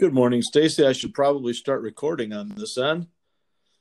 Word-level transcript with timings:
Good 0.00 0.14
morning, 0.14 0.40
Stacy. 0.40 0.86
I 0.86 0.92
should 0.92 1.12
probably 1.12 1.52
start 1.52 1.82
recording 1.82 2.32
on 2.32 2.48
this 2.56 2.78
end. 2.78 3.06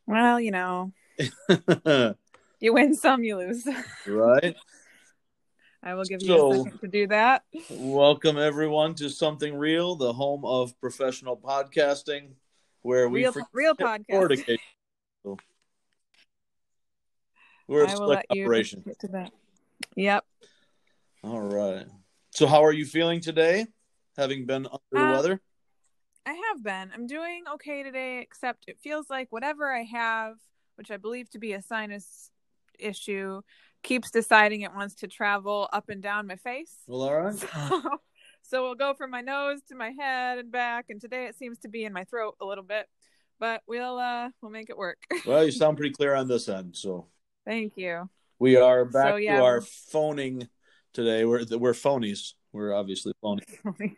Well, 0.06 0.38
you 0.40 0.52
know, 0.52 0.92
you 2.60 2.74
win 2.74 2.94
some, 2.94 3.24
you 3.24 3.38
lose. 3.38 3.66
right? 4.06 4.56
I 5.84 5.94
will 5.94 6.04
give 6.04 6.22
you 6.22 6.28
So- 6.28 6.52
a 6.52 6.64
second 6.64 6.80
to 6.80 6.88
do 6.90 7.08
that. 7.08 7.44
Welcome 7.70 8.38
everyone 8.38 8.96
to 8.96 9.10
Something 9.10 9.56
Real, 9.56 9.96
the 9.96 10.12
home 10.12 10.44
of 10.44 10.78
professional 10.82 11.38
podcasting, 11.38 12.32
where 12.82 13.08
we 13.08 13.22
Real, 13.24 13.34
real 13.54 13.76
podcast. 13.76 14.60
So, 15.24 15.38
We're 17.68 17.86
a 17.86 17.90
I 17.90 17.94
select 17.96 18.26
operation. 18.30 18.84
get 18.86 19.00
to 19.00 19.08
that. 19.10 19.32
Yep. 19.96 20.26
All 21.24 21.40
right. 21.40 21.86
So, 22.32 22.46
how 22.46 22.66
are 22.66 22.74
you 22.74 22.86
feeling 22.86 23.22
today? 23.22 23.68
Having 24.18 24.48
been 24.48 24.66
under 24.66 24.80
the 24.92 25.00
Uh, 25.00 25.12
weather? 25.14 25.42
I 26.26 26.34
have 26.34 26.64
been. 26.64 26.92
I'm 26.94 27.08
doing 27.08 27.44
okay 27.56 27.84
today, 27.84 28.20
except 28.20 28.66
it 28.68 28.78
feels 28.82 29.10
like 29.10 29.32
whatever 29.32 29.72
I 29.74 29.84
have, 29.84 30.36
which 30.76 30.92
I 30.92 30.98
believe 30.98 31.30
to 31.32 31.40
be 31.40 31.54
a 31.54 31.62
sinus 31.62 32.30
issue, 32.78 33.42
keeps 33.84 34.12
deciding 34.12 34.62
it 34.62 34.74
wants 34.74 34.96
to 34.96 35.08
travel 35.08 35.70
up 35.74 35.90
and 35.90 36.02
down 36.02 36.28
my 36.28 36.36
face. 36.36 36.74
Well, 36.88 37.02
all 37.04 37.14
right. 37.16 37.36
So, 37.70 37.82
so 38.42 38.64
we'll 38.64 38.76
go 38.76 38.94
from 38.94 39.12
my 39.12 39.22
nose 39.22 39.60
to 39.70 39.76
my 39.76 39.92
head 39.92 40.40
and 40.40 40.52
back, 40.52 40.86
and 40.90 41.00
today 41.00 41.26
it 41.26 41.38
seems 41.38 41.60
to 41.60 41.68
be 41.68 41.86
in 41.86 41.94
my 41.94 42.04
throat 42.06 42.36
a 42.42 42.46
little 42.46 42.64
bit, 42.64 42.88
but 43.40 43.62
we'll 43.68 43.98
uh 44.00 44.30
we'll 44.42 44.52
make 44.52 44.70
it 44.70 44.78
work. 44.78 44.98
Well, 45.26 45.44
you 45.44 45.52
sound 45.52 45.78
pretty 45.78 45.94
clear 45.94 46.16
on 46.16 46.28
this 46.28 46.50
end. 46.50 46.76
So, 46.76 47.08
Thank 47.46 47.78
you. 47.78 48.10
we 48.40 48.56
are 48.56 48.86
back 48.86 49.14
So, 49.14 49.16
yeah, 49.18 49.38
to 49.38 49.44
our 49.44 49.62
phoning 49.62 50.48
today. 50.94 51.26
We're 51.26 51.46
we're 51.58 51.74
phonies. 51.74 52.34
We're 52.52 52.74
obviously 52.74 53.14
phony. 53.22 53.44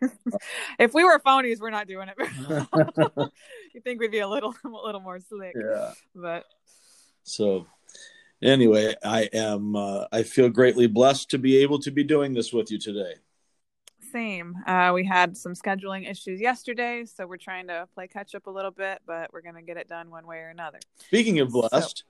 if 0.80 0.94
we 0.94 1.04
were 1.04 1.20
phonies, 1.20 1.60
we're 1.60 1.70
not 1.70 1.88
doing 1.88 2.10
it. 2.10 2.18
you 3.74 3.82
think 3.82 4.00
we'd 4.00 4.12
be 4.12 4.20
a 4.20 4.28
little 4.28 4.56
a 4.66 4.86
little 4.86 5.02
more 5.02 5.20
slick, 5.20 5.56
yeah. 5.56 5.94
but 6.14 6.46
So, 7.24 7.68
anyway, 8.42 8.96
I 9.04 9.30
am. 9.34 9.76
Uh, 9.76 10.06
I 10.12 10.24
feel 10.24 10.50
greatly 10.50 10.88
blessed 10.88 11.30
to 11.32 11.38
be 11.38 11.58
able 11.58 11.80
to 11.80 11.92
be 11.92 12.04
doing 12.04 12.34
this 12.34 12.52
with 12.52 12.72
you 12.72 12.78
today. 12.78 13.14
same. 14.12 14.56
Uh, 14.68 14.92
we 14.94 15.06
had 15.06 15.38
some 15.38 15.54
scheduling 15.54 16.10
issues 16.10 16.42
yesterday, 16.42 17.06
so 17.06 17.26
we're 17.26 17.38
trying 17.38 17.68
to 17.68 17.88
play 17.94 18.08
catch 18.08 18.36
up 18.36 18.48
a 18.48 18.52
little 18.52 18.72
bit, 18.72 19.00
but 19.08 19.32
we're 19.32 19.42
gonna 19.42 19.62
get 19.62 19.78
it 19.78 19.88
done 19.88 20.10
one 20.10 20.28
way 20.28 20.40
or 20.40 20.50
another. 20.50 20.80
Speaking 20.98 21.40
of 21.40 21.52
blessed, 21.52 22.04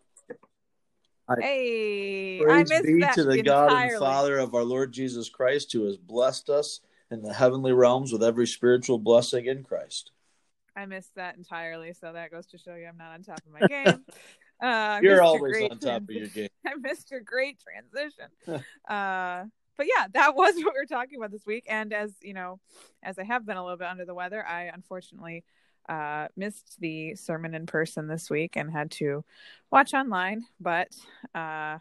I- 1.28 1.42
Hey, 1.42 2.40
I 2.40 2.44
praise 2.44 2.70
missed 2.70 2.84
be 2.84 3.00
that 3.02 3.16
to 3.16 3.24
the 3.24 3.42
God 3.42 3.72
and. 3.72 4.00
Father 4.00 4.38
of 4.38 4.56
our 4.56 4.64
Lord 4.64 4.92
Jesus 4.92 5.30
Christ, 5.30 5.72
who 5.72 5.86
has 5.86 5.98
blessed 5.98 6.50
us 6.50 6.82
in 7.10 7.22
the 7.22 7.34
heavenly 7.34 7.74
realms 7.74 8.12
with 8.12 8.24
every 8.24 8.48
spiritual 8.48 9.00
blessing 9.00 9.46
in 9.46 9.64
Christ. 9.64 10.12
I 10.76 10.86
missed 10.86 11.16
that 11.16 11.36
entirely, 11.36 11.94
so 11.94 12.14
that 12.14 12.32
goes 12.32 12.48
to 12.48 12.58
show 12.58 12.76
you 12.76 12.88
I'm 12.88 12.98
not 12.98 13.12
on 13.12 13.24
top 13.24 13.42
of 13.46 13.52
my 13.52 13.68
game. 13.68 14.06
Uh, 14.62 15.00
You're 15.02 15.24
always 15.24 15.60
on 15.60 15.80
top 15.80 16.04
of 16.04 16.12
your 16.12 16.28
game. 16.28 16.48
I 16.68 16.76
missed 16.76 17.10
your 17.10 17.22
great 17.22 17.60
transition. 17.60 18.28
uh, 18.88 19.46
but 19.76 19.88
yeah, 19.88 20.06
that 20.14 20.36
was 20.36 20.54
what 20.58 20.76
we 20.76 20.80
were 20.80 20.86
talking 20.86 21.18
about 21.18 21.32
this 21.32 21.48
week. 21.48 21.66
And 21.68 21.92
as 21.92 22.14
you 22.22 22.36
know, 22.36 22.60
as 23.02 23.18
I 23.18 23.24
have 23.24 23.44
been 23.44 23.58
a 23.58 23.64
little 23.64 23.80
bit 23.80 23.88
under 23.88 24.06
the 24.06 24.14
weather, 24.14 24.46
I 24.46 24.66
unfortunately 24.66 25.44
uh, 25.92 26.30
missed 26.38 26.78
the 26.80 27.16
sermon 27.16 27.54
in 27.54 27.66
person 27.66 28.08
this 28.08 28.30
week 28.30 28.56
and 28.56 28.72
had 28.72 28.92
to 28.92 29.26
watch 29.70 29.94
online. 29.94 30.46
But 30.60 30.96
uh, 31.36 31.80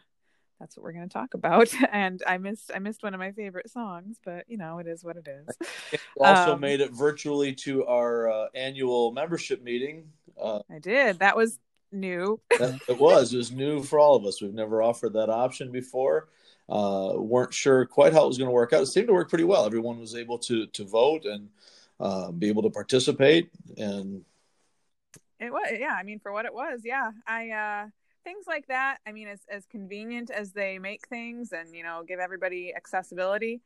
that's 0.59 0.75
what 0.75 0.83
we're 0.83 0.91
going 0.91 1.07
to 1.07 1.13
talk 1.13 1.33
about. 1.33 1.73
And 1.91 2.21
I 2.27 2.37
missed 2.37 2.71
I 2.75 2.79
missed 2.79 3.03
one 3.03 3.13
of 3.13 3.19
my 3.19 3.31
favorite 3.31 3.69
songs, 3.69 4.17
but 4.25 4.43
you 4.49 4.57
know, 4.57 4.79
it 4.79 4.87
is 4.87 5.03
what 5.03 5.15
it 5.15 5.27
is. 5.27 5.99
Also 6.19 6.53
Um, 6.53 6.59
made 6.59 6.81
it 6.81 6.91
virtually 6.91 7.53
to 7.55 7.85
our 7.85 8.29
uh, 8.29 8.47
annual 8.53 9.13
membership 9.13 9.63
meeting. 9.63 10.11
Uh, 10.39 10.59
I 10.69 10.79
did. 10.79 11.19
That 11.19 11.37
was 11.37 11.57
new. 11.91 12.39
that, 12.59 12.79
it 12.89 12.99
was. 12.99 13.33
It 13.33 13.37
was 13.37 13.51
new 13.51 13.81
for 13.81 13.97
all 13.97 14.15
of 14.15 14.25
us. 14.25 14.41
We've 14.41 14.53
never 14.53 14.81
offered 14.83 15.13
that 15.13 15.29
option 15.29 15.71
before. 15.71 16.27
Uh, 16.67 17.13
weren't 17.15 17.53
sure 17.53 17.85
quite 17.85 18.13
how 18.13 18.25
it 18.25 18.27
was 18.27 18.37
going 18.37 18.49
to 18.49 18.53
work 18.53 18.73
out. 18.73 18.83
It 18.83 18.87
seemed 18.87 19.07
to 19.07 19.13
work 19.13 19.29
pretty 19.29 19.45
well. 19.45 19.65
Everyone 19.65 19.99
was 19.99 20.15
able 20.15 20.37
to 20.39 20.67
to 20.67 20.83
vote 20.83 21.25
and 21.25 21.49
uh, 22.01 22.31
be 22.31 22.49
able 22.49 22.63
to 22.63 22.69
participate. 22.69 23.51
And 23.77 24.23
It 25.39 25.51
was, 25.51 25.71
yeah. 25.79 25.95
I 25.97 26.03
mean, 26.03 26.19
for 26.19 26.31
what 26.31 26.45
it 26.45 26.53
was, 26.53 26.81
yeah. 26.83 27.11
I 27.27 27.49
uh 27.49 27.87
things 28.23 28.45
like 28.47 28.67
that. 28.67 28.97
I 29.07 29.11
mean, 29.11 29.27
as 29.27 29.39
as 29.49 29.65
convenient 29.65 30.29
as 30.29 30.51
they 30.51 30.79
make 30.79 31.07
things, 31.07 31.51
and 31.51 31.75
you 31.75 31.83
know, 31.83 32.03
give 32.07 32.19
everybody 32.19 32.73
accessibility, 32.75 33.61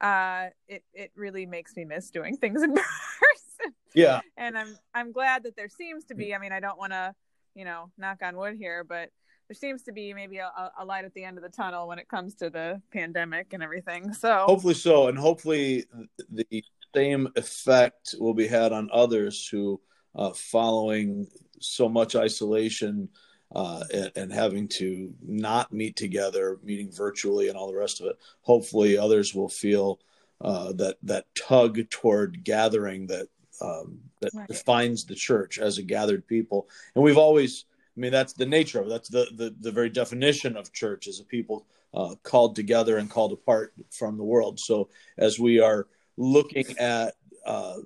uh, 0.00 0.46
it 0.68 0.84
it 0.94 1.10
really 1.14 1.46
makes 1.46 1.76
me 1.76 1.84
miss 1.84 2.10
doing 2.10 2.36
things 2.36 2.62
in 2.62 2.72
person. 2.74 3.74
yeah, 3.94 4.20
And 4.36 4.56
I'm 4.56 4.76
I'm 4.94 5.12
glad 5.12 5.44
that 5.44 5.56
there 5.56 5.68
seems 5.68 6.04
to 6.06 6.14
be. 6.14 6.34
I 6.34 6.38
mean, 6.38 6.52
I 6.52 6.60
don't 6.60 6.78
want 6.78 6.92
to, 6.92 7.14
you 7.54 7.64
know, 7.64 7.90
knock 7.98 8.18
on 8.22 8.36
wood 8.36 8.54
here, 8.56 8.84
but 8.84 9.10
there 9.48 9.56
seems 9.56 9.82
to 9.82 9.92
be 9.92 10.14
maybe 10.14 10.38
a, 10.38 10.50
a 10.78 10.84
light 10.84 11.04
at 11.04 11.12
the 11.14 11.24
end 11.24 11.36
of 11.36 11.42
the 11.42 11.50
tunnel 11.50 11.88
when 11.88 11.98
it 11.98 12.08
comes 12.08 12.36
to 12.36 12.50
the 12.50 12.80
pandemic 12.92 13.52
and 13.52 13.62
everything. 13.62 14.12
So 14.14 14.44
hopefully 14.46 14.74
so, 14.74 15.08
and 15.08 15.18
hopefully 15.18 15.86
the 16.30 16.62
same 16.94 17.28
effect 17.36 18.14
will 18.18 18.34
be 18.34 18.46
had 18.46 18.72
on 18.72 18.88
others 18.92 19.46
who, 19.48 19.80
uh, 20.14 20.32
following 20.32 21.26
so 21.60 21.88
much 21.88 22.16
isolation 22.16 23.08
uh, 23.54 23.84
and, 23.92 24.12
and 24.16 24.32
having 24.32 24.68
to 24.68 25.12
not 25.22 25.72
meet 25.72 25.96
together, 25.96 26.58
meeting 26.62 26.90
virtually, 26.90 27.48
and 27.48 27.56
all 27.56 27.70
the 27.70 27.76
rest 27.78 28.00
of 28.00 28.06
it. 28.06 28.16
Hopefully, 28.42 28.96
others 28.96 29.34
will 29.34 29.48
feel 29.48 30.00
uh, 30.40 30.72
that 30.72 30.96
that 31.02 31.26
tug 31.34 31.78
toward 31.90 32.42
gathering 32.44 33.06
that 33.06 33.28
um, 33.60 33.98
that 34.20 34.32
Right. 34.34 34.48
defines 34.48 35.04
the 35.04 35.14
church 35.14 35.58
as 35.58 35.78
a 35.78 35.82
gathered 35.82 36.26
people. 36.26 36.68
And 36.94 37.04
we've 37.04 37.18
always, 37.18 37.64
I 37.96 38.00
mean, 38.00 38.12
that's 38.12 38.32
the 38.32 38.46
nature 38.46 38.80
of 38.80 38.86
it. 38.86 38.90
That's 38.90 39.08
the 39.08 39.26
the, 39.36 39.54
the 39.60 39.72
very 39.72 39.90
definition 39.90 40.56
of 40.56 40.72
church 40.72 41.08
as 41.08 41.20
a 41.20 41.24
people 41.24 41.66
uh, 41.92 42.14
called 42.22 42.54
together 42.56 42.98
and 42.98 43.10
called 43.10 43.32
apart 43.32 43.74
from 43.90 44.16
the 44.16 44.24
world. 44.24 44.58
So 44.60 44.88
as 45.18 45.38
we 45.38 45.60
are 45.60 45.88
looking 46.20 46.76
at, 46.78 47.14
uh, 47.46 47.76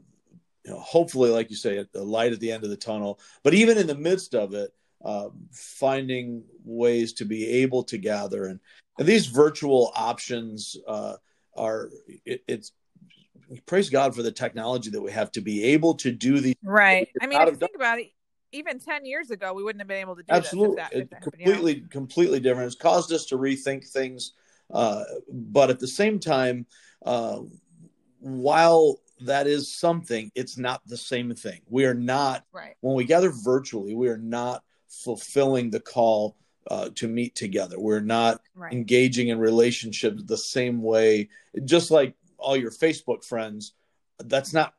you 0.65 0.73
know, 0.73 0.81
hopefully, 0.81 1.31
like 1.31 1.51
you 1.51 1.57
say, 1.57 1.79
at 1.79 1.93
the 1.93 2.03
light 2.03 2.33
at 2.33 2.41
the 2.41 2.51
end 2.51 2.65
of 2.65 2.71
the 2.71 2.77
tunnel, 2.77 3.21
but 3.43 3.55
even 3.55 3.79
in 3.79 3.87
the 3.87 3.95
midst 3.95 4.35
of 4.35 4.55
it, 4.55 4.75
uh, 5.05 5.29
finding 5.53 6.43
ways 6.65 7.13
to 7.13 7.25
be 7.25 7.47
able 7.47 7.85
to 7.85 7.99
gather 7.99 8.47
and, 8.47 8.59
and 8.99 9.07
these 9.07 9.27
virtual 9.27 9.93
options 9.95 10.77
uh, 10.87 11.17
are 11.57 11.91
it, 12.25 12.43
it's 12.49 12.73
praise 13.67 13.91
God 13.91 14.15
for 14.15 14.23
the 14.23 14.33
technology 14.33 14.91
that 14.91 15.01
we 15.03 15.13
have 15.13 15.31
to 15.33 15.41
be 15.41 15.63
able 15.65 15.95
to 15.97 16.11
do 16.11 16.41
these. 16.41 16.55
right. 16.63 17.09
I 17.21 17.27
mean, 17.27 17.41
if 17.43 17.49
you 17.49 17.57
think 17.57 17.77
about 17.77 17.99
it, 17.99 18.13
even 18.53 18.79
ten 18.79 19.05
years 19.05 19.31
ago, 19.31 19.53
we 19.53 19.63
wouldn't 19.63 19.81
have 19.81 19.89
been 19.89 20.01
able 20.01 20.17
to 20.17 20.23
do 20.23 20.33
Absolutely, 20.33 20.77
this. 20.77 20.87
if 20.87 20.93
that- 20.93 20.97
if 20.97 21.03
it 21.03 21.11
that 21.11 21.17
happened, 21.17 21.41
you 21.41 21.53
completely, 21.53 21.89
completely 21.91 22.41
different. 22.41 22.67
It's 22.69 22.81
caused 22.81 23.13
us 23.13 23.27
to 23.27 23.37
rethink 23.37 23.87
things, 23.87 24.33
uh, 24.71 25.05
but 25.31 25.71
at 25.71 25.81
the 25.81 25.89
same 25.89 26.19
time, 26.19 26.67
uh, 27.05 27.41
while 28.25 29.01
that 29.21 29.47
is 29.47 29.71
something, 29.71 30.33
it's 30.35 30.57
not 30.57 30.81
the 30.87 30.97
same 30.97 31.35
thing. 31.35 31.61
We 31.69 31.85
are 31.85 31.95
not 31.95 32.45
Right. 32.53 32.75
when 32.81 32.97
we 32.97 33.05
gather 33.05 33.31
virtually. 33.31 33.95
We 33.95 34.09
are 34.09 34.17
not 34.19 34.65
fulfilling 34.89 35.71
the 35.71 35.81
call 35.81 36.37
uh, 36.71 36.89
to 36.95 37.07
meet 37.07 37.35
together. 37.35 37.79
We're 37.79 38.01
not 38.01 38.41
Right. 38.55 38.73
engaging 38.73 39.29
in 39.29 39.39
relationships 39.39 40.23
the 40.25 40.39
same 40.39 40.83
way. 40.83 41.29
Just 41.67 41.91
like 41.91 42.15
all 42.39 42.57
your 42.57 42.71
Facebook 42.71 43.23
friends, 43.23 43.75
that's 44.19 44.55
not 44.55 44.73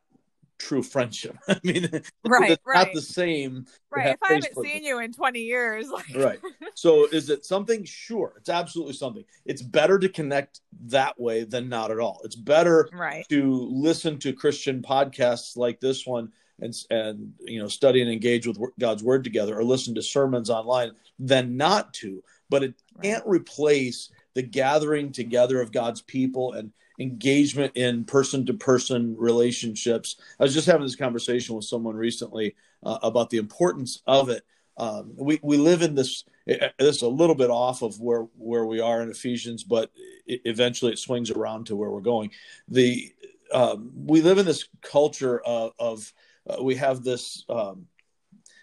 true 0.58 0.84
friendship. 0.84 1.38
I 1.48 1.60
mean, 1.64 1.90
Right, 2.26 2.52
it's 2.52 2.62
right. 2.66 2.88
not 2.88 2.94
the 2.94 3.02
same. 3.02 3.66
Right. 3.90 4.08
If 4.08 4.18
I 4.24 4.34
haven't 4.34 4.56
seen 4.64 4.84
you 4.84 5.00
in 5.00 5.14
20 5.14 5.40
years, 5.40 5.90
like, 5.90 6.16
Right. 6.16 6.40
So 6.76 7.06
is 7.08 7.30
it 7.30 7.46
something? 7.46 7.86
Sure, 7.86 8.34
it's 8.38 8.50
absolutely 8.50 8.94
something. 8.96 9.24
It's 9.46 9.62
better 9.62 9.98
to 9.98 10.10
connect 10.10 10.60
that 10.88 11.18
way 11.20 11.46
than 11.46 11.70
not 11.70 11.90
at 11.92 12.00
all. 12.00 12.20
It's 12.26 12.36
better 12.36 12.90
right. 12.92 13.26
to 13.30 13.70
listen 13.72 14.20
to 14.20 14.34
Christian 14.34 14.82
podcasts 14.82 15.56
like 15.56 15.80
this 15.80 16.06
one 16.06 16.32
and 16.60 16.74
and 16.90 17.34
you 17.46 17.60
know 17.60 17.68
study 17.70 18.02
and 18.02 18.12
engage 18.12 18.46
with 18.48 18.60
God's 18.80 19.04
word 19.04 19.24
together, 19.24 19.58
or 19.58 19.64
listen 19.64 19.96
to 19.96 20.02
sermons 20.02 20.50
online 20.50 20.92
than 21.18 21.56
not 21.56 21.94
to. 21.96 22.22
But 22.50 22.64
it 22.64 22.74
Right. 22.96 23.04
can't 23.04 23.24
replace 23.26 24.10
the 24.36 24.42
gathering 24.44 25.12
together 25.12 25.62
of 25.62 25.72
God's 25.72 26.02
people 26.02 26.54
and 26.54 26.72
engagement 27.00 27.74
in 27.76 28.06
person 28.06 28.46
to 28.46 28.54
person 28.54 29.16
relationships. 29.18 30.18
I 30.40 30.44
was 30.44 30.54
just 30.54 30.68
having 30.68 30.84
this 30.86 30.96
conversation 30.96 31.56
with 31.56 31.66
someone 31.66 31.96
recently 31.96 32.56
uh, 32.84 33.00
about 33.04 33.30
the 33.30 33.38
importance 33.38 34.02
of 34.08 34.30
it. 34.30 34.44
Um, 34.78 35.14
we 35.16 35.40
we 35.42 35.58
live 35.58 35.82
in 35.82 35.96
this. 35.96 36.26
This 36.46 36.98
is 36.98 37.02
a 37.02 37.08
little 37.08 37.36
bit 37.36 37.50
off 37.50 37.82
of 37.82 38.00
where 38.00 38.24
where 38.38 38.66
we 38.66 38.80
are 38.80 39.02
in 39.02 39.10
Ephesians, 39.10 39.64
but 39.64 39.92
it, 40.26 40.42
eventually 40.46 40.92
it 40.92 41.00
swings 41.00 41.32
around 41.32 41.68
to 41.68 41.76
where 41.76 41.90
we're 41.90 42.02
going. 42.02 42.32
The 42.68 43.14
um, 43.54 43.92
we 43.96 44.22
live 44.22 44.38
in 44.38 44.46
this 44.46 44.68
culture 44.82 45.40
of, 45.42 45.74
of 45.80 46.14
uh, 46.50 46.62
we 46.62 46.76
have 46.76 47.04
this 47.04 47.46
um, 47.48 47.88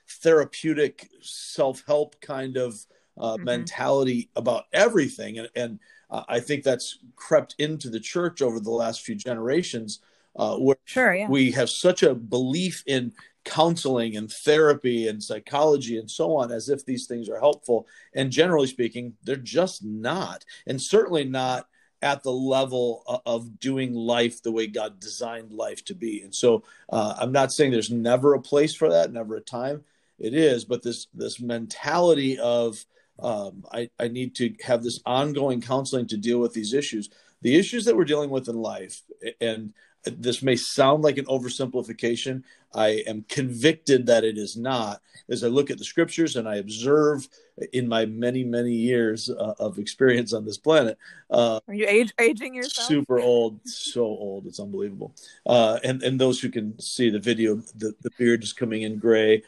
therapeutic 0.06 1.08
self 1.22 1.82
help 1.86 2.20
kind 2.20 2.56
of 2.56 2.74
uh, 3.18 3.36
Mhm. 3.36 3.44
mentality 3.44 4.30
about 4.36 4.64
everything, 4.72 5.38
and, 5.38 5.48
and 5.54 5.78
uh, 6.12 6.22
I 6.28 6.38
think 6.38 6.62
that's 6.62 6.98
crept 7.16 7.56
into 7.58 7.90
the 7.90 7.98
church 8.00 8.40
over 8.40 8.60
the 8.60 8.70
last 8.70 9.00
few 9.02 9.16
generations. 9.16 10.00
uh, 10.36 10.56
where 10.56 10.76
sure, 10.84 11.14
yeah. 11.14 11.28
we 11.28 11.50
have 11.50 11.68
such 11.68 12.02
a 12.02 12.14
belief 12.14 12.84
in 12.86 13.12
counseling 13.44 14.16
and 14.16 14.30
therapy 14.30 15.08
and 15.08 15.20
psychology 15.20 15.98
and 15.98 16.08
so 16.08 16.36
on 16.36 16.52
as 16.52 16.68
if 16.68 16.86
these 16.86 17.06
things 17.06 17.28
are 17.28 17.40
helpful 17.40 17.88
and 18.14 18.30
generally 18.30 18.68
speaking 18.68 19.12
they're 19.24 19.34
just 19.34 19.84
not 19.84 20.44
and 20.68 20.80
certainly 20.80 21.24
not 21.24 21.66
at 22.02 22.22
the 22.22 22.32
level 22.32 23.22
of 23.24 23.60
doing 23.60 23.94
life 23.94 24.42
the 24.42 24.50
way 24.50 24.66
God 24.66 24.98
designed 24.98 25.52
life 25.52 25.84
to 25.84 25.94
be. 25.94 26.22
And 26.22 26.34
so 26.34 26.64
uh, 26.90 27.14
I'm 27.18 27.32
not 27.32 27.52
saying 27.52 27.70
there's 27.70 27.92
never 27.92 28.34
a 28.34 28.40
place 28.40 28.74
for 28.74 28.90
that, 28.90 29.12
never 29.12 29.36
a 29.36 29.40
time. 29.40 29.84
It 30.18 30.34
is, 30.34 30.64
but 30.64 30.82
this 30.82 31.06
this 31.14 31.40
mentality 31.40 32.38
of 32.38 32.84
um, 33.18 33.64
I, 33.72 33.90
I 33.98 34.08
need 34.08 34.34
to 34.36 34.54
have 34.64 34.82
this 34.82 35.00
ongoing 35.06 35.60
counseling 35.60 36.06
to 36.08 36.16
deal 36.16 36.38
with 36.38 36.52
these 36.52 36.72
issues. 36.72 37.10
The 37.42 37.56
issues 37.56 37.84
that 37.84 37.96
we're 37.96 38.04
dealing 38.04 38.30
with 38.30 38.48
in 38.48 38.56
life, 38.56 39.02
and 39.40 39.72
this 40.04 40.42
may 40.42 40.56
sound 40.56 41.02
like 41.02 41.18
an 41.18 41.26
oversimplification. 41.26 42.42
I 42.74 43.04
am 43.06 43.24
convicted 43.28 44.06
that 44.06 44.24
it 44.24 44.38
is 44.38 44.56
not. 44.56 45.00
As 45.28 45.44
I 45.44 45.48
look 45.48 45.70
at 45.70 45.78
the 45.78 45.84
scriptures 45.84 46.36
and 46.36 46.48
I 46.48 46.56
observe 46.56 47.28
in 47.72 47.86
my 47.86 48.06
many, 48.06 48.44
many 48.44 48.72
years 48.72 49.30
uh, 49.30 49.54
of 49.58 49.78
experience 49.78 50.32
on 50.32 50.44
this 50.44 50.58
planet. 50.58 50.98
Uh, 51.30 51.60
Are 51.68 51.74
you 51.74 51.86
age 51.86 52.12
aging 52.18 52.54
yourself? 52.54 52.88
Super 52.88 53.20
old, 53.20 53.60
so 53.64 54.02
old, 54.02 54.46
it's 54.46 54.58
unbelievable. 54.58 55.14
Uh, 55.46 55.78
and 55.84 56.02
and 56.02 56.20
those 56.20 56.40
who 56.40 56.48
can 56.48 56.78
see 56.80 57.10
the 57.10 57.18
video, 57.18 57.56
the, 57.76 57.94
the 58.02 58.10
beard 58.18 58.42
is 58.42 58.52
coming 58.52 58.82
in 58.82 58.98
gray, 58.98 59.42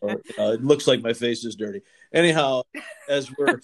or 0.00 0.10
uh, 0.38 0.52
it 0.52 0.62
looks 0.62 0.86
like 0.86 1.02
my 1.02 1.12
face 1.12 1.44
is 1.44 1.56
dirty. 1.56 1.82
Anyhow, 2.12 2.62
as 3.08 3.30
we're 3.36 3.60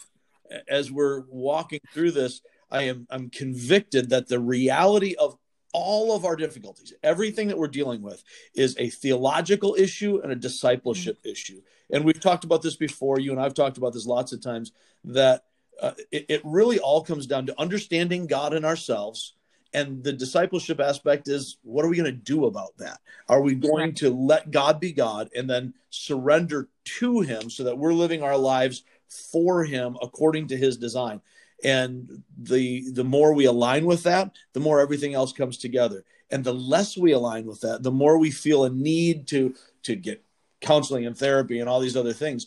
as 0.69 0.91
we're 0.91 1.25
walking 1.29 1.81
through 1.93 2.13
this, 2.13 2.41
I 2.71 2.85
am 2.85 3.07
I'm 3.11 3.31
convicted 3.31 4.11
that 4.11 4.29
the 4.29 4.41
reality 4.41 5.15
of 5.19 5.37
all 5.75 6.15
of 6.15 6.25
our 6.25 6.37
difficulties, 6.37 6.95
everything 7.03 7.49
that 7.49 7.59
we're 7.59 7.69
dealing 7.69 8.01
with, 8.01 8.23
is 8.55 8.77
a 8.79 8.89
theological 8.89 9.75
issue 9.79 10.21
and 10.23 10.33
a 10.33 10.37
discipleship 10.37 11.19
mm-hmm. 11.19 11.31
issue. 11.31 11.61
And 11.91 12.05
we've 12.05 12.21
talked 12.21 12.45
about 12.45 12.63
this 12.63 12.77
before. 12.77 13.21
You 13.21 13.33
and 13.33 13.41
I've 13.41 13.55
talked 13.55 13.77
about 13.77 13.93
this 13.93 14.07
lots 14.07 14.33
of 14.33 14.41
times. 14.41 14.73
That 15.05 15.45
uh, 15.83 15.93
it, 16.11 16.27
it 16.29 16.41
really 16.45 16.79
all 16.79 17.03
comes 17.03 17.27
down 17.27 17.47
to 17.47 17.61
understanding 17.61 18.27
God 18.27 18.55
and 18.55 18.65
ourselves. 18.65 19.35
And 19.75 20.05
the 20.05 20.13
discipleship 20.13 20.79
aspect 20.79 21.27
is 21.27 21.59
what 21.63 21.85
are 21.85 21.89
we 21.89 21.97
going 21.97 22.05
to 22.05 22.13
do 22.13 22.47
about 22.47 22.79
that? 22.79 23.01
Are 23.29 23.41
we 23.41 23.57
going 23.57 23.95
to 23.97 24.11
let 24.11 24.53
God 24.53 24.79
be 24.79 24.93
God 24.93 25.29
and 25.35 25.51
then 25.51 25.75
surrender 25.91 26.69
to 27.01 27.21
Him 27.21 27.51
so 27.51 27.65
that 27.65 27.77
we're 27.77 27.93
living 27.93 28.23
our 28.23 28.39
lives 28.39 28.85
for 29.09 29.65
Him 29.65 29.97
according 30.01 30.47
to 30.49 30.57
His 30.57 30.77
design? 30.77 31.21
And 31.65 32.23
the 32.39 32.91
the 32.93 33.05
more 33.05 33.33
we 33.33 33.47
align 33.47 33.87
with 33.87 34.03
that 34.05 34.31
the 34.53 34.61
more 34.61 34.81
everything 34.81 35.15
else 35.15 35.33
comes 35.33 35.57
together. 35.57 36.05
And 36.31 36.45
the 36.45 36.55
less 36.55 36.97
we 36.97 37.13
align 37.13 37.47
with 37.47 37.61
that 37.63 37.83
the 37.83 37.91
more 37.91 38.19
we 38.19 38.31
feel 38.31 38.65
a 38.65 38.71
need 38.71 39.27
to 39.29 39.55
to 39.85 39.97
get 39.97 40.23
counseling 40.61 41.07
and 41.07 41.17
therapy 41.17 41.59
and 41.59 41.69
all 41.69 41.81
these 41.81 41.97
other 41.97 42.13
things. 42.13 42.47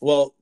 Well 0.00 0.34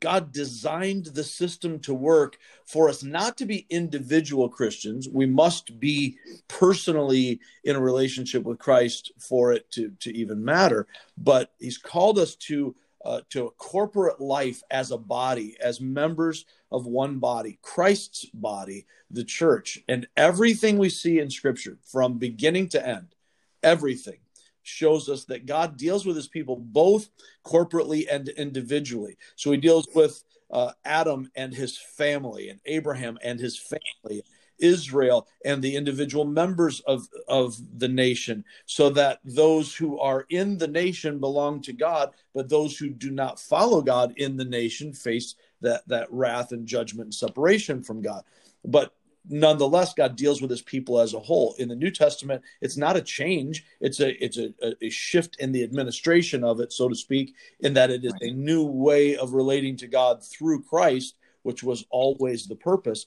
god 0.00 0.32
designed 0.32 1.06
the 1.06 1.24
system 1.24 1.78
to 1.78 1.92
work 1.92 2.38
for 2.64 2.88
us 2.88 3.02
not 3.02 3.36
to 3.36 3.44
be 3.44 3.66
individual 3.68 4.48
christians. 4.48 5.08
We 5.08 5.26
must 5.26 5.78
be 5.78 6.16
personally 6.48 7.40
in 7.64 7.76
a 7.76 7.80
relationship 7.80 8.44
with 8.44 8.58
christ 8.58 9.12
for 9.18 9.52
it 9.52 9.70
to 9.72 9.90
to 10.00 10.14
even 10.14 10.44
matter. 10.44 10.86
But 11.18 11.52
he's 11.58 11.78
called 11.78 12.18
us 12.18 12.34
to 12.36 12.74
uh, 13.04 13.20
to 13.30 13.46
a 13.46 13.50
corporate 13.52 14.20
life 14.20 14.62
as 14.70 14.90
a 14.90 14.98
body, 14.98 15.56
as 15.60 15.80
members 15.80 16.46
of 16.72 16.86
one 16.86 17.18
body, 17.18 17.58
Christ's 17.62 18.24
body, 18.26 18.86
the 19.10 19.24
church. 19.24 19.78
And 19.88 20.06
everything 20.16 20.78
we 20.78 20.88
see 20.88 21.18
in 21.18 21.30
Scripture 21.30 21.78
from 21.84 22.18
beginning 22.18 22.68
to 22.70 22.86
end, 22.86 23.14
everything 23.62 24.18
shows 24.62 25.08
us 25.08 25.24
that 25.26 25.46
God 25.46 25.76
deals 25.76 26.06
with 26.06 26.16
his 26.16 26.28
people 26.28 26.56
both 26.56 27.10
corporately 27.46 28.06
and 28.10 28.30
individually. 28.30 29.18
So 29.36 29.52
he 29.52 29.58
deals 29.58 29.86
with 29.94 30.24
uh, 30.50 30.72
Adam 30.84 31.30
and 31.34 31.52
his 31.52 31.76
family, 31.76 32.48
and 32.48 32.60
Abraham 32.64 33.18
and 33.22 33.38
his 33.38 33.58
family, 33.58 34.22
Israel 34.58 35.26
and 35.44 35.62
the 35.62 35.76
individual 35.76 36.24
members 36.24 36.80
of, 36.80 37.08
of 37.28 37.56
the 37.78 37.88
nation, 37.88 38.44
so 38.66 38.90
that 38.90 39.20
those 39.24 39.74
who 39.74 39.98
are 39.98 40.26
in 40.30 40.58
the 40.58 40.68
nation 40.68 41.18
belong 41.18 41.60
to 41.62 41.72
God, 41.72 42.10
but 42.34 42.48
those 42.48 42.76
who 42.76 42.90
do 42.90 43.10
not 43.10 43.40
follow 43.40 43.82
God 43.82 44.14
in 44.16 44.36
the 44.36 44.44
nation 44.44 44.92
face 44.92 45.34
that, 45.60 45.86
that 45.88 46.12
wrath 46.12 46.52
and 46.52 46.66
judgment 46.66 47.06
and 47.06 47.14
separation 47.14 47.82
from 47.82 48.02
God. 48.02 48.24
But 48.64 48.92
nonetheless 49.26 49.94
god 49.94 50.16
deals 50.16 50.42
with 50.42 50.50
his 50.50 50.60
people 50.60 51.00
as 51.00 51.14
a 51.14 51.18
whole. 51.18 51.54
In 51.58 51.68
the 51.68 51.74
new 51.74 51.90
testament 51.90 52.42
it's 52.60 52.76
not 52.76 52.96
a 52.96 53.00
change. 53.00 53.64
It's 53.80 54.00
a 54.00 54.22
it's 54.22 54.36
a, 54.36 54.52
a 54.82 54.90
shift 54.90 55.36
in 55.40 55.50
the 55.50 55.62
administration 55.62 56.44
of 56.44 56.60
it 56.60 56.72
so 56.72 56.90
to 56.90 56.94
speak 56.94 57.34
in 57.60 57.72
that 57.72 57.90
it 57.90 58.04
is 58.04 58.12
a 58.20 58.30
new 58.32 58.64
way 58.64 59.16
of 59.16 59.32
relating 59.32 59.78
to 59.78 59.86
god 59.86 60.22
through 60.22 60.62
christ 60.62 61.14
which 61.44 61.62
was 61.62 61.86
always 61.90 62.46
the 62.46 62.56
purpose. 62.56 63.06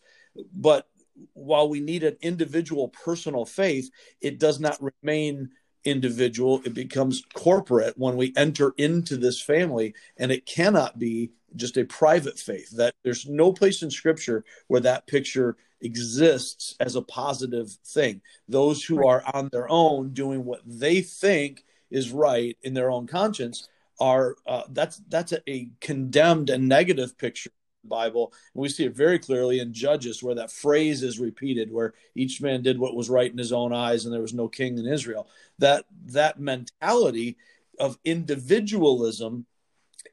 But 0.54 0.88
while 1.34 1.70
we 1.70 1.80
need 1.80 2.04
an 2.04 2.18
individual 2.22 2.90
personal 2.90 3.46
faith, 3.46 3.90
it 4.22 4.40
does 4.40 4.60
not 4.60 4.78
remain 5.04 5.50
individual. 5.84 6.62
It 6.66 6.74
becomes 6.74 7.24
corporate 7.34 7.98
when 7.98 8.18
we 8.18 8.34
enter 8.36 8.74
into 8.78 9.18
this 9.18 9.42
family, 9.42 9.94
and 10.18 10.32
it 10.32 10.46
cannot 10.46 11.00
be 11.00 11.32
just 11.56 11.78
a 11.78 11.86
private 11.86 12.38
faith. 12.38 12.70
That 12.72 12.94
there's 13.04 13.26
no 13.26 13.54
place 13.54 13.82
in 13.82 13.90
Scripture 13.90 14.44
where 14.68 14.82
that 14.82 15.08
picture 15.08 15.58
exists 15.82 16.76
as 16.80 16.96
a 16.96 17.02
positive 17.02 17.72
thing. 17.86 18.22
Those 18.48 18.84
who 18.84 19.08
are 19.08 19.24
on 19.34 19.50
their 19.52 19.70
own 19.70 20.10
doing 20.14 20.44
what 20.44 20.62
they 20.66 21.02
think 21.02 21.64
is 21.90 22.12
right 22.12 22.58
in 22.64 22.74
their 22.74 22.92
own 22.92 23.08
conscience 23.08 23.70
are 24.00 24.36
uh, 24.46 24.64
that's 24.70 25.02
that's 25.08 25.32
a, 25.32 25.50
a 25.50 25.70
condemned 25.80 26.50
and 26.50 26.68
negative 26.68 27.18
picture 27.18 27.52
Bible. 27.88 28.34
And 28.54 28.62
we 28.62 28.70
see 28.70 28.86
it 28.86 28.96
very 28.96 29.20
clearly 29.20 29.60
in 29.60 29.74
Judges, 29.74 30.22
where 30.22 30.36
that 30.36 30.52
phrase 30.52 31.04
is 31.04 31.20
repeated, 31.20 31.72
where 31.72 31.94
each 32.16 32.42
man 32.42 32.62
did 32.62 32.80
what 32.80 32.96
was 32.96 33.10
right 33.10 33.32
in 33.32 33.38
his 33.38 33.52
own 33.52 33.74
eyes, 33.74 34.06
and 34.06 34.14
there 34.14 34.22
was 34.22 34.34
no 34.34 34.48
king 34.48 34.78
in 34.78 34.86
Israel. 34.86 35.28
That 35.60 35.86
that 36.08 36.40
mentality 36.40 37.38
of 37.80 37.98
individualism 38.06 39.46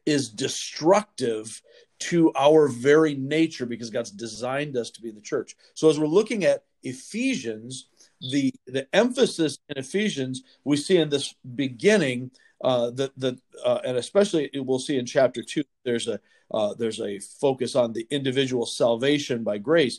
is 0.06 0.28
destructive 0.28 1.62
to 1.98 2.32
our 2.36 2.68
very 2.68 3.14
nature 3.14 3.66
because 3.66 3.90
God's 3.90 4.10
designed 4.10 4.76
us 4.76 4.90
to 4.90 5.02
be 5.02 5.10
the 5.10 5.20
church. 5.20 5.56
So 5.74 5.88
as 5.88 5.98
we're 5.98 6.06
looking 6.06 6.44
at 6.44 6.64
Ephesians, 6.82 7.88
the 8.30 8.52
the 8.66 8.86
emphasis 8.94 9.58
in 9.68 9.78
Ephesians 9.78 10.42
we 10.64 10.76
see 10.76 10.96
in 10.96 11.08
this 11.08 11.34
beginning 11.54 12.31
uh, 12.62 12.90
the 12.90 13.12
the 13.16 13.38
uh, 13.64 13.81
and 13.84 13.96
especially 13.96 14.50
we'll 14.54 14.78
see 14.78 14.98
in 14.98 15.06
chapter 15.06 15.43
two 15.43 15.64
there's 15.84 16.08
a 16.08 16.20
uh, 16.55 16.73
there's 16.75 17.01
a 17.01 17.19
focus 17.19 17.75
on 17.75 17.93
the 17.93 18.06
individual 18.11 18.65
salvation 18.65 19.43
by 19.43 19.58
grace. 19.58 19.99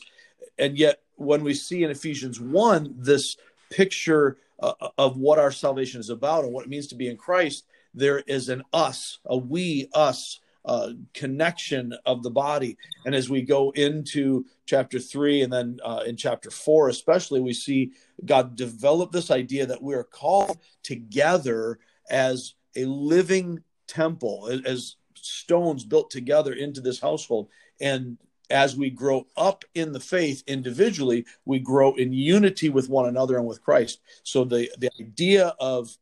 And 0.58 0.78
yet, 0.78 1.02
when 1.16 1.44
we 1.44 1.52
see 1.52 1.84
in 1.84 1.90
Ephesians 1.90 2.40
1 2.40 2.94
this 2.96 3.36
picture 3.70 4.38
uh, 4.60 4.72
of 4.96 5.18
what 5.18 5.38
our 5.38 5.52
salvation 5.52 6.00
is 6.00 6.08
about 6.08 6.44
and 6.44 6.52
what 6.52 6.64
it 6.64 6.70
means 6.70 6.86
to 6.88 6.94
be 6.94 7.08
in 7.08 7.18
Christ, 7.18 7.66
there 7.92 8.20
is 8.20 8.48
an 8.48 8.62
us, 8.72 9.18
a 9.26 9.36
we, 9.36 9.88
us 9.92 10.40
uh, 10.64 10.92
connection 11.12 11.94
of 12.06 12.22
the 12.22 12.30
body. 12.30 12.76
And 13.04 13.14
as 13.14 13.28
we 13.28 13.42
go 13.42 13.70
into 13.70 14.46
chapter 14.64 14.98
three 14.98 15.42
and 15.42 15.52
then 15.52 15.78
uh, 15.84 16.04
in 16.06 16.16
chapter 16.16 16.50
four, 16.50 16.88
especially, 16.88 17.40
we 17.40 17.52
see 17.52 17.92
God 18.24 18.56
develop 18.56 19.12
this 19.12 19.30
idea 19.30 19.66
that 19.66 19.82
we 19.82 19.94
are 19.94 20.04
called 20.04 20.58
together 20.82 21.78
as 22.08 22.54
a 22.74 22.86
living 22.86 23.62
temple, 23.86 24.50
as 24.64 24.96
stones 25.26 25.84
built 25.84 26.10
together 26.10 26.52
into 26.52 26.80
this 26.80 27.00
household. 27.00 27.48
And 27.80 28.18
as 28.50 28.76
we 28.76 28.90
grow 28.90 29.26
up 29.36 29.64
in 29.74 29.92
the 29.92 30.00
faith 30.00 30.42
individually, 30.46 31.26
we 31.44 31.58
grow 31.58 31.94
in 31.94 32.12
unity 32.12 32.68
with 32.68 32.88
one 32.88 33.06
another 33.06 33.36
and 33.36 33.46
with 33.46 33.62
Christ. 33.62 34.00
So 34.22 34.44
the 34.44 34.70
the 34.78 34.90
idea 35.00 35.54
of 35.58 35.96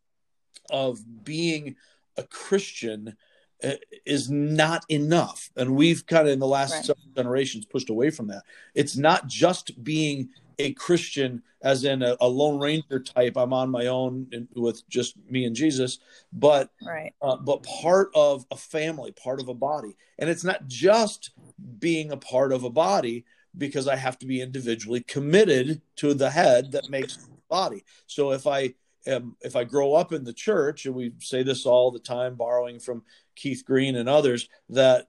of 0.70 1.24
being 1.24 1.76
a 2.16 2.22
Christian 2.22 3.16
uh, 3.62 3.72
is 4.04 4.30
not 4.30 4.84
enough, 4.88 5.50
and 5.56 5.74
we've 5.74 6.06
kind 6.06 6.26
of 6.26 6.32
in 6.32 6.38
the 6.38 6.46
last 6.46 6.74
right. 6.74 6.84
several 6.84 7.06
generations 7.16 7.64
pushed 7.64 7.90
away 7.90 8.10
from 8.10 8.28
that. 8.28 8.42
It's 8.74 8.96
not 8.96 9.26
just 9.26 9.82
being 9.82 10.28
a 10.58 10.72
Christian, 10.74 11.42
as 11.62 11.84
in 11.84 12.02
a, 12.02 12.16
a 12.20 12.28
Lone 12.28 12.60
Ranger 12.60 13.00
type. 13.00 13.36
I'm 13.36 13.52
on 13.52 13.70
my 13.70 13.86
own 13.86 14.26
with 14.54 14.88
just 14.88 15.16
me 15.28 15.44
and 15.44 15.56
Jesus, 15.56 15.98
but 16.32 16.70
right. 16.86 17.12
uh, 17.22 17.36
but 17.36 17.62
part 17.62 18.10
of 18.14 18.46
a 18.50 18.56
family, 18.56 19.12
part 19.12 19.40
of 19.40 19.48
a 19.48 19.54
body, 19.54 19.96
and 20.18 20.28
it's 20.30 20.44
not 20.44 20.66
just 20.66 21.30
being 21.78 22.12
a 22.12 22.16
part 22.16 22.52
of 22.52 22.64
a 22.64 22.70
body 22.70 23.24
because 23.56 23.88
I 23.88 23.96
have 23.96 24.18
to 24.18 24.26
be 24.26 24.40
individually 24.40 25.00
committed 25.02 25.80
to 25.96 26.14
the 26.14 26.30
head 26.30 26.72
that 26.72 26.90
makes 26.90 27.16
the 27.16 27.28
body. 27.48 27.84
So 28.06 28.32
if 28.32 28.46
I 28.46 28.74
am, 29.06 29.36
if 29.40 29.56
I 29.56 29.64
grow 29.64 29.94
up 29.94 30.12
in 30.12 30.24
the 30.24 30.32
church, 30.32 30.86
and 30.86 30.94
we 30.94 31.12
say 31.20 31.42
this 31.42 31.66
all 31.66 31.90
the 31.90 31.98
time, 31.98 32.34
borrowing 32.34 32.80
from 32.80 33.02
Keith 33.36 33.64
Green 33.64 33.96
and 33.96 34.08
others, 34.08 34.48
that 34.70 35.08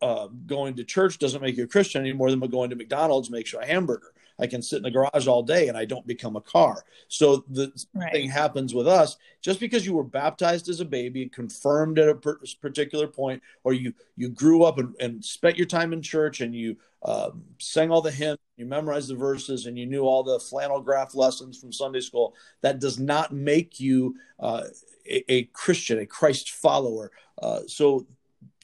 uh, 0.00 0.28
going 0.46 0.74
to 0.76 0.84
church 0.84 1.18
doesn't 1.18 1.42
make 1.42 1.56
you 1.56 1.64
a 1.64 1.68
Christian 1.68 2.02
any 2.02 2.12
more 2.12 2.30
than 2.30 2.40
going 2.40 2.70
to 2.70 2.76
McDonald's 2.76 3.30
makes 3.30 3.52
you 3.52 3.58
a 3.58 3.66
hamburger. 3.66 4.12
I 4.38 4.46
can 4.46 4.62
sit 4.62 4.78
in 4.78 4.82
the 4.82 4.90
garage 4.90 5.26
all 5.26 5.42
day 5.42 5.68
and 5.68 5.76
I 5.76 5.84
don't 5.84 6.06
become 6.06 6.36
a 6.36 6.40
car. 6.40 6.84
So 7.08 7.44
the 7.48 7.72
right. 7.94 8.12
thing 8.12 8.28
happens 8.28 8.74
with 8.74 8.86
us 8.86 9.16
just 9.40 9.60
because 9.60 9.86
you 9.86 9.94
were 9.94 10.04
baptized 10.04 10.68
as 10.68 10.80
a 10.80 10.84
baby, 10.84 11.22
and 11.22 11.32
confirmed 11.32 11.98
at 11.98 12.08
a 12.08 12.14
particular 12.60 13.06
point, 13.06 13.42
or 13.64 13.72
you 13.72 13.94
you 14.16 14.28
grew 14.28 14.64
up 14.64 14.78
and, 14.78 14.94
and 15.00 15.24
spent 15.24 15.56
your 15.56 15.66
time 15.66 15.92
in 15.92 16.02
church 16.02 16.40
and 16.40 16.54
you 16.54 16.76
um, 17.02 17.44
sang 17.58 17.90
all 17.90 18.02
the 18.02 18.10
hymns, 18.10 18.38
you 18.56 18.66
memorized 18.66 19.08
the 19.08 19.14
verses, 19.14 19.66
and 19.66 19.78
you 19.78 19.86
knew 19.86 20.02
all 20.02 20.24
the 20.24 20.40
flannel 20.40 20.80
graph 20.80 21.14
lessons 21.14 21.58
from 21.58 21.72
Sunday 21.72 22.00
school. 22.00 22.34
That 22.62 22.80
does 22.80 22.98
not 22.98 23.32
make 23.32 23.78
you 23.78 24.16
uh, 24.40 24.64
a, 25.08 25.32
a, 25.32 25.44
Christian, 25.44 26.00
a 26.00 26.06
Christ 26.06 26.50
follower. 26.50 27.12
Uh, 27.40 27.60
so 27.68 28.06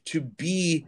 to 0.07 0.21
be 0.21 0.87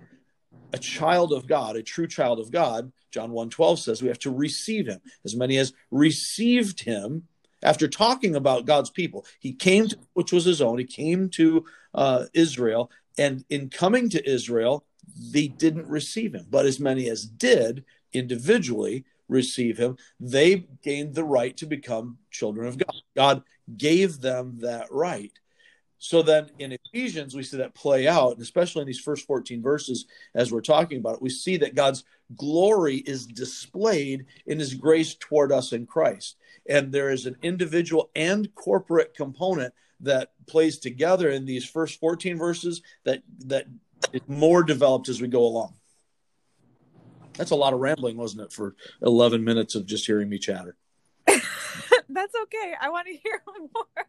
a 0.74 0.78
child 0.78 1.32
of 1.32 1.46
God, 1.46 1.76
a 1.76 1.82
true 1.84 2.08
child 2.08 2.40
of 2.40 2.50
God, 2.50 2.92
John 3.12 3.30
1 3.30 3.48
12 3.48 3.78
says 3.78 4.02
we 4.02 4.08
have 4.08 4.18
to 4.18 4.30
receive 4.34 4.88
him. 4.88 5.00
As 5.24 5.36
many 5.36 5.56
as 5.56 5.72
received 5.92 6.80
him, 6.80 7.28
after 7.62 7.86
talking 7.86 8.34
about 8.34 8.66
God's 8.66 8.90
people, 8.90 9.24
he 9.38 9.52
came 9.52 9.86
to 9.86 9.96
which 10.14 10.32
was 10.32 10.44
his 10.44 10.60
own, 10.60 10.78
he 10.78 10.84
came 10.84 11.28
to 11.30 11.64
uh, 11.94 12.24
Israel, 12.34 12.90
and 13.16 13.44
in 13.50 13.70
coming 13.70 14.08
to 14.10 14.28
Israel, 14.28 14.84
they 15.30 15.46
didn't 15.46 15.86
receive 15.86 16.34
him. 16.34 16.46
But 16.50 16.66
as 16.66 16.80
many 16.80 17.08
as 17.08 17.24
did 17.24 17.84
individually 18.12 19.04
receive 19.28 19.78
him, 19.78 19.96
they 20.18 20.66
gained 20.82 21.14
the 21.14 21.24
right 21.24 21.56
to 21.58 21.66
become 21.66 22.18
children 22.32 22.66
of 22.66 22.78
God. 22.78 23.02
God 23.16 23.42
gave 23.76 24.20
them 24.20 24.58
that 24.58 24.88
right. 24.90 25.32
So 26.04 26.20
then 26.20 26.50
in 26.58 26.76
Ephesians, 26.84 27.34
we 27.34 27.42
see 27.42 27.56
that 27.56 27.72
play 27.72 28.06
out, 28.06 28.32
and 28.32 28.42
especially 28.42 28.82
in 28.82 28.86
these 28.86 29.00
first 29.00 29.26
14 29.26 29.62
verses, 29.62 30.04
as 30.34 30.52
we're 30.52 30.60
talking 30.60 30.98
about 30.98 31.14
it, 31.14 31.22
we 31.22 31.30
see 31.30 31.56
that 31.56 31.74
God's 31.74 32.04
glory 32.36 32.96
is 32.96 33.26
displayed 33.26 34.26
in 34.44 34.58
his 34.58 34.74
grace 34.74 35.14
toward 35.14 35.50
us 35.50 35.72
in 35.72 35.86
Christ. 35.86 36.36
And 36.68 36.92
there 36.92 37.08
is 37.08 37.24
an 37.24 37.36
individual 37.42 38.10
and 38.14 38.54
corporate 38.54 39.14
component 39.14 39.72
that 40.00 40.32
plays 40.46 40.76
together 40.78 41.30
in 41.30 41.46
these 41.46 41.64
first 41.64 41.98
14 42.00 42.36
verses 42.36 42.82
that 43.04 43.22
that 43.46 43.64
is 44.12 44.20
more 44.28 44.62
developed 44.62 45.08
as 45.08 45.22
we 45.22 45.28
go 45.28 45.46
along. 45.46 45.72
That's 47.38 47.52
a 47.52 47.56
lot 47.56 47.72
of 47.72 47.80
rambling, 47.80 48.18
wasn't 48.18 48.42
it, 48.42 48.52
for 48.52 48.76
11 49.00 49.42
minutes 49.42 49.74
of 49.74 49.86
just 49.86 50.04
hearing 50.04 50.28
me 50.28 50.38
chatter? 50.38 50.76
That's 51.26 52.34
okay. 52.42 52.74
I 52.78 52.90
want 52.90 53.06
to 53.06 53.16
hear 53.16 53.42
more. 53.74 54.06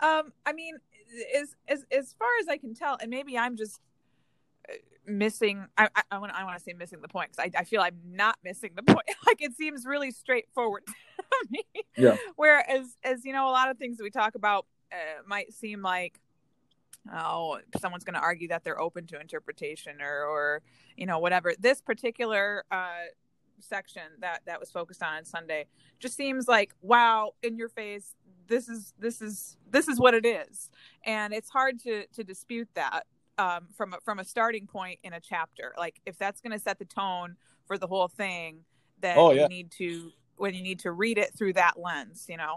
Um, 0.00 0.32
I 0.46 0.52
mean, 0.52 0.76
as 1.36 1.56
as 1.66 1.84
as 1.90 2.14
far 2.18 2.28
as 2.40 2.48
I 2.48 2.56
can 2.56 2.74
tell, 2.74 2.96
and 3.00 3.10
maybe 3.10 3.36
I'm 3.36 3.56
just 3.56 3.80
uh, 4.68 4.74
missing. 5.06 5.66
I 5.76 5.88
I, 6.10 6.18
want 6.18 6.32
I 6.32 6.44
want 6.44 6.56
to 6.58 6.62
say 6.62 6.72
missing 6.72 7.00
the 7.00 7.08
point 7.08 7.30
because 7.32 7.50
I 7.54 7.60
I 7.60 7.64
feel 7.64 7.80
I'm 7.80 7.98
not 8.04 8.38
missing 8.44 8.70
the 8.76 8.82
point. 8.94 9.08
like 9.26 9.40
it 9.42 9.56
seems 9.56 9.84
really 9.86 10.10
straightforward 10.10 10.84
to 10.86 10.94
me. 11.50 11.64
Yeah. 11.96 12.16
Whereas 12.36 12.96
as 13.02 13.24
you 13.24 13.32
know, 13.32 13.48
a 13.48 13.52
lot 13.52 13.70
of 13.70 13.78
things 13.78 13.98
that 13.98 14.04
we 14.04 14.10
talk 14.10 14.34
about 14.34 14.66
uh, 14.92 15.22
might 15.26 15.52
seem 15.52 15.82
like 15.82 16.20
oh 17.14 17.58
someone's 17.80 18.04
going 18.04 18.14
to 18.14 18.20
argue 18.20 18.48
that 18.48 18.64
they're 18.64 18.80
open 18.80 19.06
to 19.06 19.20
interpretation 19.20 20.00
or 20.00 20.24
or 20.24 20.62
you 20.96 21.06
know 21.06 21.18
whatever 21.18 21.54
this 21.58 21.80
particular 21.80 22.64
uh 22.70 23.04
section 23.60 24.02
that 24.20 24.40
that 24.46 24.60
was 24.60 24.70
focused 24.70 25.02
on 25.02 25.16
on 25.16 25.24
sunday 25.24 25.66
just 25.98 26.16
seems 26.16 26.46
like 26.46 26.74
wow 26.82 27.32
in 27.42 27.56
your 27.56 27.68
face 27.68 28.14
this 28.48 28.68
is 28.68 28.94
this 28.98 29.22
is 29.22 29.56
this 29.70 29.88
is 29.88 30.00
what 30.00 30.14
it 30.14 30.26
is. 30.26 30.70
And 31.04 31.32
it's 31.32 31.50
hard 31.50 31.78
to 31.80 32.06
to 32.06 32.24
dispute 32.24 32.68
that 32.74 33.04
um, 33.38 33.68
from 33.76 33.94
a, 33.94 33.98
from 34.04 34.18
a 34.18 34.24
starting 34.24 34.66
point 34.66 34.98
in 35.04 35.12
a 35.12 35.20
chapter. 35.20 35.74
Like 35.78 36.00
if 36.06 36.18
that's 36.18 36.40
going 36.40 36.52
to 36.52 36.58
set 36.58 36.78
the 36.78 36.84
tone 36.84 37.36
for 37.66 37.78
the 37.78 37.86
whole 37.86 38.08
thing 38.08 38.64
then 39.00 39.16
oh, 39.16 39.32
yeah. 39.32 39.42
you 39.42 39.48
need 39.48 39.70
to 39.70 40.10
when 40.36 40.54
you 40.54 40.62
need 40.62 40.80
to 40.80 40.92
read 40.92 41.18
it 41.18 41.32
through 41.36 41.52
that 41.52 41.78
lens 41.78 42.26
you 42.28 42.36
know 42.36 42.56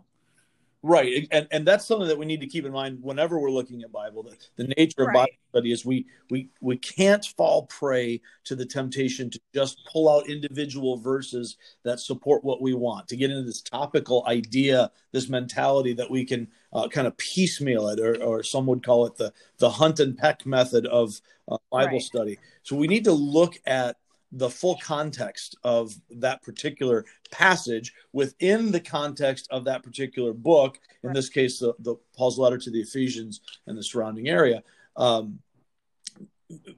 Right, 0.84 1.28
and 1.32 1.48
and 1.52 1.66
that's 1.66 1.86
something 1.86 2.08
that 2.08 2.18
we 2.18 2.26
need 2.26 2.42
to 2.42 2.48
keep 2.48 2.66
in 2.66 2.72
mind 2.72 3.04
whenever 3.04 3.40
we're 3.40 3.52
looking 3.52 3.84
at 3.84 3.92
Bible. 3.92 4.24
The, 4.24 4.64
the 4.64 4.74
nature 4.76 5.04
of. 5.04 5.14
Bible 5.14 5.28
study 5.52 5.72
is 5.72 5.86
we 5.86 6.08
we 6.32 6.50
we 6.60 6.76
can't 6.78 7.24
fall 7.38 7.68
prey 7.68 8.20
to 8.46 8.56
the 8.56 8.66
temptation 8.66 9.30
to 9.30 9.40
just 9.54 9.88
pull 9.92 10.10
out 10.10 10.28
individual 10.28 10.98
verses 10.98 11.58
that 11.84 12.00
support 12.00 12.44
what 12.44 12.64
we 12.64 12.74
want. 12.74 13.08
To 13.10 13.16
get 13.16 13.30
into 13.30 13.44
this 13.44 13.62
topical 13.62 14.26
idea, 14.28 14.90
this 15.12 15.30
mentality 15.30 15.94
that 15.94 16.10
we 16.10 16.26
can 16.26 16.48
uh, 16.74 16.88
kind 16.88 17.06
of 17.06 17.16
piecemeal 17.18 17.88
it, 17.90 18.00
or, 18.00 18.20
or 18.24 18.42
some 18.42 18.66
would 18.66 18.84
call 18.84 19.06
it 19.06 19.16
the 19.18 19.32
the 19.60 19.70
hunt 19.70 20.00
and 20.00 20.18
peck 20.18 20.48
method 20.48 20.88
of 20.88 21.22
uh, 21.48 21.58
Bible 21.72 21.94
right. 21.94 22.02
study. 22.02 22.40
So 22.64 22.76
we 22.76 22.88
need 22.88 23.04
to 23.04 23.14
look 23.14 23.60
at 23.68 23.98
the 24.32 24.50
full 24.50 24.78
context 24.82 25.58
of 25.64 25.94
that 26.10 26.42
particular 26.42 27.06
passage 27.32 27.94
within 28.14 28.72
the 28.72 28.80
context 28.80 29.48
of 29.52 29.66
that 29.66 29.84
particular 29.84 30.34
book 30.34 30.80
in 31.04 31.12
this 31.14 31.30
case 31.30 31.60
the, 31.60 31.74
the 31.80 31.96
paul's 32.16 32.40
letter 32.40 32.58
to 32.58 32.72
the 32.72 32.80
ephesians 32.80 33.42
and 33.68 33.78
the 33.78 33.84
surrounding 33.84 34.30
area. 34.30 34.64
Um, 34.96 35.40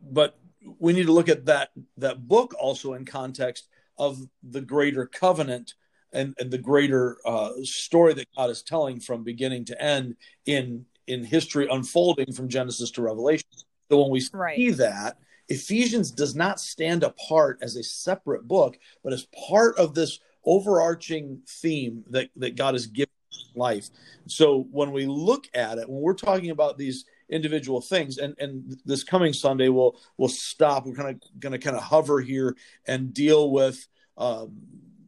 but 0.01 0.37
we 0.79 0.93
need 0.93 1.05
to 1.05 1.11
look 1.11 1.29
at 1.29 1.45
that 1.45 1.69
that 1.97 2.27
book 2.27 2.55
also 2.59 2.93
in 2.93 3.05
context 3.05 3.67
of 3.97 4.19
the 4.43 4.61
greater 4.61 5.05
covenant 5.05 5.75
and, 6.11 6.35
and 6.39 6.51
the 6.51 6.57
greater 6.57 7.17
uh, 7.25 7.51
story 7.63 8.13
that 8.13 8.27
god 8.35 8.49
is 8.49 8.61
telling 8.61 8.99
from 8.99 9.23
beginning 9.23 9.65
to 9.65 9.81
end 9.81 10.15
in 10.45 10.85
in 11.07 11.23
history 11.23 11.67
unfolding 11.69 12.31
from 12.31 12.47
genesis 12.47 12.91
to 12.91 13.01
revelation. 13.01 13.47
So 13.89 14.01
when 14.01 14.11
we 14.11 14.23
right. 14.33 14.55
see 14.55 14.71
that 14.71 15.17
Ephesians 15.49 16.11
does 16.11 16.35
not 16.35 16.59
stand 16.59 17.03
apart 17.03 17.59
as 17.61 17.75
a 17.75 17.83
separate 17.83 18.47
book, 18.47 18.77
but 19.03 19.13
as 19.13 19.27
part 19.47 19.77
of 19.77 19.93
this 19.93 20.19
overarching 20.45 21.41
theme 21.47 22.03
that, 22.09 22.29
that 22.35 22.55
God 22.55 22.73
has 22.73 22.87
given 22.87 23.09
life. 23.55 23.89
So 24.27 24.67
when 24.71 24.91
we 24.91 25.05
look 25.05 25.47
at 25.53 25.77
it, 25.77 25.89
when 25.89 26.01
we're 26.01 26.13
talking 26.13 26.49
about 26.49 26.77
these 26.77 27.05
individual 27.29 27.81
things, 27.81 28.17
and, 28.17 28.35
and 28.39 28.77
this 28.85 29.03
coming 29.03 29.33
Sunday 29.33 29.69
we'll 29.69 29.99
we'll 30.17 30.29
stop. 30.29 30.85
We're 30.85 30.95
kind 30.95 31.09
of 31.09 31.39
going 31.39 31.53
to 31.53 31.59
kind 31.59 31.75
of 31.75 31.83
hover 31.83 32.19
here 32.21 32.55
and 32.87 33.13
deal 33.13 33.51
with 33.51 33.87
um, 34.17 34.53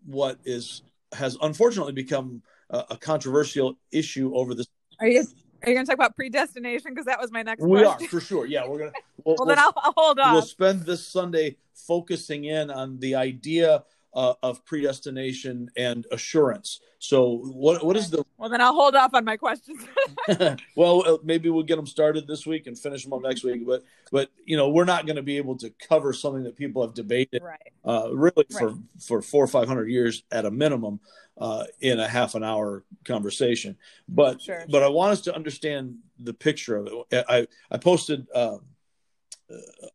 what 0.05 0.39
is 0.45 0.81
has 1.13 1.37
unfortunately 1.41 1.93
become 1.93 2.41
a, 2.69 2.85
a 2.91 2.97
controversial 2.97 3.77
issue 3.91 4.33
over 4.35 4.53
this. 4.53 4.67
Are 4.99 5.07
you 5.07 5.25
are 5.63 5.69
you 5.69 5.75
going 5.75 5.85
to 5.85 5.89
talk 5.89 5.95
about 5.97 6.15
predestination? 6.15 6.91
Because 6.91 7.05
that 7.05 7.19
was 7.19 7.31
my 7.31 7.43
next. 7.43 7.63
We 7.63 7.81
question. 7.81 8.05
are 8.05 8.09
for 8.09 8.19
sure. 8.19 8.45
Yeah, 8.45 8.67
we're 8.67 8.77
going 8.77 8.91
to. 8.93 8.97
We'll, 9.23 9.35
well, 9.37 9.47
then 9.47 9.59
I'll, 9.59 9.73
I'll, 9.77 9.93
hold 9.95 10.19
on. 10.19 10.33
We'll 10.33 10.41
spend 10.41 10.81
this 10.81 11.05
Sunday 11.05 11.57
focusing 11.73 12.45
in 12.45 12.69
on 12.69 12.99
the 12.99 13.15
idea 13.15 13.83
uh, 14.15 14.33
of 14.41 14.65
predestination 14.65 15.69
and 15.75 16.07
assurance. 16.11 16.79
So, 16.99 17.37
what 17.37 17.83
what 17.85 17.97
is 17.97 18.09
the? 18.09 18.25
Well, 18.37 18.49
then 18.49 18.61
I'll 18.61 18.73
hold 18.73 18.95
off 18.95 19.13
on 19.13 19.25
my 19.25 19.37
questions. 19.37 19.85
well, 20.75 21.03
uh, 21.05 21.17
maybe 21.23 21.49
we'll 21.49 21.63
get 21.63 21.75
them 21.75 21.85
started 21.85 22.25
this 22.25 22.45
week 22.45 22.65
and 22.65 22.79
finish 22.79 23.03
them 23.03 23.13
up 23.13 23.21
next 23.21 23.43
week. 23.43 23.65
But 23.67 23.83
but 24.11 24.31
you 24.45 24.57
know, 24.57 24.69
we're 24.69 24.85
not 24.85 25.05
going 25.05 25.17
to 25.17 25.21
be 25.21 25.37
able 25.37 25.57
to 25.57 25.69
cover 25.87 26.13
something 26.13 26.43
that 26.43 26.55
people 26.55 26.81
have 26.81 26.93
debated, 26.93 27.43
right. 27.43 27.59
uh, 27.83 28.09
really 28.15 28.45
for 28.49 28.69
right. 28.69 28.77
for 28.99 29.21
four 29.21 29.43
or 29.43 29.47
five 29.47 29.67
hundred 29.67 29.89
years 29.89 30.23
at 30.31 30.45
a 30.45 30.51
minimum, 30.51 30.99
uh, 31.37 31.65
in 31.81 31.99
a 31.99 32.07
half 32.07 32.33
an 32.33 32.43
hour 32.43 32.85
conversation. 33.03 33.77
But 34.07 34.41
sure, 34.41 34.65
but. 34.69 34.81
I 34.81 34.87
want 34.87 35.11
us 35.11 35.21
to 35.21 35.35
understand 35.35 35.97
the 36.19 36.33
picture 36.33 36.77
of 36.77 36.87
it. 37.11 37.25
I 37.27 37.47
I 37.69 37.77
posted. 37.77 38.27
Uh, 38.33 38.57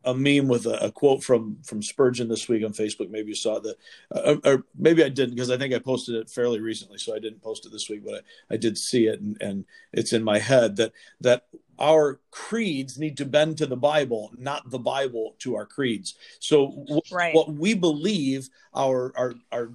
a 0.05 0.15
meme 0.15 0.49
with 0.49 0.67
a, 0.67 0.85
a, 0.85 0.93
quote 0.93 1.25
from 1.25 1.59
from 1.65 1.83
Spurgeon 1.83 2.29
this 2.29 2.49
week 2.49 2.65
on 2.65 2.73
Facebook. 2.73 3.11
Maybe 3.11 3.31
you 3.31 3.35
saw 3.35 3.59
that, 3.59 3.77
uh, 4.15 4.37
or 4.45 4.65
maybe 4.79 5.03
I 5.03 5.09
didn't 5.09 5.35
because 5.35 5.51
I 5.51 5.57
think 5.57 5.75
I 5.75 5.79
posted 5.79 6.15
it 6.15 6.31
fairly 6.31 6.61
recently, 6.61 6.99
so 6.99 7.15
I 7.15 7.19
didn't 7.19 7.43
post 7.43 7.67
it 7.67 7.73
this 7.73 7.89
week. 7.89 8.05
But 8.05 8.15
I, 8.15 8.55
I 8.55 8.57
did 8.57 8.79
see 8.79 9.07
it, 9.07 9.21
and, 9.21 9.37
and 9.41 9.65
it's 9.93 10.13
in 10.13 10.23
my 10.23 10.39
head 10.39 10.77
that 10.77 10.93
that 11.21 11.47
our 11.79 12.21
creeds 12.31 12.99
need 12.99 13.17
to 13.17 13.25
bend 13.25 13.59
to 13.59 13.67
the 13.67 13.77
Bible, 13.77 14.31
not 14.39 14.71
the 14.71 14.79
Bible 14.79 15.35
to 15.41 15.57
our 15.57 15.67
creeds. 15.67 16.15
So 16.39 16.85
w- 16.87 17.01
right. 17.11 17.35
what 17.35 17.53
we 17.53 17.75
believe, 17.75 18.49
our 18.75 19.13
our 19.17 19.35
our 19.51 19.73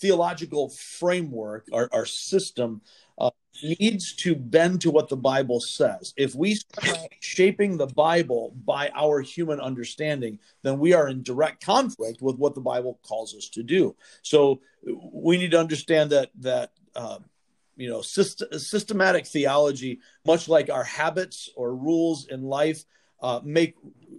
theological 0.00 0.68
framework, 0.70 1.66
our, 1.72 1.88
our 1.92 2.06
system 2.06 2.80
needs 3.62 4.14
to 4.14 4.34
bend 4.34 4.80
to 4.80 4.90
what 4.90 5.08
the 5.08 5.16
Bible 5.16 5.60
says. 5.60 6.14
If 6.16 6.34
we 6.34 6.54
start 6.54 6.98
shaping 7.20 7.76
the 7.76 7.86
Bible 7.86 8.54
by 8.64 8.90
our 8.94 9.20
human 9.20 9.60
understanding, 9.60 10.38
then 10.62 10.78
we 10.78 10.92
are 10.94 11.08
in 11.08 11.22
direct 11.22 11.64
conflict 11.64 12.22
with 12.22 12.36
what 12.36 12.54
the 12.54 12.60
Bible 12.60 12.98
calls 13.02 13.34
us 13.34 13.48
to 13.50 13.62
do. 13.62 13.94
So 14.22 14.60
we 15.12 15.38
need 15.38 15.52
to 15.52 15.60
understand 15.60 16.10
that 16.10 16.30
that 16.40 16.72
uh, 16.96 17.18
you 17.76 17.88
know 17.88 17.98
syst- 17.98 18.60
systematic 18.60 19.26
theology, 19.26 20.00
much 20.26 20.48
like 20.48 20.70
our 20.70 20.84
habits 20.84 21.50
or 21.54 21.74
rules 21.74 22.26
in 22.28 22.42
life, 22.42 22.84
uh, 23.20 23.40
make 23.44 23.74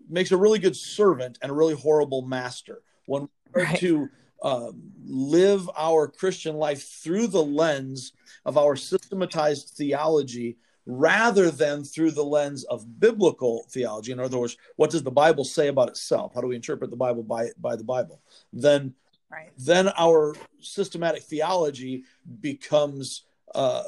makes 0.09 0.31
a 0.31 0.37
really 0.37 0.59
good 0.59 0.75
servant 0.75 1.39
and 1.41 1.51
a 1.51 1.55
really 1.55 1.75
horrible 1.75 2.21
master. 2.21 2.81
When 3.05 3.27
we 3.53 3.63
right. 3.63 3.79
to 3.79 4.09
uh, 4.43 4.71
live 5.05 5.69
our 5.77 6.07
Christian 6.07 6.55
life 6.55 6.83
through 6.83 7.27
the 7.27 7.43
lens 7.43 8.13
of 8.45 8.57
our 8.57 8.75
systematized 8.75 9.69
theology 9.69 10.57
rather 10.85 11.49
than 11.49 11.83
through 11.83 12.11
the 12.11 12.23
lens 12.23 12.65
of 12.65 12.99
biblical 12.99 13.65
theology. 13.71 14.11
In 14.11 14.19
other 14.19 14.37
words, 14.37 14.57
what 14.75 14.89
does 14.89 15.01
the 15.01 15.11
Bible 15.11 15.45
say 15.45 15.69
about 15.69 15.87
itself? 15.87 16.33
How 16.35 16.41
do 16.41 16.47
we 16.47 16.55
interpret 16.55 16.89
the 16.89 16.97
Bible 16.97 17.23
by, 17.23 17.49
by 17.59 17.77
the 17.77 17.85
Bible? 17.85 18.21
Then 18.51 18.93
right. 19.31 19.51
then 19.57 19.89
our 19.97 20.35
systematic 20.59 21.23
theology 21.23 22.03
becomes 22.41 23.23
uh, 23.55 23.83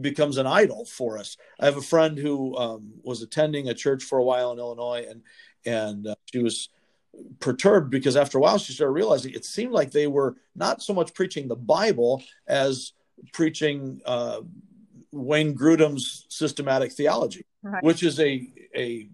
becomes 0.00 0.36
an 0.36 0.46
idol 0.46 0.84
for 0.84 1.18
us. 1.18 1.38
I 1.58 1.64
have 1.64 1.78
a 1.78 1.82
friend 1.82 2.18
who 2.18 2.56
um, 2.58 2.92
was 3.02 3.22
attending 3.22 3.68
a 3.68 3.74
church 3.74 4.04
for 4.04 4.18
a 4.18 4.24
while 4.24 4.52
in 4.52 4.58
Illinois, 4.58 5.06
and 5.08 5.22
and 5.64 6.06
uh, 6.06 6.14
she 6.26 6.42
was 6.42 6.68
perturbed 7.40 7.90
because 7.90 8.16
after 8.16 8.38
a 8.38 8.40
while 8.40 8.58
she 8.58 8.72
started 8.72 8.92
realizing 8.92 9.32
it 9.32 9.44
seemed 9.44 9.72
like 9.72 9.90
they 9.90 10.06
were 10.06 10.36
not 10.54 10.82
so 10.82 10.92
much 10.92 11.14
preaching 11.14 11.48
the 11.48 11.56
Bible 11.56 12.22
as 12.46 12.92
preaching 13.32 14.00
uh, 14.04 14.40
Wayne 15.12 15.56
Grudem's 15.56 16.26
systematic 16.28 16.92
theology, 16.92 17.44
right. 17.62 17.82
which 17.82 18.02
is 18.02 18.20
a 18.20 18.48
a 18.74 19.08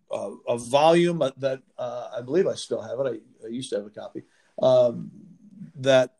a, 0.48 0.58
volume 0.58 1.22
that 1.36 1.62
uh, 1.78 2.08
I 2.16 2.20
believe 2.22 2.46
I 2.46 2.54
still 2.54 2.82
have 2.82 2.98
it. 3.00 3.22
I, 3.42 3.46
I 3.46 3.48
used 3.48 3.70
to 3.70 3.76
have 3.76 3.86
a 3.86 3.90
copy. 3.90 4.24
Um, 4.60 5.10
that 5.76 6.14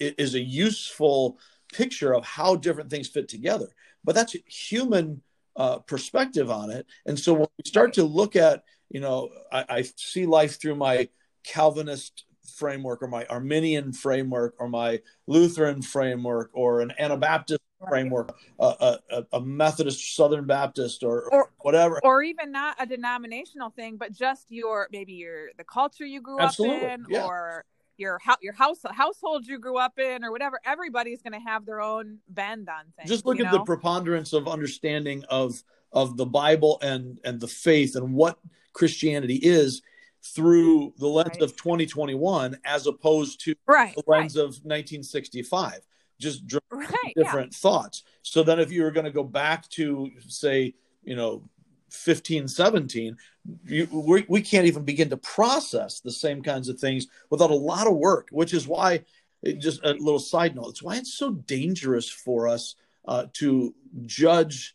is 0.00 0.34
a 0.34 0.40
useful 0.40 1.38
picture 1.72 2.14
of 2.14 2.24
how 2.24 2.56
different 2.56 2.90
things 2.90 3.08
fit 3.08 3.28
together. 3.28 3.68
But 4.04 4.14
that's 4.14 4.34
human 4.46 5.22
uh, 5.56 5.78
perspective 5.80 6.50
on 6.50 6.70
it. 6.70 6.86
And 7.06 7.18
so 7.18 7.34
when 7.34 7.48
we 7.58 7.64
start 7.66 7.92
to 7.94 8.04
look 8.04 8.36
at, 8.36 8.64
you 8.88 9.00
know, 9.00 9.28
I, 9.52 9.64
I 9.68 9.82
see 9.82 10.24
life 10.24 10.60
through 10.60 10.76
my 10.76 11.08
Calvinist 11.48 12.24
framework 12.54 13.02
or 13.02 13.08
my 13.08 13.24
Arminian 13.26 13.92
framework 13.92 14.54
or 14.58 14.68
my 14.68 15.00
Lutheran 15.26 15.82
framework 15.82 16.50
or 16.52 16.80
an 16.80 16.92
Anabaptist 16.98 17.60
right. 17.80 17.88
framework, 17.88 18.36
uh, 18.58 18.96
a, 19.10 19.24
a, 19.32 19.40
Methodist 19.40 20.16
Southern 20.16 20.46
Baptist 20.46 21.02
or, 21.02 21.32
or, 21.32 21.50
whatever. 21.60 22.00
Or 22.02 22.22
even 22.22 22.52
not 22.52 22.76
a 22.80 22.86
denominational 22.86 23.70
thing, 23.70 23.96
but 23.96 24.12
just 24.12 24.50
your 24.50 24.88
maybe 24.92 25.14
your 25.14 25.50
the 25.56 25.64
culture 25.64 26.04
you 26.04 26.20
grew 26.20 26.40
Absolutely. 26.40 26.86
up 26.86 26.92
in 26.92 27.06
yeah. 27.08 27.24
or 27.24 27.64
your 27.96 28.20
your 28.40 28.52
house 28.52 28.78
household 28.90 29.46
you 29.46 29.58
grew 29.58 29.76
up 29.76 29.98
in 29.98 30.24
or 30.24 30.30
whatever 30.30 30.60
everybody's 30.64 31.20
going 31.20 31.32
to 31.32 31.40
have 31.40 31.66
their 31.66 31.80
own 31.80 32.18
bend 32.28 32.68
on 32.68 32.84
things 32.96 33.08
just 33.08 33.26
look 33.26 33.40
at 33.40 33.46
know? 33.46 33.58
the 33.58 33.64
preponderance 33.64 34.32
of 34.32 34.46
understanding 34.46 35.24
of 35.28 35.64
of 35.92 36.16
the 36.16 36.24
bible 36.24 36.78
and 36.80 37.20
and 37.24 37.40
the 37.40 37.48
faith 37.48 37.96
and 37.96 38.14
what 38.14 38.38
christianity 38.72 39.34
is 39.34 39.82
through 40.22 40.92
the 40.98 41.06
lens 41.06 41.30
right. 41.34 41.42
of 41.42 41.56
2021 41.56 42.58
as 42.64 42.86
opposed 42.86 43.40
to 43.44 43.54
right, 43.66 43.94
the 43.94 44.02
lens 44.06 44.36
right. 44.36 44.42
of 44.42 44.48
1965 44.64 45.80
just 46.18 46.46
different 46.46 47.52
yeah. 47.52 47.58
thoughts 47.58 48.02
so 48.22 48.42
then 48.42 48.58
if 48.58 48.72
you 48.72 48.82
were 48.82 48.90
going 48.90 49.04
to 49.04 49.12
go 49.12 49.22
back 49.22 49.68
to 49.68 50.10
say 50.26 50.74
you 51.04 51.14
know 51.14 51.42
15 51.90 52.48
17 52.48 53.16
you, 53.64 53.88
we, 53.92 54.26
we 54.28 54.42
can't 54.42 54.66
even 54.66 54.84
begin 54.84 55.08
to 55.08 55.16
process 55.16 56.00
the 56.00 56.10
same 56.10 56.42
kinds 56.42 56.68
of 56.68 56.78
things 56.78 57.06
without 57.30 57.50
a 57.50 57.54
lot 57.54 57.86
of 57.86 57.96
work 57.96 58.28
which 58.32 58.52
is 58.52 58.66
why 58.66 59.04
it, 59.42 59.60
just 59.60 59.82
a 59.84 59.92
little 59.92 60.18
side 60.18 60.56
note 60.56 60.70
it's 60.70 60.82
why 60.82 60.96
it's 60.96 61.14
so 61.14 61.32
dangerous 61.32 62.10
for 62.10 62.48
us 62.48 62.74
uh, 63.06 63.26
to 63.32 63.74
judge 64.04 64.74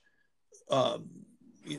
um, 0.72 1.10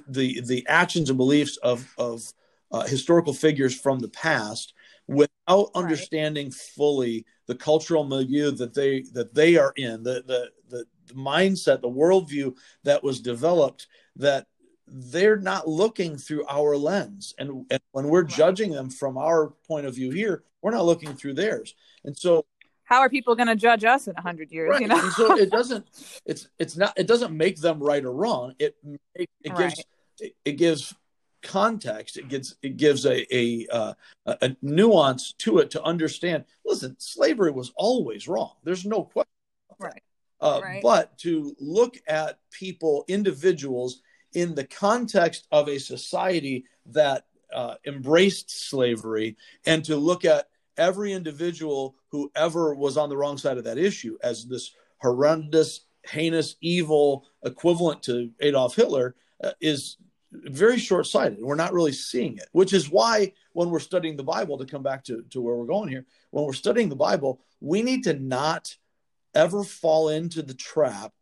the 0.09 0.41
the 0.43 0.67
actions 0.69 1.09
and 1.09 1.19
beliefs 1.19 1.57
of 1.59 1.93
of 1.99 2.33
uh, 2.75 2.85
historical 2.87 3.33
figures 3.33 3.79
from 3.79 4.01
the 4.01 4.09
past 4.09 4.75
without 5.07 5.71
understanding 5.77 6.51
fully 6.51 7.25
the 7.47 7.55
cultural 7.55 8.03
milieu 8.03 8.51
that 8.51 8.75
they 8.75 9.03
that 9.13 9.33
they 9.33 9.57
are 9.57 9.73
in 9.77 10.03
the 10.03 10.25
the 10.27 10.51
the, 10.69 10.85
the 11.07 11.15
mindset 11.15 11.81
the 11.81 11.89
worldview 11.89 12.53
that 12.83 13.05
was 13.05 13.21
developed 13.21 13.87
that 14.17 14.49
they're 14.89 15.39
not 15.39 15.69
looking 15.69 16.17
through 16.17 16.45
our 16.49 16.77
lens 16.77 17.33
and, 17.39 17.65
and 17.71 17.81
when 17.93 18.09
we're 18.09 18.23
right. 18.23 18.31
judging 18.31 18.73
them 18.73 18.91
from 18.91 19.17
our 19.17 19.51
point 19.69 19.87
of 19.87 19.95
view 19.95 20.11
here 20.11 20.43
we're 20.61 20.73
not 20.73 20.85
looking 20.85 21.15
through 21.15 21.35
theirs 21.35 21.77
and 22.05 22.19
so 22.19 22.45
how 22.83 22.99
are 22.99 23.09
people 23.09 23.37
going 23.37 23.47
to 23.47 23.55
judge 23.55 23.85
us 23.85 24.09
in 24.09 24.15
100 24.15 24.51
years 24.51 24.71
right. 24.71 24.81
you 24.81 24.89
know 24.89 25.01
and 25.01 25.13
so 25.13 25.39
it 25.39 25.51
doesn't 25.59 25.87
it's 26.27 26.49
it's 26.59 26.77
not 26.77 26.93
it 26.97 27.07
doesn't 27.07 27.37
make 27.37 27.61
them 27.61 27.79
right 27.79 28.05
or 28.05 28.13
wrong 28.13 28.53
it 28.59 28.75
it, 29.15 29.31
it 29.45 29.51
right. 29.51 29.59
gives 29.59 29.85
it, 30.19 30.37
it, 30.45 30.53
gives 30.53 30.95
context 31.45 32.17
it 32.17 32.29
gives 32.29 32.57
it 32.63 32.77
gives 32.77 33.07
a 33.07 33.25
a, 33.35 33.67
uh, 33.69 33.95
a 34.27 34.57
nuance 34.63 35.33
to 35.35 35.59
it 35.59 35.71
to 35.71 35.83
understand 35.83 36.45
listen 36.65 36.97
slavery 36.99 37.51
was 37.51 37.73
always 37.77 38.27
wrong 38.27 38.53
there's 38.65 38.85
no 38.85 39.05
question 39.05 39.29
right. 39.79 40.03
Uh, 40.41 40.61
right. 40.63 40.83
but 40.83 41.17
to 41.19 41.55
look 41.61 41.97
at 42.09 42.39
people 42.51 43.05
individuals 43.09 44.01
in 44.35 44.55
the 44.55 44.65
context 44.65 45.47
of 45.53 45.69
a 45.69 45.79
society 45.79 46.65
that 46.87 47.27
uh, 47.55 47.77
embraced 47.87 48.51
slavery 48.69 49.37
and 49.65 49.85
to 49.85 49.97
look 49.97 50.25
at 50.25 50.49
every 50.77 51.13
individual 51.13 51.95
who 52.09 52.31
ever 52.35 52.75
was 52.75 52.97
on 52.97 53.09
the 53.09 53.17
wrong 53.17 53.39
side 53.39 53.59
of 53.59 53.65
that 53.65 53.79
issue 53.79 54.19
as 54.23 54.47
this 54.47 54.73
horrendous, 54.99 55.81
heinous, 56.03 56.57
evil 56.61 57.27
equivalent 57.45 58.03
to 58.03 58.31
Adolf 58.41 58.75
Hitler 58.75 59.15
uh, 59.43 59.53
is 59.61 59.97
very 60.45 60.79
short 60.79 61.07
sighted. 61.07 61.39
We're 61.41 61.55
not 61.55 61.73
really 61.73 61.93
seeing 61.93 62.37
it, 62.37 62.49
which 62.53 62.73
is 62.73 62.91
why 62.91 63.33
when 63.53 63.71
we're 63.71 63.81
studying 63.81 64.17
the 64.17 64.25
Bible, 64.25 64.59
to 64.59 64.67
come 64.67 64.83
back 64.83 65.05
to, 65.05 65.25
to 65.31 65.41
where 65.41 65.55
we're 65.55 65.67
going 65.67 65.89
here, 65.89 66.05
when 66.31 66.45
we're 66.45 66.53
studying 66.53 66.89
the 66.89 66.97
Bible, 66.97 67.41
we 67.61 67.83
need 67.83 68.05
to 68.05 68.15
not 68.15 68.77
ever 69.35 69.65
fall 69.65 70.09
into 70.09 70.43
the 70.43 70.55
trap 70.55 71.13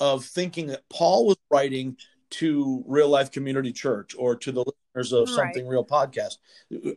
of 0.00 0.24
thinking 0.24 0.66
that 0.68 0.88
Paul 0.88 1.26
was 1.26 1.36
writing 1.50 1.96
to 2.28 2.82
real 2.86 3.08
life 3.08 3.30
community 3.30 3.72
church 3.72 4.14
or 4.18 4.34
to 4.36 4.50
the 4.50 4.64
listeners 4.96 5.12
of 5.12 5.28
something 5.28 5.66
real 5.66 5.84
podcast 5.84 6.38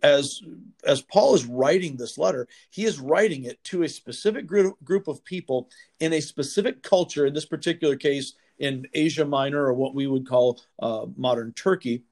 as 0.01 0.41
as 0.83 1.01
paul 1.01 1.35
is 1.35 1.45
writing 1.45 1.95
this 1.95 2.17
letter 2.17 2.47
he 2.71 2.85
is 2.85 2.99
writing 2.99 3.43
it 3.43 3.63
to 3.63 3.83
a 3.83 3.89
specific 3.89 4.47
group, 4.47 4.75
group 4.83 5.07
of 5.07 5.23
people 5.23 5.69
in 5.99 6.13
a 6.13 6.19
specific 6.19 6.81
culture 6.81 7.27
in 7.27 7.33
this 7.33 7.45
particular 7.45 7.95
case 7.95 8.33
in 8.59 8.87
asia 8.93 9.25
minor 9.25 9.65
or 9.65 9.73
what 9.73 9.95
we 9.95 10.07
would 10.07 10.27
call 10.27 10.61
uh, 10.81 11.05
modern 11.15 11.53
turkey 11.53 12.03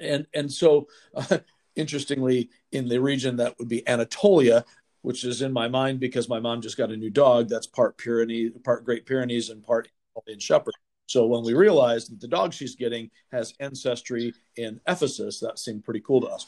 and 0.00 0.26
and 0.34 0.50
so 0.50 0.86
uh, 1.14 1.38
interestingly 1.76 2.50
in 2.72 2.88
the 2.88 3.00
region 3.00 3.36
that 3.36 3.58
would 3.58 3.68
be 3.68 3.86
anatolia 3.88 4.64
which 5.02 5.24
is 5.24 5.42
in 5.42 5.52
my 5.52 5.68
mind 5.68 6.00
because 6.00 6.28
my 6.28 6.40
mom 6.40 6.60
just 6.62 6.76
got 6.76 6.90
a 6.90 6.96
new 6.96 7.10
dog 7.10 7.48
that's 7.48 7.66
part 7.66 7.98
pyrenees 7.98 8.52
part 8.62 8.84
great 8.84 9.06
pyrenees 9.06 9.50
and 9.50 9.62
part 9.62 9.88
in 10.26 10.38
shepherd 10.38 10.74
so 11.06 11.26
when 11.26 11.42
we 11.42 11.54
realized 11.54 12.10
that 12.10 12.20
the 12.20 12.28
dog 12.28 12.52
she's 12.52 12.76
getting 12.76 13.10
has 13.30 13.54
ancestry 13.60 14.34
in 14.56 14.80
Ephesus, 14.88 15.40
that 15.40 15.58
seemed 15.58 15.84
pretty 15.84 16.00
cool 16.00 16.20
to 16.22 16.28
us. 16.28 16.46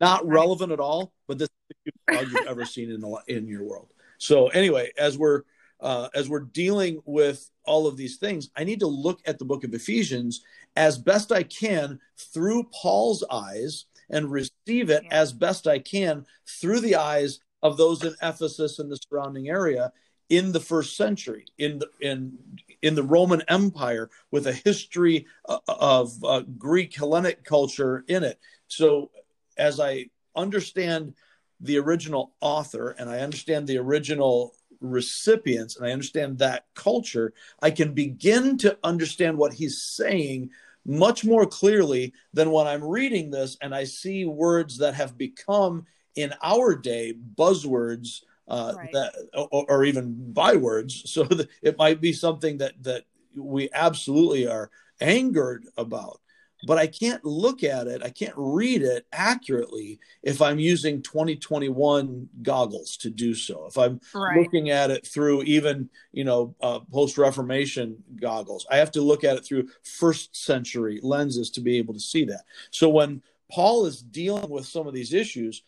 Not 0.00 0.26
relevant 0.26 0.72
at 0.72 0.80
all, 0.80 1.12
but 1.28 1.38
this 1.38 1.48
is 1.70 1.92
the 2.08 2.14
dog 2.14 2.26
you've 2.30 2.46
ever 2.46 2.64
seen 2.64 2.90
in 2.90 3.00
the 3.00 3.22
in 3.28 3.46
your 3.46 3.62
world. 3.62 3.92
So 4.18 4.48
anyway, 4.48 4.90
as 4.98 5.16
we're 5.16 5.42
uh, 5.80 6.08
as 6.14 6.28
we're 6.28 6.40
dealing 6.40 7.00
with 7.04 7.50
all 7.64 7.86
of 7.86 7.96
these 7.96 8.16
things, 8.16 8.50
I 8.56 8.64
need 8.64 8.80
to 8.80 8.86
look 8.86 9.20
at 9.26 9.38
the 9.38 9.44
book 9.44 9.64
of 9.64 9.74
Ephesians 9.74 10.42
as 10.76 10.98
best 10.98 11.32
I 11.32 11.42
can 11.42 12.00
through 12.16 12.68
Paul's 12.72 13.24
eyes 13.30 13.86
and 14.10 14.30
receive 14.30 14.90
it 14.90 15.04
as 15.10 15.32
best 15.32 15.66
I 15.66 15.78
can 15.78 16.26
through 16.46 16.80
the 16.80 16.96
eyes 16.96 17.40
of 17.62 17.76
those 17.76 18.04
in 18.04 18.14
Ephesus 18.22 18.78
and 18.78 18.90
the 18.90 18.98
surrounding 19.08 19.48
area 19.48 19.92
in 20.30 20.52
the 20.52 20.60
first 20.60 20.96
century 20.96 21.44
in 21.58 21.78
the 21.78 21.88
in 22.00 22.38
in 22.82 22.94
the 22.94 23.02
Roman 23.02 23.42
Empire 23.48 24.10
with 24.30 24.46
a 24.46 24.52
history 24.52 25.26
uh, 25.48 25.58
of 25.68 26.22
uh, 26.24 26.42
Greek 26.58 26.94
Hellenic 26.94 27.44
culture 27.44 28.04
in 28.08 28.24
it. 28.24 28.38
So 28.68 29.10
as 29.56 29.80
I 29.80 30.06
understand 30.34 31.14
the 31.60 31.78
original 31.78 32.34
author 32.40 32.90
and 32.98 33.08
I 33.08 33.20
understand 33.20 33.66
the 33.66 33.78
original 33.78 34.54
recipients 34.90 35.76
and 35.76 35.86
I 35.86 35.92
understand 35.92 36.38
that 36.38 36.66
culture, 36.74 37.32
I 37.62 37.70
can 37.70 37.94
begin 37.94 38.58
to 38.58 38.78
understand 38.84 39.38
what 39.38 39.52
he's 39.52 39.82
saying 39.82 40.50
much 40.86 41.24
more 41.24 41.46
clearly 41.46 42.12
than 42.32 42.50
when 42.50 42.66
I'm 42.66 42.84
reading 42.84 43.30
this 43.30 43.56
and 43.62 43.74
I 43.74 43.84
see 43.84 44.26
words 44.26 44.78
that 44.78 44.94
have 44.94 45.16
become 45.16 45.86
in 46.14 46.34
our 46.42 46.76
day 46.76 47.14
buzzwords 47.36 48.22
uh, 48.46 48.74
right. 48.76 48.90
that, 48.92 49.14
or, 49.34 49.64
or, 49.68 49.84
even 49.84 50.32
bywords. 50.32 51.02
So 51.10 51.24
that 51.24 51.48
it 51.62 51.78
might 51.78 52.00
be 52.00 52.12
something 52.12 52.58
that 52.58 52.74
that 52.82 53.04
we 53.36 53.70
absolutely 53.72 54.46
are 54.46 54.70
angered 55.00 55.66
about. 55.76 56.20
But 56.66 56.78
I 56.78 56.86
can't 56.86 57.24
look 57.24 57.62
at 57.62 57.86
it, 57.86 58.02
I 58.02 58.10
can't 58.10 58.34
read 58.36 58.82
it 58.82 59.06
accurately 59.12 60.00
if 60.22 60.40
I'm 60.40 60.58
using 60.58 61.02
2021 61.02 62.28
goggles 62.42 62.96
to 62.98 63.10
do 63.10 63.34
so. 63.34 63.66
If 63.66 63.76
I'm 63.76 64.00
right. 64.14 64.38
looking 64.38 64.70
at 64.70 64.90
it 64.90 65.06
through 65.06 65.42
even, 65.42 65.90
you 66.12 66.24
know, 66.24 66.54
uh, 66.60 66.80
post 66.92 67.18
Reformation 67.18 68.02
goggles, 68.16 68.66
I 68.70 68.76
have 68.76 68.92
to 68.92 69.02
look 69.02 69.24
at 69.24 69.36
it 69.36 69.44
through 69.44 69.68
first 69.82 70.36
century 70.36 71.00
lenses 71.02 71.50
to 71.50 71.60
be 71.60 71.78
able 71.78 71.94
to 71.94 72.00
see 72.00 72.24
that. 72.26 72.44
So 72.70 72.88
when 72.88 73.22
Paul 73.50 73.86
is 73.86 74.00
dealing 74.00 74.50
with 74.50 74.66
some 74.66 74.86
of 74.86 74.94
these 74.94 75.12
issues, 75.12 75.62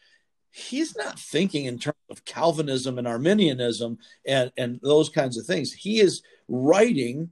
he's 0.51 0.97
not 0.97 1.19
thinking 1.19 1.67
in 1.67 1.79
terms 1.79 1.97
of 2.11 2.25
Calvinism 2.25 2.99
and 2.99 3.07
Arminianism 3.07 3.99
and, 4.27 4.51
and 4.57 4.81
those 4.83 5.11
kinds 5.11 5.37
of 5.37 5.45
things. 5.45 5.73
He 5.73 6.01
is 6.01 6.23
writing 6.49 7.31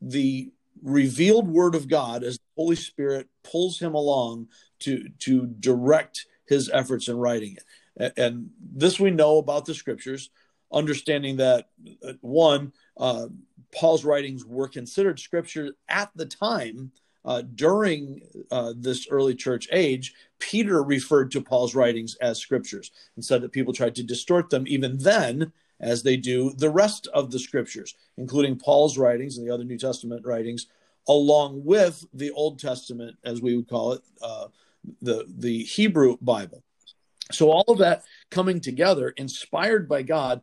the 0.00 0.52
revealed 0.82 1.48
word 1.48 1.74
of 1.74 1.88
God 1.88 2.24
as 2.24 2.36
the 2.36 2.44
Holy 2.56 2.76
Spirit 2.76 3.28
pulls 3.44 3.78
him 3.78 3.94
along 3.94 4.48
to 4.80 5.08
to 5.20 5.46
direct 5.46 6.26
his 6.46 6.70
efforts 6.72 7.08
in 7.08 7.16
writing 7.16 7.56
it. 7.56 8.12
And, 8.16 8.50
this 8.72 8.98
we 8.98 9.10
know 9.10 9.38
about 9.38 9.66
the 9.66 9.74
scriptures, 9.74 10.30
understanding 10.72 11.36
that 11.36 11.68
uh, 12.06 12.14
one, 12.20 12.72
uh, 12.96 13.26
Paul's 13.74 14.04
writings 14.04 14.44
were 14.44 14.68
considered 14.68 15.18
scripture 15.18 15.74
at 15.88 16.10
the 16.14 16.26
time. 16.26 16.92
Uh, 17.22 17.42
during 17.54 18.22
uh, 18.50 18.72
this 18.74 19.06
early 19.10 19.34
church 19.34 19.68
age, 19.72 20.14
Peter 20.38 20.82
referred 20.82 21.30
to 21.30 21.42
Paul's 21.42 21.74
writings 21.74 22.14
as 22.22 22.38
scriptures 22.38 22.90
and 23.14 23.22
said 23.22 23.42
that 23.42 23.52
people 23.52 23.74
tried 23.74 23.94
to 23.96 24.02
distort 24.02 24.48
them 24.48 24.64
even 24.66 24.96
then, 24.96 25.52
as 25.80 26.02
they 26.02 26.16
do 26.16 26.52
the 26.56 26.70
rest 26.70 27.08
of 27.08 27.30
the 27.30 27.38
scriptures, 27.38 27.94
including 28.16 28.56
Paul's 28.56 28.98
writings 28.98 29.38
and 29.38 29.46
the 29.46 29.52
other 29.52 29.64
New 29.64 29.78
Testament 29.78 30.24
writings, 30.24 30.66
along 31.08 31.64
with 31.64 32.04
the 32.12 32.30
Old 32.32 32.58
Testament, 32.58 33.16
as 33.24 33.40
we 33.40 33.56
would 33.56 33.68
call 33.68 33.92
it, 33.92 34.02
uh, 34.22 34.48
the 35.02 35.26
the 35.28 35.62
Hebrew 35.64 36.16
Bible. 36.20 36.62
So 37.32 37.50
all 37.50 37.64
of 37.68 37.78
that 37.78 38.02
coming 38.30 38.60
together, 38.60 39.10
inspired 39.10 39.88
by 39.88 40.02
God, 40.02 40.42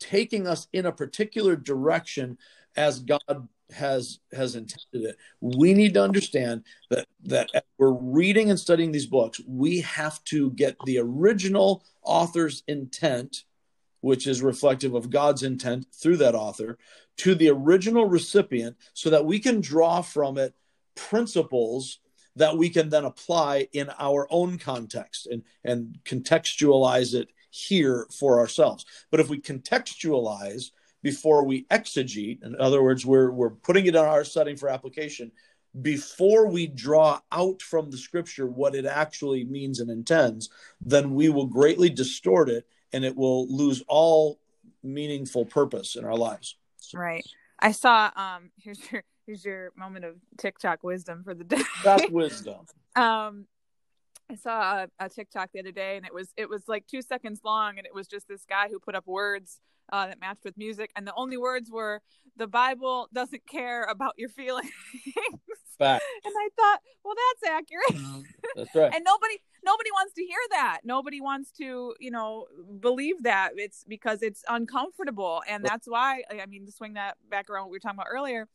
taking 0.00 0.46
us 0.46 0.68
in 0.72 0.86
a 0.86 0.92
particular 0.92 1.56
direction 1.56 2.38
as 2.76 3.00
God 3.00 3.48
has 3.70 4.20
has 4.32 4.54
intended 4.54 5.10
it. 5.10 5.16
We 5.40 5.74
need 5.74 5.94
to 5.94 6.02
understand 6.02 6.64
that 6.90 7.06
that 7.24 7.50
we're 7.78 7.92
reading 7.92 8.50
and 8.50 8.58
studying 8.58 8.92
these 8.92 9.06
books, 9.06 9.40
we 9.46 9.80
have 9.80 10.22
to 10.24 10.50
get 10.52 10.76
the 10.84 10.98
original 10.98 11.84
author's 12.02 12.62
intent, 12.68 13.44
which 14.00 14.26
is 14.26 14.42
reflective 14.42 14.94
of 14.94 15.10
God's 15.10 15.42
intent 15.42 15.86
through 15.92 16.18
that 16.18 16.34
author, 16.34 16.78
to 17.18 17.34
the 17.34 17.50
original 17.50 18.06
recipient, 18.06 18.76
so 18.92 19.10
that 19.10 19.24
we 19.24 19.38
can 19.38 19.60
draw 19.60 20.02
from 20.02 20.38
it 20.38 20.54
principles 20.94 21.98
that 22.36 22.56
we 22.56 22.68
can 22.68 22.90
then 22.90 23.04
apply 23.04 23.66
in 23.72 23.90
our 23.98 24.26
own 24.30 24.58
context 24.58 25.26
and, 25.26 25.42
and 25.64 25.98
contextualize 26.04 27.14
it 27.14 27.28
here 27.50 28.06
for 28.12 28.38
ourselves. 28.38 28.84
But 29.10 29.20
if 29.20 29.30
we 29.30 29.40
contextualize 29.40 30.70
before 31.02 31.44
we 31.44 31.64
exegete, 31.64 32.42
in 32.42 32.56
other 32.60 32.82
words, 32.82 33.06
we're, 33.06 33.30
we're 33.30 33.50
putting 33.50 33.86
it 33.86 33.94
in 33.94 33.96
our 33.96 34.24
setting 34.24 34.56
for 34.56 34.68
application, 34.68 35.32
before 35.80 36.46
we 36.48 36.66
draw 36.66 37.20
out 37.32 37.62
from 37.62 37.90
the 37.90 37.98
scripture 37.98 38.46
what 38.46 38.74
it 38.74 38.86
actually 38.86 39.44
means 39.44 39.80
and 39.80 39.90
intends, 39.90 40.50
then 40.80 41.14
we 41.14 41.28
will 41.28 41.46
greatly 41.46 41.90
distort 41.90 42.48
it 42.48 42.66
and 42.92 43.04
it 43.04 43.16
will 43.16 43.46
lose 43.48 43.82
all 43.88 44.38
meaningful 44.82 45.44
purpose 45.44 45.96
in 45.96 46.04
our 46.04 46.16
lives. 46.16 46.56
Right. 46.94 47.26
I 47.58 47.72
saw 47.72 48.10
um 48.16 48.50
here's 48.58 48.80
your 48.90 49.04
here's 49.26 49.44
your 49.44 49.72
moment 49.76 50.04
of 50.04 50.16
TikTok 50.38 50.82
wisdom 50.82 51.22
for 51.24 51.34
the 51.34 51.44
day. 51.44 51.62
That's 51.82 52.08
wisdom. 52.10 52.66
um 52.94 53.46
I 54.28 54.34
saw 54.34 54.82
a, 54.82 54.88
a, 54.98 55.08
TikTok 55.08 55.50
the 55.52 55.60
other 55.60 55.70
day, 55.70 55.96
and 55.96 56.04
it 56.04 56.12
was 56.12 56.32
it 56.36 56.48
was 56.48 56.64
like 56.66 56.86
two 56.88 57.00
seconds 57.00 57.42
long, 57.44 57.78
and 57.78 57.86
it 57.86 57.94
was 57.94 58.08
just 58.08 58.26
this 58.26 58.44
guy 58.44 58.68
who 58.68 58.80
put 58.80 58.96
up 58.96 59.06
words 59.06 59.60
uh, 59.92 60.06
that 60.08 60.20
matched 60.20 60.44
with 60.44 60.56
music, 60.56 60.90
and 60.96 61.06
the 61.06 61.14
only 61.16 61.36
words 61.36 61.70
were 61.70 62.02
"the 62.36 62.46
Bible 62.46 63.08
doesn't 63.12 63.46
care 63.46 63.84
about 63.84 64.14
your 64.16 64.28
feelings." 64.28 64.70
And 66.24 66.34
I 66.34 66.48
thought, 66.56 66.80
well, 67.04 67.14
that's 67.14 67.52
accurate. 67.52 68.02
Mm-hmm. 68.02 68.20
That's 68.56 68.74
right. 68.74 68.94
and 68.94 69.04
nobody 69.04 69.36
nobody 69.64 69.90
wants 69.90 70.14
to 70.14 70.22
hear 70.22 70.38
that. 70.50 70.80
Nobody 70.84 71.20
wants 71.20 71.50
to, 71.58 71.94
you 72.00 72.10
know, 72.10 72.46
believe 72.80 73.22
that. 73.24 73.50
It's 73.56 73.84
because 73.86 74.22
it's 74.22 74.42
uncomfortable, 74.48 75.42
and 75.48 75.64
that's 75.64 75.86
why. 75.86 76.22
I 76.30 76.46
mean, 76.46 76.66
to 76.66 76.72
swing 76.72 76.94
that 76.94 77.16
back 77.30 77.50
around 77.50 77.64
what 77.64 77.70
we 77.72 77.76
were 77.76 77.80
talking 77.80 77.98
about 77.98 78.08
earlier 78.10 78.48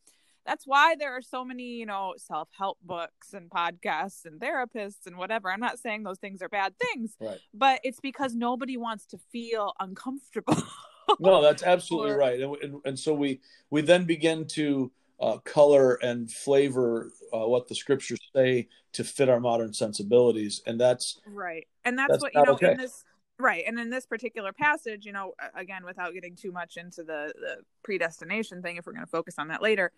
that's 0.46 0.66
why 0.66 0.96
there 0.98 1.12
are 1.16 1.22
so 1.22 1.44
many 1.44 1.76
you 1.76 1.86
know 1.86 2.14
self-help 2.16 2.78
books 2.82 3.32
and 3.32 3.50
podcasts 3.50 4.24
and 4.24 4.40
therapists 4.40 5.06
and 5.06 5.16
whatever 5.16 5.50
i'm 5.50 5.60
not 5.60 5.78
saying 5.78 6.02
those 6.02 6.18
things 6.18 6.42
are 6.42 6.48
bad 6.48 6.74
things 6.78 7.16
right. 7.20 7.38
but 7.54 7.80
it's 7.84 8.00
because 8.00 8.34
nobody 8.34 8.76
wants 8.76 9.06
to 9.06 9.18
feel 9.30 9.72
uncomfortable 9.80 10.56
no 11.20 11.42
that's 11.42 11.62
absolutely 11.62 12.12
or, 12.12 12.18
right. 12.18 12.40
And, 12.40 12.56
and, 12.62 12.80
and, 12.84 12.98
so 12.98 13.12
we 13.14 13.40
we 13.70 13.80
then 13.80 14.04
begin 14.04 14.46
to 14.48 14.90
uh, 15.20 15.38
color 15.38 15.94
and 16.02 16.30
flavor 16.30 17.12
uh, 17.32 17.46
what 17.46 17.68
the 17.68 17.74
scriptures 17.74 18.20
say 18.34 18.68
to 18.92 19.04
fit 19.04 19.28
our 19.28 19.40
modern 19.40 19.72
sensibilities. 19.72 20.60
And 20.66 20.80
that's 20.80 21.20
right. 21.26 21.66
And 21.84 21.98
that's, 21.98 22.10
that's 22.10 22.22
what 22.22 22.34
you 22.34 22.42
know 22.42 22.52
okay. 22.54 22.72
in 22.72 22.76
this 22.76 23.04
right. 23.38 23.64
And 23.66 23.78
in 23.78 23.88
this 23.88 24.04
particular 24.04 24.52
passage 24.52 25.06
you 25.06 25.12
know 25.12 25.34
again 25.54 25.84
without 25.84 26.12
getting 26.12 26.34
too 26.34 26.52
much 26.52 26.76
into 26.76 27.02
the 27.02 27.32
the 27.36 27.56
predestination 27.82 28.62
thing 28.62 28.76
if 28.76 28.86
we're 28.86 28.92
going 28.92 29.04
to 29.04 29.10
focus 29.10 29.36
on 29.38 29.48
that 29.48 29.62
later 29.62 29.92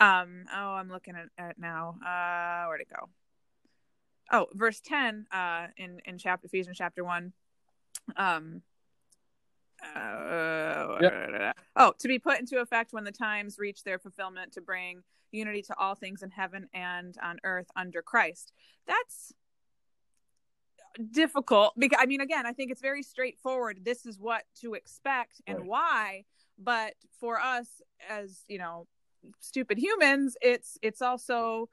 um 0.00 0.44
oh 0.52 0.70
i'm 0.70 0.88
looking 0.88 1.14
at, 1.14 1.50
it 1.50 1.56
now. 1.58 1.96
Uh 2.04 2.66
where'd 2.66 2.80
it 2.80 2.88
go? 2.88 3.08
Oh 4.32 4.46
verse 4.54 4.80
10 4.80 5.26
uh 5.30 5.66
in 5.76 6.00
in 6.06 6.16
chapter 6.16 6.46
ephesians 6.46 6.78
chapter 6.78 7.04
1 7.04 7.32
um 8.16 8.62
uh, 9.96 10.98
yep. 11.00 11.56
oh 11.76 11.92
to 11.98 12.08
be 12.08 12.18
put 12.18 12.38
into 12.38 12.60
effect 12.60 12.92
when 12.92 13.04
the 13.04 13.12
times 13.12 13.58
reach 13.58 13.82
their 13.82 13.98
fulfillment 13.98 14.52
to 14.52 14.60
bring 14.60 15.02
unity 15.32 15.62
to 15.62 15.74
all 15.78 15.94
things 15.94 16.22
in 16.22 16.30
heaven 16.30 16.68
and 16.74 17.16
on 17.22 17.38
earth 17.44 17.68
under 17.76 18.02
christ 18.02 18.52
that's 18.86 19.32
difficult 21.12 21.72
because 21.78 21.98
I 22.00 22.06
mean 22.06 22.20
again 22.20 22.46
I 22.46 22.52
think 22.52 22.70
it's 22.70 22.80
very 22.80 23.02
straightforward 23.02 23.80
this 23.84 24.06
is 24.06 24.18
what 24.18 24.42
to 24.60 24.74
expect 24.74 25.40
and 25.46 25.58
right. 25.58 25.66
why 25.66 26.24
but 26.58 26.94
for 27.18 27.40
us 27.40 27.66
as 28.08 28.44
you 28.48 28.58
know 28.58 28.86
stupid 29.40 29.78
humans 29.78 30.36
it's 30.40 30.78
it's 30.82 31.02
also 31.02 31.68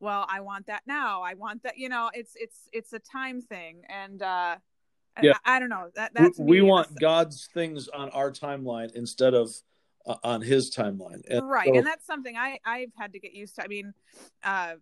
well 0.00 0.26
I 0.28 0.40
want 0.40 0.66
that 0.66 0.82
now 0.86 1.22
I 1.22 1.34
want 1.34 1.62
that 1.64 1.76
you 1.76 1.88
know 1.88 2.10
it's 2.14 2.32
it's 2.36 2.68
it's 2.72 2.92
a 2.92 2.98
time 2.98 3.40
thing 3.40 3.82
and 3.88 4.22
uh 4.22 4.56
yeah. 5.20 5.32
I, 5.44 5.56
I 5.56 5.58
don't 5.58 5.68
know. 5.68 5.90
That 5.94 6.12
that's 6.14 6.38
we, 6.38 6.60
we 6.60 6.62
want 6.62 6.98
God's 6.98 7.48
things 7.52 7.88
on 7.88 8.10
our 8.10 8.30
timeline 8.30 8.92
instead 8.94 9.34
of 9.34 9.50
uh, 10.06 10.16
on 10.22 10.40
his 10.40 10.74
timeline. 10.74 11.22
And 11.28 11.48
right. 11.48 11.68
so... 11.68 11.76
and 11.76 11.86
that's 11.86 12.06
something 12.06 12.36
I 12.36 12.58
I've 12.64 12.92
had 12.96 13.12
to 13.12 13.18
get 13.18 13.32
used 13.32 13.56
to. 13.56 13.64
I 13.64 13.68
mean 13.68 13.92
uh 14.42 14.74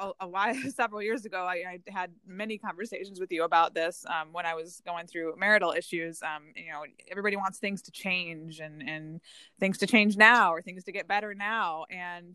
a, 0.00 0.10
a 0.20 0.28
while 0.28 0.54
several 0.74 1.02
years 1.02 1.26
ago 1.26 1.44
I, 1.44 1.78
I, 1.86 1.90
had 1.90 2.12
many 2.26 2.56
conversations 2.56 3.20
with 3.20 3.30
you 3.30 3.44
about 3.44 3.74
this 3.74 4.06
um, 4.08 4.32
when 4.32 4.46
i 4.46 4.54
was 4.54 4.80
going 4.86 5.06
through 5.06 5.34
marital 5.36 5.72
issues 5.72 6.22
um, 6.22 6.44
you 6.56 6.72
know 6.72 6.84
everybody 7.10 7.36
wants 7.36 7.58
things 7.58 7.82
to 7.82 7.90
change 7.90 8.60
and 8.60 8.82
and 8.88 9.20
things 9.60 9.78
to 9.78 9.86
change 9.86 10.16
now 10.16 10.52
or 10.52 10.62
things 10.62 10.84
to 10.84 10.92
get 10.92 11.06
better 11.06 11.34
now. 11.34 11.84
And 11.90 12.34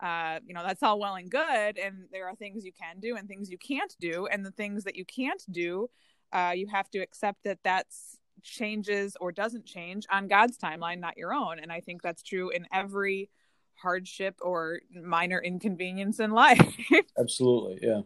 uh, 0.00 0.40
you 0.46 0.52
know 0.52 0.62
that's 0.62 0.82
all 0.82 0.98
well 0.98 1.14
and 1.14 1.30
good. 1.30 1.78
And 1.78 2.06
there 2.12 2.28
are 2.28 2.34
things 2.34 2.64
you 2.64 2.72
can 2.72 3.00
do 3.00 3.16
and 3.16 3.26
things 3.26 3.50
you 3.50 3.58
can't 3.58 3.94
do. 3.98 4.26
And 4.26 4.44
the 4.44 4.50
things 4.50 4.84
that 4.84 4.96
you 4.96 5.04
can't 5.04 5.42
do 5.50 5.88
uh, 6.32 6.52
you 6.54 6.66
have 6.66 6.90
to 6.90 6.98
accept 6.98 7.44
that 7.44 7.58
that's 7.64 8.18
changes 8.42 9.16
or 9.20 9.32
doesn't 9.32 9.66
change 9.66 10.06
on 10.10 10.28
god's 10.28 10.56
timeline 10.56 11.00
not 11.00 11.16
your 11.16 11.32
own 11.34 11.58
and 11.58 11.72
i 11.72 11.80
think 11.80 12.00
that's 12.00 12.22
true 12.22 12.50
in 12.50 12.66
every 12.72 13.28
hardship 13.76 14.36
or 14.42 14.80
minor 14.90 15.40
inconvenience 15.40 16.20
in 16.20 16.30
life. 16.32 16.76
Absolutely, 17.18 17.78
yeah. 17.82 18.00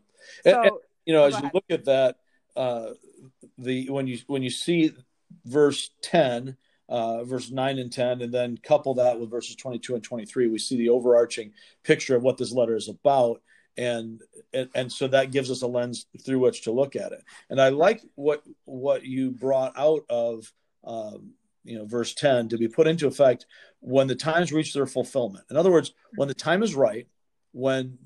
So, 0.45 0.61
and, 0.61 0.67
and, 0.67 0.77
you 1.07 1.15
know, 1.15 1.25
as 1.25 1.41
you 1.41 1.51
look 1.55 1.65
at 1.71 1.85
that, 1.87 2.17
uh, 2.57 2.91
the 3.59 3.89
when 3.91 4.07
you 4.07 4.19
when 4.27 4.43
you 4.43 4.51
see 4.51 4.93
verse 5.47 5.91
ten, 6.03 6.57
uh, 6.89 7.25
verse 7.25 7.51
nine 7.51 7.79
and 7.79 7.93
ten, 7.93 8.21
and 8.23 8.33
then 8.33 8.59
couple 8.59 8.95
that 8.95 9.19
with 9.19 9.31
verses 9.31 9.57
twenty-two 9.57 9.95
and 9.95 10.05
twenty-three, 10.05 10.49
we 10.49 10.59
see 10.59 10.77
the 10.77 10.91
overarching 10.91 11.53
picture 11.83 12.17
of 12.17 12.23
what 12.23 12.37
this 12.37 12.53
letter 12.53 12.77
is 12.77 12.89
about. 12.89 13.41
And, 13.77 14.21
and 14.53 14.69
and 14.75 14.93
so 14.93 15.09
that 15.09 15.31
gives 15.31 15.51
us 15.51 15.63
a 15.63 15.67
lens 15.67 16.07
through 16.25 16.41
which 16.41 16.63
to 16.63 16.73
look 16.73 16.97
at 16.97 17.13
it. 17.13 17.23
And 17.49 17.61
I 17.61 17.71
like 17.71 18.03
what 18.15 18.43
what 18.65 19.05
you 19.05 19.31
brought 19.31 19.73
out 19.79 20.05
of 20.11 20.53
um, 20.85 21.35
you 21.65 21.79
know 21.79 21.85
verse 21.85 22.15
10 22.15 22.49
to 22.49 22.59
be 22.59 22.69
put 22.69 22.87
into 22.87 23.07
effect 23.07 23.47
when 23.81 24.07
the 24.07 24.15
times 24.15 24.53
reach 24.53 24.73
their 24.73 24.87
fulfillment 24.87 25.45
in 25.51 25.57
other 25.57 25.71
words 25.71 25.93
when 26.17 26.29
the 26.29 26.35
time 26.35 26.63
is 26.63 26.75
right 26.75 27.07
when 27.53 27.99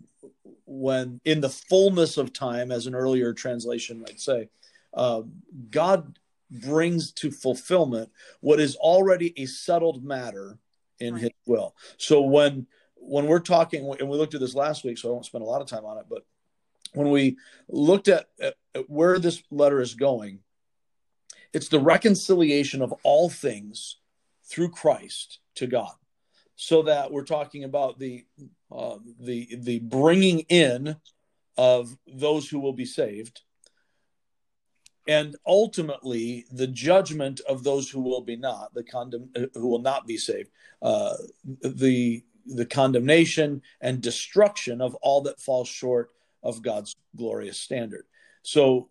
when 0.66 1.20
in 1.24 1.40
the 1.40 1.48
fullness 1.48 2.16
of 2.16 2.33
time 2.33 2.72
as 2.72 2.87
an 2.87 2.94
earlier 2.94 3.33
translation 3.33 4.00
might 4.00 4.20
say 4.20 4.48
uh, 4.94 5.22
god 5.70 6.18
brings 6.50 7.12
to 7.12 7.31
fulfillment 7.31 8.11
what 8.40 8.61
is 8.61 8.77
already 8.77 9.33
a 9.40 9.46
settled 9.46 10.05
matter 10.05 10.59
in 11.00 11.14
right. 11.14 11.22
his 11.24 11.33
will 11.46 11.74
so 11.96 12.20
when 12.20 12.66
when 13.07 13.27
we're 13.27 13.40
talking 13.40 13.95
and 13.99 14.09
we 14.09 14.17
looked 14.17 14.35
at 14.35 14.40
this 14.40 14.55
last 14.55 14.85
week 14.85 14.99
so 14.99 15.09
i 15.09 15.12
won't 15.12 15.27
spend 15.27 15.43
a 15.43 15.47
lot 15.47 15.61
of 15.61 15.69
time 15.69 15.85
on 15.85 15.99
it 15.99 16.07
but 16.09 16.25
when 16.95 17.11
we 17.11 17.37
looked 17.69 18.09
at, 18.09 18.27
at 18.40 18.55
where 18.88 19.19
this 19.19 19.43
letter 19.51 19.81
is 19.81 19.95
going 19.95 20.40
it's 21.55 21.69
the 21.69 21.81
reconciliation 21.81 22.83
of 22.83 22.93
all 23.05 23.31
things 23.31 23.99
through 24.45 24.71
Christ 24.71 25.38
to 25.55 25.67
God. 25.67 25.95
So 26.57 26.83
that 26.83 27.11
we're 27.11 27.25
talking 27.25 27.64
about 27.64 27.99
the 27.99 28.25
uh, 28.71 28.99
the 29.19 29.57
the 29.59 29.81
bringing 29.81 30.40
in 30.40 30.97
of 31.57 31.97
those 32.07 32.49
who 32.49 32.61
will 32.61 32.73
be 32.73 32.85
saved, 32.85 33.40
and 35.09 35.35
ultimately 35.45 36.47
the 36.53 36.69
judgment 36.69 37.40
of 37.49 37.64
those 37.64 37.90
who 37.90 38.01
will 38.01 38.21
be 38.21 38.37
not 38.37 38.73
the 38.73 38.85
condemn 38.85 39.31
who 39.55 39.69
will 39.69 39.81
not 39.81 40.07
be 40.07 40.17
saved, 40.17 40.51
uh, 40.81 41.14
the 41.61 42.23
the 42.46 42.66
condemnation 42.66 43.62
and 43.80 44.00
destruction 44.00 44.80
of 44.80 44.94
all 44.96 45.22
that 45.22 45.40
falls 45.40 45.68
short 45.68 46.11
of 46.42 46.62
God's 46.62 46.94
glorious 47.16 47.59
standard. 47.59 48.04
So 48.42 48.88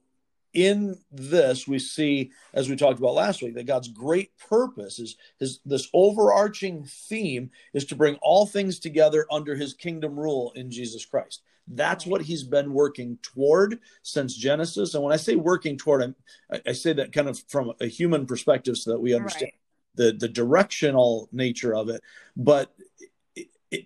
in 0.54 0.98
this 1.12 1.68
we 1.68 1.80
see 1.80 2.32
as 2.54 2.70
we 2.70 2.76
talked 2.76 3.00
about 3.00 3.16
last 3.16 3.42
week 3.42 3.56
that 3.56 3.66
god's 3.66 3.88
great 3.88 4.32
purpose 4.38 5.00
is 5.00 5.18
his 5.40 5.60
this 5.66 5.90
overarching 5.94 6.86
theme 6.86 7.50
is 7.74 7.86
to 7.86 7.96
bring 7.96 8.16
all 8.22 8.46
things 8.46 8.80
together 8.80 9.26
under 9.32 9.56
his 9.56 9.74
kingdom 9.74 10.20
rule 10.20 10.52
in 10.56 10.70
jesus 10.70 11.06
christ 11.06 11.42
that's 11.70 12.06
what 12.06 12.22
he's 12.22 12.44
been 12.44 12.74
working 12.74 13.18
toward 13.24 13.80
since 14.04 14.36
genesis 14.36 14.94
and 14.94 15.04
when 15.04 15.14
i 15.14 15.18
say 15.18 15.36
working 15.36 15.76
toward 15.76 16.14
i, 16.52 16.62
I 16.68 16.74
say 16.74 16.94
that 16.94 17.12
kind 17.12 17.28
of 17.28 17.42
from 17.48 17.74
a 17.82 17.88
human 17.88 18.28
perspective 18.28 18.78
so 18.78 18.92
that 18.92 19.00
we 19.00 19.16
understand 19.16 19.52
right. 19.54 20.12
the 20.12 20.18
the 20.18 20.30
directional 20.32 21.30
nature 21.32 21.74
of 21.74 21.90
it 21.90 22.02
but 22.38 22.72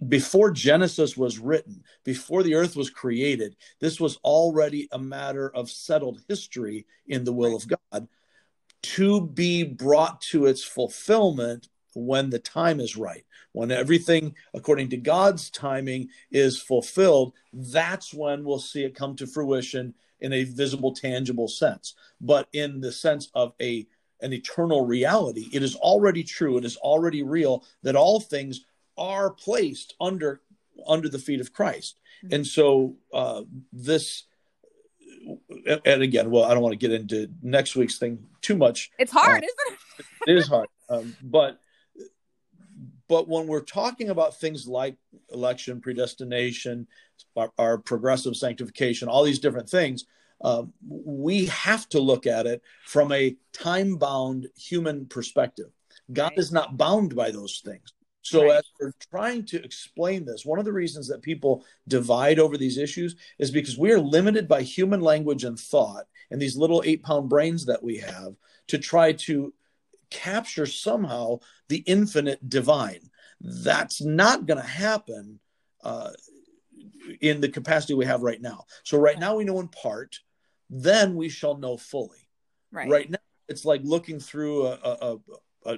before 0.08 0.52
Genesis 0.52 1.16
was 1.16 1.40
written, 1.40 1.84
before 2.04 2.44
the 2.44 2.56
earth 2.56 2.76
was 2.76 2.90
created, 2.90 3.56
this 3.80 4.00
was 4.00 4.18
already 4.18 4.88
a 4.92 5.00
matter 5.00 5.50
of 5.54 5.70
settled 5.70 6.22
history 6.28 6.86
in 7.08 7.24
the 7.24 7.34
will 7.34 7.56
of 7.56 7.68
God 7.68 8.08
to 8.84 9.22
be 9.22 9.64
brought 9.64 10.22
to 10.22 10.46
its 10.46 10.64
fulfillment 10.64 11.68
when 11.94 12.30
the 12.30 12.40
time 12.40 12.80
is 12.80 12.96
right. 12.96 13.26
When 13.54 13.72
everything, 13.72 14.36
according 14.54 14.90
to 14.90 14.98
God's 14.98 15.50
timing, 15.50 16.10
is 16.32 16.62
fulfilled, 16.62 17.34
that's 17.52 18.14
when 18.14 18.44
we'll 18.44 18.60
see 18.60 18.84
it 18.84 18.96
come 18.96 19.16
to 19.16 19.28
fruition 19.28 19.94
in 20.20 20.34
a 20.34 20.44
visible, 20.44 20.94
tangible 20.94 21.48
sense. 21.48 21.96
But 22.22 22.48
in 22.54 22.82
the 22.82 22.92
sense 22.92 23.30
of 23.34 23.54
a 23.62 23.88
an 24.20 24.34
eternal 24.34 24.84
reality, 24.84 25.48
it 25.54 25.62
is 25.62 25.76
already 25.76 26.24
true, 26.24 26.58
it 26.58 26.66
is 26.66 26.76
already 26.78 27.22
real 27.22 27.64
that 27.84 27.96
all 27.96 28.20
things 28.20 28.66
are 28.98 29.32
placed 29.32 29.96
under 30.00 30.42
under 30.88 31.10
the 31.10 31.20
feet 31.20 31.42
of 31.42 31.54
Christ. 31.54 31.98
Mm-hmm. 32.24 32.36
And 32.36 32.48
so 32.48 32.96
uh, 33.14 33.44
this 33.72 34.24
and 35.86 36.02
again, 36.02 36.30
well, 36.32 36.46
I 36.46 36.54
don't 36.54 36.64
want 36.64 36.74
to 36.74 36.78
get 36.78 36.92
into 36.92 37.30
next 37.42 37.76
week's 37.76 37.98
thing 37.98 38.20
too 38.42 38.56
much. 38.56 38.92
It's 38.98 39.12
hard, 39.12 39.44
uh, 39.44 39.48
isn't 39.48 39.80
it? 39.98 40.06
it 40.32 40.38
is 40.38 40.48
hard. 40.48 40.68
Um, 40.90 41.18
but 41.22 41.60
but 43.10 43.28
when 43.28 43.46
we're 43.46 43.60
talking 43.60 44.10
about 44.10 44.40
things 44.40 44.68
like 44.68 44.96
election, 45.34 45.82
predestination, 45.82 46.88
our, 47.36 47.52
our 47.58 47.78
progressive 47.78 48.38
sanctification, 48.38 49.10
all 49.10 49.24
these 49.24 49.40
different 49.40 49.70
things, 49.70 50.06
uh, 50.42 50.64
we 50.88 51.48
have 51.48 51.90
to 51.90 52.00
look 52.00 52.26
at 52.26 52.46
it 52.46 52.62
from 52.86 53.12
a 53.12 53.36
time 53.52 53.98
bound 53.98 54.48
human 54.58 55.06
perspective. 55.08 55.72
God 56.14 56.30
right. 56.30 56.38
is 56.38 56.52
not 56.52 56.78
bound 56.78 57.16
by 57.16 57.32
those 57.32 57.62
things. 57.66 57.94
So, 58.28 58.44
right. 58.44 58.58
as 58.58 58.64
we're 58.80 58.92
trying 59.10 59.46
to 59.46 59.64
explain 59.64 60.26
this, 60.26 60.46
one 60.46 60.60
of 60.60 60.66
the 60.66 60.74
reasons 60.74 61.08
that 61.08 61.22
people 61.22 61.66
divide 61.88 62.40
over 62.40 62.58
these 62.58 62.78
issues 62.78 63.16
is 63.40 63.52
because 63.52 63.78
we 63.78 63.92
are 63.94 64.00
limited 64.00 64.50
by 64.50 64.64
human 64.64 65.00
language 65.00 65.46
and 65.46 65.58
thought 65.58 66.08
and 66.30 66.42
these 66.42 66.58
little 66.58 66.84
eight 66.86 67.04
pound 67.04 67.30
brains 67.30 67.66
that 67.68 67.82
we 67.82 67.98
have 67.98 68.36
to 68.68 68.78
try 68.78 69.14
to 69.14 69.54
capture 70.10 70.66
somehow 70.66 71.40
the 71.70 71.78
infinite 71.86 72.50
divine. 72.50 73.10
That's 73.40 74.02
not 74.02 74.46
going 74.46 74.62
to 74.62 74.68
happen 74.68 75.40
uh, 75.82 76.12
in 77.22 77.40
the 77.40 77.48
capacity 77.48 77.94
we 77.94 78.06
have 78.06 78.24
right 78.24 78.42
now. 78.42 78.66
So, 78.84 78.98
right 78.98 79.18
now 79.18 79.38
we 79.38 79.46
know 79.46 79.62
in 79.62 79.70
part, 79.70 80.20
then 80.70 81.16
we 81.16 81.30
shall 81.30 81.56
know 81.56 81.78
fully. 81.78 82.28
Right, 82.74 82.90
right 82.90 83.10
now, 83.10 83.20
it's 83.48 83.64
like 83.64 83.82
looking 83.86 84.20
through 84.20 84.68
a, 84.68 84.74
a, 84.84 85.18
a 85.66 85.78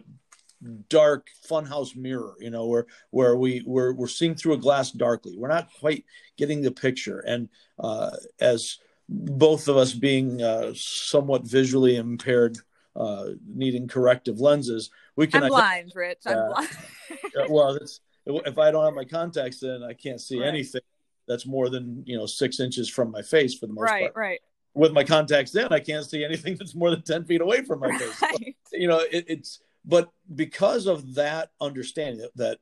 dark 0.90 1.28
funhouse 1.50 1.96
mirror 1.96 2.36
you 2.40 2.50
know 2.50 2.68
where 2.68 2.86
where 3.12 3.36
we 3.38 3.64
we're, 3.66 3.94
we're 3.94 4.08
seeing 4.08 4.36
through 4.36 4.54
a 4.54 4.58
glass 4.58 4.92
darkly. 4.92 5.38
We're 5.38 5.48
not 5.48 5.70
quite 5.80 6.06
getting 6.38 6.62
the 6.62 6.72
picture. 6.72 7.20
And 7.20 7.50
uh, 7.80 8.12
as 8.40 8.78
both 9.08 9.68
of 9.68 9.78
us 9.78 9.94
being 9.94 10.42
uh, 10.42 10.74
somewhat 10.76 11.48
visually 11.48 11.96
impaired 11.96 12.58
uh, 12.96 13.30
needing 13.48 13.88
corrective 13.88 14.40
lenses 14.40 14.90
we 15.16 15.28
can 15.28 15.44
i'm 15.44 15.50
blind 15.50 15.92
rich. 15.96 16.20
I'm 16.26 16.50
blind. 16.50 16.70
Well 17.50 17.76
it's 17.76 18.02
if 18.26 18.58
i 18.58 18.70
don't 18.72 18.84
have 18.84 18.94
my 18.94 19.06
contacts 19.06 19.64
in 19.64 19.84
i 19.84 19.94
can't 19.94 20.20
see 20.20 20.40
right. 20.40 20.48
anything 20.48 20.82
that's 21.28 21.46
more 21.46 21.70
than 21.70 22.04
you 22.06 22.18
know 22.18 22.26
six 22.26 22.60
inches 22.60 22.90
from 22.90 23.12
my 23.12 23.22
face 23.22 23.58
for 23.58 23.68
the 23.68 23.74
most 23.74 23.84
right, 23.84 24.02
part. 24.02 24.16
right. 24.16 24.30
Right 24.30 24.40
with 24.76 24.92
my 24.92 25.04
contacts 25.04 25.56
in 25.56 25.68
i 25.72 25.80
can't 25.80 26.06
see 26.06 26.24
anything 26.24 26.56
that's 26.60 26.76
more 26.76 26.90
than 26.90 27.02
10 27.02 27.26
feet 27.26 27.42
away 27.42 27.64
from 27.64 27.80
my 27.80 27.98
face. 27.98 28.22
Right. 28.22 28.56
you 28.74 28.88
know 28.88 29.00
it, 29.00 29.26
it's 29.28 29.62
but 29.86 30.10
because 30.36 30.86
of 30.88 31.16
that 31.16 31.52
understanding 31.62 32.28
that 32.36 32.60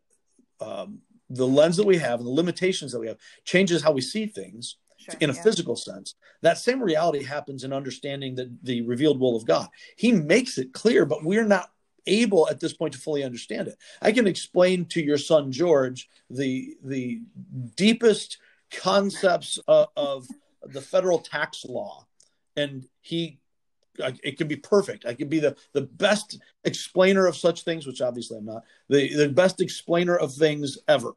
um, 0.60 1.00
the 1.30 1.48
lens 1.48 1.78
that 1.78 1.86
we 1.86 1.98
have 1.98 2.20
and 2.20 2.28
the 2.28 2.32
limitations 2.32 2.92
that 2.92 3.00
we 3.00 3.08
have 3.08 3.18
changes 3.44 3.82
how 3.82 3.92
we 3.92 4.02
see 4.02 4.26
things 4.26 4.78
sure, 4.98 5.16
in 5.20 5.30
a 5.30 5.34
yeah. 5.34 5.44
physical 5.44 5.76
sense 5.76 6.16
that 6.42 6.58
same 6.58 6.82
reality 6.82 7.24
happens 7.24 7.64
in 7.64 7.74
understanding 7.74 8.36
the, 8.36 8.52
the 8.64 8.82
revealed 8.82 9.20
will 9.20 9.36
of 9.36 9.46
god 9.46 9.68
he 9.98 10.12
makes 10.12 10.58
it 10.58 10.74
clear 10.74 11.06
but 11.06 11.24
we're 11.24 11.46
not 11.46 11.72
able 12.06 12.48
at 12.50 12.60
this 12.62 12.74
point 12.74 12.94
to 12.94 13.00
fully 13.00 13.24
understand 13.24 13.68
it 13.68 13.78
i 14.02 14.12
can 14.12 14.28
explain 14.28 14.86
to 14.86 15.02
your 15.02 15.18
son 15.18 15.52
george 15.52 16.08
the 16.30 16.76
the 16.84 17.22
deepest 17.76 18.38
concepts 18.72 19.60
of, 19.68 19.88
of 19.96 20.28
the 20.64 20.82
federal 20.82 21.20
tax 21.20 21.66
law 21.66 22.06
and 22.56 22.88
he 23.02 23.40
it 24.24 24.38
can 24.38 24.48
be 24.48 24.56
perfect. 24.56 25.06
I 25.06 25.14
can 25.14 25.30
be 25.30 25.40
the, 25.40 25.56
the 25.74 25.82
best 25.82 26.40
explainer 26.64 27.26
of 27.26 27.36
such 27.36 27.64
things, 27.64 27.86
which 27.86 28.02
obviously 28.02 28.38
I'm 28.38 28.46
not, 28.46 28.64
the, 28.90 29.14
the 29.16 29.30
best 29.30 29.62
explainer 29.62 30.16
of 30.16 30.34
things 30.34 30.78
ever. 30.88 31.14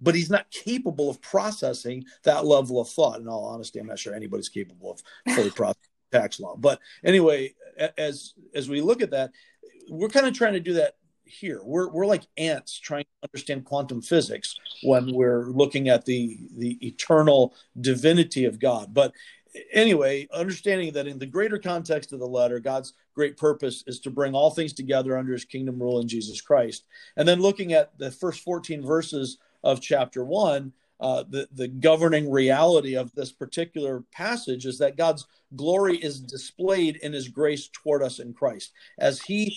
But 0.00 0.16
he's 0.16 0.30
not 0.30 0.50
capable 0.50 1.08
of 1.08 1.22
processing 1.22 2.04
that 2.24 2.44
level 2.44 2.80
of 2.80 2.88
thought. 2.88 3.20
In 3.20 3.28
all 3.28 3.44
honesty, 3.44 3.78
I'm 3.78 3.86
not 3.86 4.00
sure 4.00 4.14
anybody's 4.14 4.48
capable 4.48 4.92
of 4.92 5.34
fully 5.34 5.50
processing 5.54 5.82
tax 6.10 6.40
law. 6.40 6.56
But 6.56 6.80
anyway, 7.04 7.54
as 7.96 8.34
as 8.54 8.68
we 8.68 8.80
look 8.80 9.00
at 9.00 9.12
that, 9.12 9.30
we're 9.88 10.08
kind 10.08 10.26
of 10.26 10.34
trying 10.34 10.54
to 10.54 10.60
do 10.60 10.74
that 10.74 10.96
here. 11.24 11.60
We're 11.64 11.88
we're 11.88 12.06
like 12.06 12.24
ants 12.36 12.78
trying 12.78 13.04
to 13.04 13.28
understand 13.28 13.64
quantum 13.64 14.02
physics 14.02 14.56
when 14.82 15.12
we're 15.14 15.46
looking 15.46 15.88
at 15.88 16.04
the 16.04 16.38
the 16.56 16.84
eternal 16.86 17.54
divinity 17.80 18.44
of 18.44 18.58
God. 18.58 18.92
But 18.92 19.12
anyway, 19.72 20.28
understanding 20.32 20.92
that 20.92 21.06
in 21.06 21.18
the 21.18 21.26
greater 21.26 21.58
context 21.58 22.12
of 22.12 22.18
the 22.18 22.26
letter, 22.26 22.60
God's 22.60 22.94
great 23.14 23.36
purpose 23.36 23.84
is 23.86 24.00
to 24.00 24.10
bring 24.10 24.34
all 24.34 24.50
things 24.50 24.72
together 24.72 25.16
under 25.16 25.32
his 25.32 25.44
kingdom 25.44 25.80
rule 25.80 26.00
in 26.00 26.08
Jesus 26.08 26.40
Christ. 26.40 26.86
And 27.16 27.26
then 27.26 27.40
looking 27.40 27.72
at 27.72 27.96
the 27.98 28.10
first 28.10 28.40
14 28.40 28.84
verses 28.84 29.38
of 29.62 29.80
chapter 29.80 30.24
one, 30.24 30.72
uh, 31.00 31.24
the, 31.28 31.48
the 31.52 31.68
governing 31.68 32.30
reality 32.30 32.94
of 32.94 33.12
this 33.14 33.32
particular 33.32 34.04
passage 34.12 34.66
is 34.66 34.78
that 34.78 34.96
God's 34.96 35.26
glory 35.56 35.96
is 35.96 36.20
displayed 36.20 36.96
in 36.96 37.12
his 37.12 37.28
grace 37.28 37.68
toward 37.72 38.02
us 38.02 38.20
in 38.20 38.32
Christ. 38.32 38.72
As 38.98 39.20
he 39.20 39.56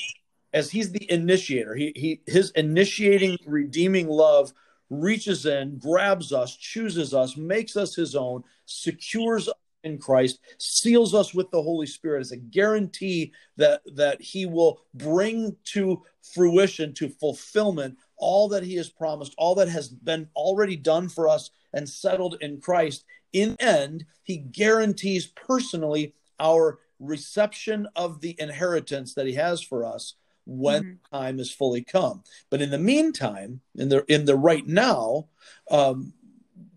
as 0.54 0.72
he's 0.72 0.92
the 0.92 1.12
initiator, 1.12 1.76
he, 1.76 1.92
he 1.96 2.22
his 2.26 2.50
initiating 2.52 3.38
redeeming 3.46 4.08
love 4.08 4.54
reaches 4.90 5.46
in, 5.46 5.78
grabs 5.78 6.32
us, 6.32 6.56
chooses 6.56 7.14
us, 7.14 7.38
makes 7.38 7.76
us 7.76 7.94
his 7.94 8.16
own, 8.16 8.44
secures 8.66 9.50
in 9.86 9.98
Christ, 9.98 10.40
seals 10.58 11.14
us 11.14 11.34
with 11.34 11.50
the 11.52 11.62
Holy 11.62 11.86
Spirit 11.86 12.22
as 12.22 12.32
a 12.32 12.38
guarantee 12.38 13.32
that 13.56 13.82
that 13.96 14.22
He 14.22 14.46
will 14.46 14.82
bring 14.94 15.56
to 15.66 16.04
fruition, 16.34 16.94
to 16.96 17.08
fulfillment, 17.08 17.98
all 18.18 18.50
that 18.50 18.64
He 18.64 18.76
has 18.76 18.90
promised, 18.90 19.34
all 19.38 19.56
that 19.56 19.70
has 19.70 19.88
been 19.88 20.28
already 20.36 20.76
done 20.76 21.08
for 21.08 21.30
us 21.30 21.52
and 21.74 21.88
settled 21.88 22.38
in 22.42 22.60
Christ. 22.60 23.06
In 23.32 23.56
end, 23.60 24.06
He 24.24 24.38
guarantees 24.38 25.28
personally 25.28 26.14
our 26.40 26.80
reception 27.00 27.88
of 27.96 28.22
the 28.22 28.36
inheritance 28.40 29.14
that 29.14 29.28
He 29.28 29.34
has 29.34 29.62
for 29.62 29.86
us 29.86 30.16
when 30.46 30.84
mm-hmm. 30.84 31.16
time 31.16 31.40
is 31.40 31.52
fully 31.52 31.84
come. 31.84 32.24
But 32.50 32.62
in 32.62 32.70
the 32.70 32.78
meantime, 32.80 33.62
in 33.76 33.90
the 33.90 34.06
in 34.12 34.26
the 34.26 34.36
right 34.36 34.66
now, 34.66 35.28
um, 35.70 36.14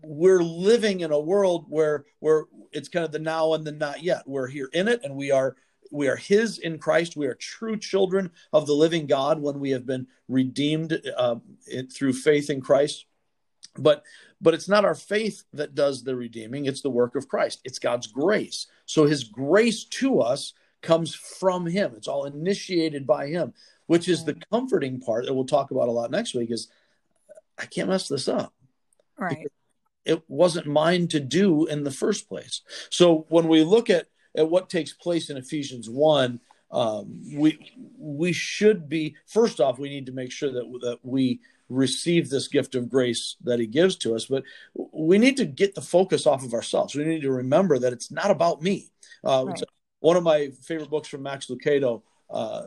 we're 0.03 0.43
living 0.43 1.01
in 1.01 1.11
a 1.11 1.19
world 1.19 1.65
where 1.69 2.05
where 2.19 2.45
it's 2.71 2.89
kind 2.89 3.05
of 3.05 3.11
the 3.11 3.19
now 3.19 3.53
and 3.53 3.65
the 3.65 3.71
not 3.71 4.03
yet. 4.03 4.23
We're 4.27 4.47
here 4.47 4.69
in 4.73 4.87
it, 4.87 5.01
and 5.03 5.15
we 5.15 5.31
are 5.31 5.55
we 5.91 6.07
are 6.07 6.15
His 6.15 6.59
in 6.59 6.77
Christ. 6.77 7.15
We 7.15 7.27
are 7.27 7.35
true 7.35 7.77
children 7.77 8.31
of 8.53 8.67
the 8.67 8.73
living 8.73 9.07
God 9.07 9.39
when 9.39 9.59
we 9.59 9.71
have 9.71 9.85
been 9.85 10.07
redeemed 10.27 11.01
uh, 11.17 11.35
through 11.93 12.13
faith 12.13 12.49
in 12.49 12.61
Christ. 12.61 13.05
But 13.77 14.03
but 14.41 14.53
it's 14.53 14.69
not 14.69 14.85
our 14.85 14.95
faith 14.95 15.43
that 15.53 15.75
does 15.75 16.03
the 16.03 16.15
redeeming; 16.15 16.65
it's 16.65 16.81
the 16.81 16.89
work 16.89 17.15
of 17.15 17.27
Christ. 17.27 17.61
It's 17.63 17.79
God's 17.79 18.07
grace. 18.07 18.67
So 18.85 19.05
His 19.05 19.23
grace 19.23 19.85
to 19.85 20.21
us 20.21 20.53
comes 20.81 21.13
from 21.13 21.65
Him. 21.65 21.93
It's 21.95 22.07
all 22.07 22.25
initiated 22.25 23.05
by 23.05 23.27
Him, 23.27 23.53
which 23.87 24.07
is 24.07 24.23
the 24.23 24.37
comforting 24.51 24.99
part 24.99 25.25
that 25.25 25.33
we'll 25.33 25.45
talk 25.45 25.71
about 25.71 25.87
a 25.87 25.91
lot 25.91 26.11
next 26.11 26.33
week. 26.33 26.51
Is 26.51 26.69
I 27.57 27.65
can't 27.65 27.89
mess 27.89 28.07
this 28.07 28.27
up. 28.27 28.53
Right. 29.17 29.37
Because 29.37 29.51
it 30.09 30.23
wasn't 30.27 30.67
mine 30.67 31.07
to 31.09 31.19
do 31.19 31.65
in 31.65 31.83
the 31.83 31.91
first 31.91 32.27
place. 32.27 32.61
So 32.89 33.25
when 33.29 33.47
we 33.47 33.63
look 33.63 33.89
at, 33.89 34.07
at 34.35 34.49
what 34.49 34.69
takes 34.69 34.93
place 34.93 35.29
in 35.29 35.37
Ephesians 35.37 35.89
1, 35.89 36.39
um, 36.71 37.21
we 37.33 37.57
we 37.97 38.31
should 38.31 38.87
be 38.87 39.15
first 39.25 39.59
off 39.59 39.79
we 39.79 39.89
need 39.89 40.05
to 40.05 40.11
make 40.11 40.31
sure 40.31 40.51
that 40.51 40.65
that 40.81 40.99
we 41.01 41.39
receive 41.67 42.29
this 42.29 42.47
gift 42.47 42.75
of 42.75 42.89
grace 42.91 43.37
that 43.43 43.59
he 43.59 43.65
gives 43.65 43.95
to 43.95 44.13
us 44.13 44.25
but 44.25 44.43
we 44.75 45.17
need 45.17 45.35
to 45.37 45.45
get 45.45 45.73
the 45.73 45.81
focus 45.81 46.27
off 46.27 46.43
of 46.43 46.53
ourselves 46.53 46.93
we 46.93 47.03
need 47.03 47.23
to 47.23 47.31
remember 47.31 47.79
that 47.79 47.91
it's 47.91 48.11
not 48.11 48.29
about 48.29 48.61
me 48.61 48.91
uh, 49.23 49.45
right. 49.47 49.63
one 49.99 50.15
of 50.15 50.23
my 50.23 50.49
favorite 50.63 50.89
books 50.89 51.07
from 51.07 51.23
Max 51.23 51.47
Lucado, 51.47 52.01
uh, 52.29 52.63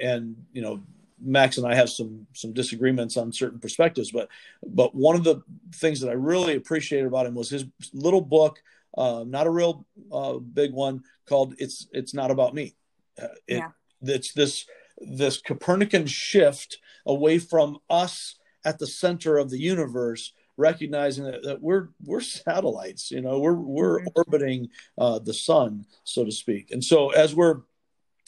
and 0.00 0.36
you 0.52 0.62
know, 0.62 0.82
Max 1.22 1.58
and 1.58 1.66
I 1.66 1.74
have 1.74 1.90
some 1.90 2.26
some 2.32 2.52
disagreements 2.52 3.16
on 3.16 3.32
certain 3.32 3.58
perspectives, 3.58 4.10
but 4.10 4.28
but 4.66 4.94
one 4.94 5.16
of 5.16 5.24
the 5.24 5.42
things 5.74 6.00
that 6.00 6.10
I 6.10 6.14
really 6.14 6.56
appreciated 6.56 7.06
about 7.06 7.26
him 7.26 7.34
was 7.34 7.50
his 7.50 7.64
little 7.92 8.20
book, 8.20 8.62
uh, 8.96 9.24
not 9.26 9.46
a 9.46 9.50
real 9.50 9.86
uh, 10.10 10.34
big 10.34 10.72
one, 10.72 11.04
called 11.26 11.54
"It's 11.58 11.88
It's 11.92 12.14
Not 12.14 12.30
About 12.30 12.54
Me." 12.54 12.74
Uh, 13.20 13.28
it, 13.46 13.58
yeah. 13.58 13.68
It's 14.02 14.32
this 14.32 14.66
this 14.98 15.40
Copernican 15.40 16.06
shift 16.06 16.78
away 17.06 17.38
from 17.38 17.78
us 17.90 18.36
at 18.64 18.78
the 18.78 18.86
center 18.86 19.38
of 19.38 19.50
the 19.50 19.58
universe 19.58 20.32
recognizing 20.56 21.24
that, 21.24 21.42
that 21.42 21.62
we're 21.62 21.88
we're 22.04 22.20
satellites 22.20 23.10
you 23.10 23.20
know 23.20 23.40
we're 23.40 23.54
we're 23.54 24.00
mm-hmm. 24.00 24.08
orbiting 24.14 24.68
uh, 24.98 25.18
the 25.18 25.32
sun 25.32 25.84
so 26.04 26.24
to 26.24 26.30
speak 26.30 26.70
and 26.70 26.84
so 26.84 27.10
as 27.10 27.34
we're 27.34 27.62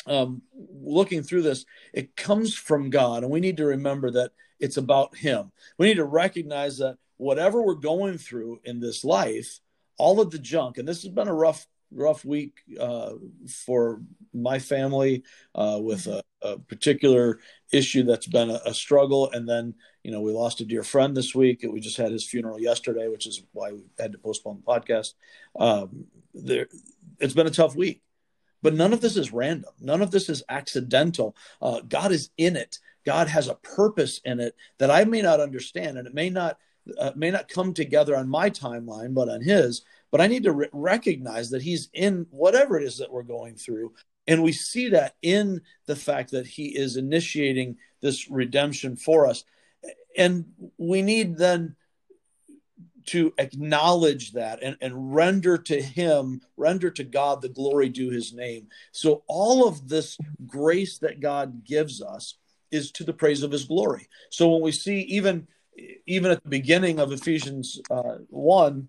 um, 0.06 0.42
looking 0.82 1.22
through 1.22 1.42
this 1.42 1.64
it 1.92 2.16
comes 2.16 2.54
from 2.54 2.90
god 2.90 3.22
and 3.22 3.32
we 3.32 3.40
need 3.40 3.56
to 3.56 3.64
remember 3.64 4.10
that 4.10 4.32
it's 4.60 4.76
about 4.76 5.16
him 5.16 5.50
we 5.78 5.86
need 5.86 5.96
to 5.96 6.04
recognize 6.04 6.78
that 6.78 6.96
whatever 7.16 7.62
we're 7.62 7.74
going 7.74 8.18
through 8.18 8.60
in 8.64 8.80
this 8.80 9.04
life 9.04 9.60
all 9.98 10.20
of 10.20 10.30
the 10.30 10.38
junk 10.38 10.78
and 10.78 10.86
this 10.86 11.02
has 11.02 11.12
been 11.12 11.28
a 11.28 11.34
rough 11.34 11.66
rough 11.94 12.24
week 12.24 12.58
uh, 12.80 13.12
for 13.48 14.02
my 14.32 14.58
family 14.58 15.22
uh, 15.54 15.78
with 15.80 16.06
a, 16.06 16.22
a, 16.42 16.58
particular 16.58 17.38
issue 17.72 18.02
that's 18.02 18.26
been 18.26 18.50
a, 18.50 18.60
a, 18.66 18.74
struggle. 18.74 19.30
And 19.30 19.48
then, 19.48 19.74
you 20.02 20.10
know, 20.10 20.20
we 20.20 20.32
lost 20.32 20.60
a 20.60 20.64
dear 20.64 20.82
friend 20.82 21.16
this 21.16 21.34
week. 21.34 21.64
We 21.68 21.80
just 21.80 21.96
had 21.96 22.12
his 22.12 22.24
funeral 22.26 22.60
yesterday, 22.60 23.08
which 23.08 23.26
is 23.26 23.42
why 23.52 23.72
we 23.72 23.84
had 23.98 24.12
to 24.12 24.18
postpone 24.18 24.62
the 24.64 24.72
podcast. 24.72 25.14
Um, 25.58 26.06
there, 26.34 26.66
it's 27.20 27.34
been 27.34 27.46
a 27.46 27.50
tough 27.50 27.76
week, 27.76 28.02
but 28.64 28.74
none 28.74 28.92
of 28.92 29.00
this 29.00 29.16
is 29.16 29.32
random. 29.32 29.70
None 29.80 30.02
of 30.02 30.10
this 30.10 30.28
is 30.28 30.42
accidental. 30.48 31.36
Uh, 31.62 31.80
God 31.88 32.10
is 32.10 32.30
in 32.36 32.56
it. 32.56 32.80
God 33.06 33.28
has 33.28 33.46
a 33.46 33.54
purpose 33.54 34.20
in 34.24 34.40
it 34.40 34.56
that 34.78 34.90
I 34.90 35.04
may 35.04 35.22
not 35.22 35.38
understand, 35.38 35.98
and 35.98 36.08
it 36.08 36.14
may 36.14 36.30
not 36.30 36.58
uh, 36.98 37.12
may 37.14 37.30
not 37.30 37.48
come 37.48 37.72
together 37.72 38.16
on 38.16 38.28
my 38.28 38.50
timeline, 38.50 39.14
but 39.14 39.28
on 39.28 39.40
His 39.40 39.82
but 40.14 40.20
I 40.20 40.28
need 40.28 40.44
to 40.44 40.52
re- 40.52 40.68
recognize 40.72 41.50
that 41.50 41.62
he's 41.62 41.88
in 41.92 42.28
whatever 42.30 42.78
it 42.78 42.84
is 42.84 42.98
that 42.98 43.10
we're 43.10 43.24
going 43.24 43.56
through. 43.56 43.94
And 44.28 44.44
we 44.44 44.52
see 44.52 44.90
that 44.90 45.16
in 45.22 45.60
the 45.86 45.96
fact 45.96 46.30
that 46.30 46.46
he 46.46 46.66
is 46.66 46.96
initiating 46.96 47.78
this 48.00 48.30
redemption 48.30 48.94
for 48.94 49.26
us. 49.26 49.42
And 50.16 50.44
we 50.78 51.02
need 51.02 51.36
then 51.36 51.74
to 53.06 53.32
acknowledge 53.38 54.32
that 54.32 54.62
and, 54.62 54.76
and 54.80 55.14
render 55.14 55.58
to 55.58 55.80
him, 55.80 56.40
render 56.56 56.90
to 56.90 57.04
God 57.04 57.42
the 57.42 57.48
glory 57.48 57.88
due 57.88 58.10
his 58.10 58.32
name. 58.32 58.68
So 58.92 59.22
all 59.26 59.68
of 59.68 59.88
this 59.88 60.18
grace 60.46 60.98
that 60.98 61.20
God 61.20 61.64
gives 61.64 62.02
us 62.02 62.34
is 62.70 62.90
to 62.92 63.04
the 63.04 63.12
praise 63.12 63.42
of 63.42 63.52
his 63.52 63.64
glory. 63.64 64.08
So 64.30 64.48
when 64.50 64.62
we 64.62 64.72
see 64.72 65.00
even 65.02 65.46
even 66.06 66.30
at 66.30 66.42
the 66.42 66.48
beginning 66.48 67.00
of 67.00 67.10
Ephesians 67.10 67.80
uh, 67.90 68.18
1, 68.28 68.88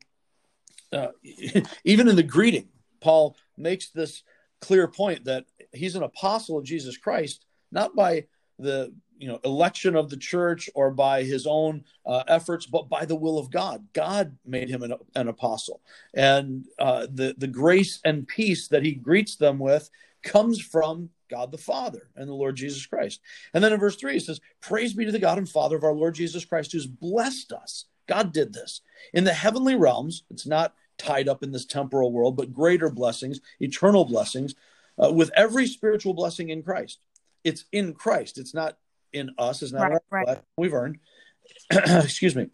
uh, 0.94 1.08
even 1.84 2.08
in 2.08 2.16
the 2.16 2.24
greeting, 2.24 2.70
Paul 3.02 3.36
makes 3.58 3.90
this 3.90 4.24
clear 4.62 4.88
point 4.88 5.26
that 5.26 5.46
he's 5.74 5.96
an 5.96 6.04
apostle 6.04 6.58
of 6.58 6.64
Jesus 6.64 6.98
Christ, 6.98 7.46
not 7.72 7.96
by 7.96 8.26
the 8.60 8.94
you 9.18 9.28
know 9.28 9.40
election 9.44 9.96
of 9.96 10.10
the 10.10 10.18
church 10.18 10.70
or 10.76 10.92
by 10.92 11.24
his 11.24 11.48
own 11.48 11.84
uh, 12.06 12.24
efforts, 12.28 12.66
but 12.66 12.90
by 12.90 13.06
the 13.06 13.16
will 13.16 13.38
of 13.38 13.52
God. 13.52 13.86
God 13.94 14.38
made 14.46 14.70
him 14.70 14.84
an, 14.84 14.94
an 15.16 15.28
apostle, 15.28 15.82
and 16.14 16.66
uh, 16.80 17.08
the 17.12 17.36
the 17.38 17.48
grace 17.48 18.00
and 18.06 18.28
peace 18.28 18.68
that 18.68 18.84
he 18.84 18.94
greets 18.94 19.36
them 19.36 19.60
with 19.60 19.90
comes 20.24 20.60
from 20.60 21.10
God 21.30 21.52
the 21.52 21.58
Father 21.58 22.10
and 22.16 22.28
the 22.28 22.34
Lord 22.34 22.56
Jesus 22.56 22.86
Christ. 22.86 23.22
And 23.54 23.64
then 23.64 23.74
in 23.74 23.80
verse 23.80 23.96
3, 23.96 24.14
he 24.14 24.20
says, 24.20 24.42
Praise 24.62 24.94
be 24.94 25.06
to 25.06 25.12
the 25.12 25.20
God 25.20 25.38
and 25.38 25.48
Father 25.48 25.76
of 25.76 25.84
our 25.84 25.94
Lord 25.94 26.16
Jesus 26.16 26.44
Christ, 26.44 26.72
who's 26.72 26.88
blessed 26.88 27.54
us. 27.54 27.86
God 28.08 28.34
did 28.34 28.54
this. 28.54 28.82
In 29.14 29.24
the 29.24 29.34
heavenly 29.34 29.76
realms, 29.76 30.24
it's 30.30 30.46
not 30.46 30.74
tied 30.98 31.28
up 31.28 31.44
in 31.44 31.52
this 31.52 31.66
temporal 31.66 32.12
world, 32.12 32.36
but 32.36 32.54
greater 32.54 32.90
blessings, 32.90 33.40
eternal 33.60 34.06
blessings, 34.06 34.56
uh, 35.02 35.12
with 35.12 35.32
every 35.36 35.68
spiritual 35.68 36.14
blessing 36.14 36.50
in 36.50 36.64
Christ. 36.64 37.00
It's 37.44 37.66
in 37.72 37.94
Christ. 37.94 38.38
It's 38.38 38.54
not 38.54 38.78
in 39.14 39.32
us. 39.38 39.62
is 39.62 39.74
not 39.74 39.92
right, 39.92 40.02
right. 40.10 40.42
we've 40.58 40.74
earned. 40.74 41.00
Excuse 41.72 42.36
me. 42.36 42.50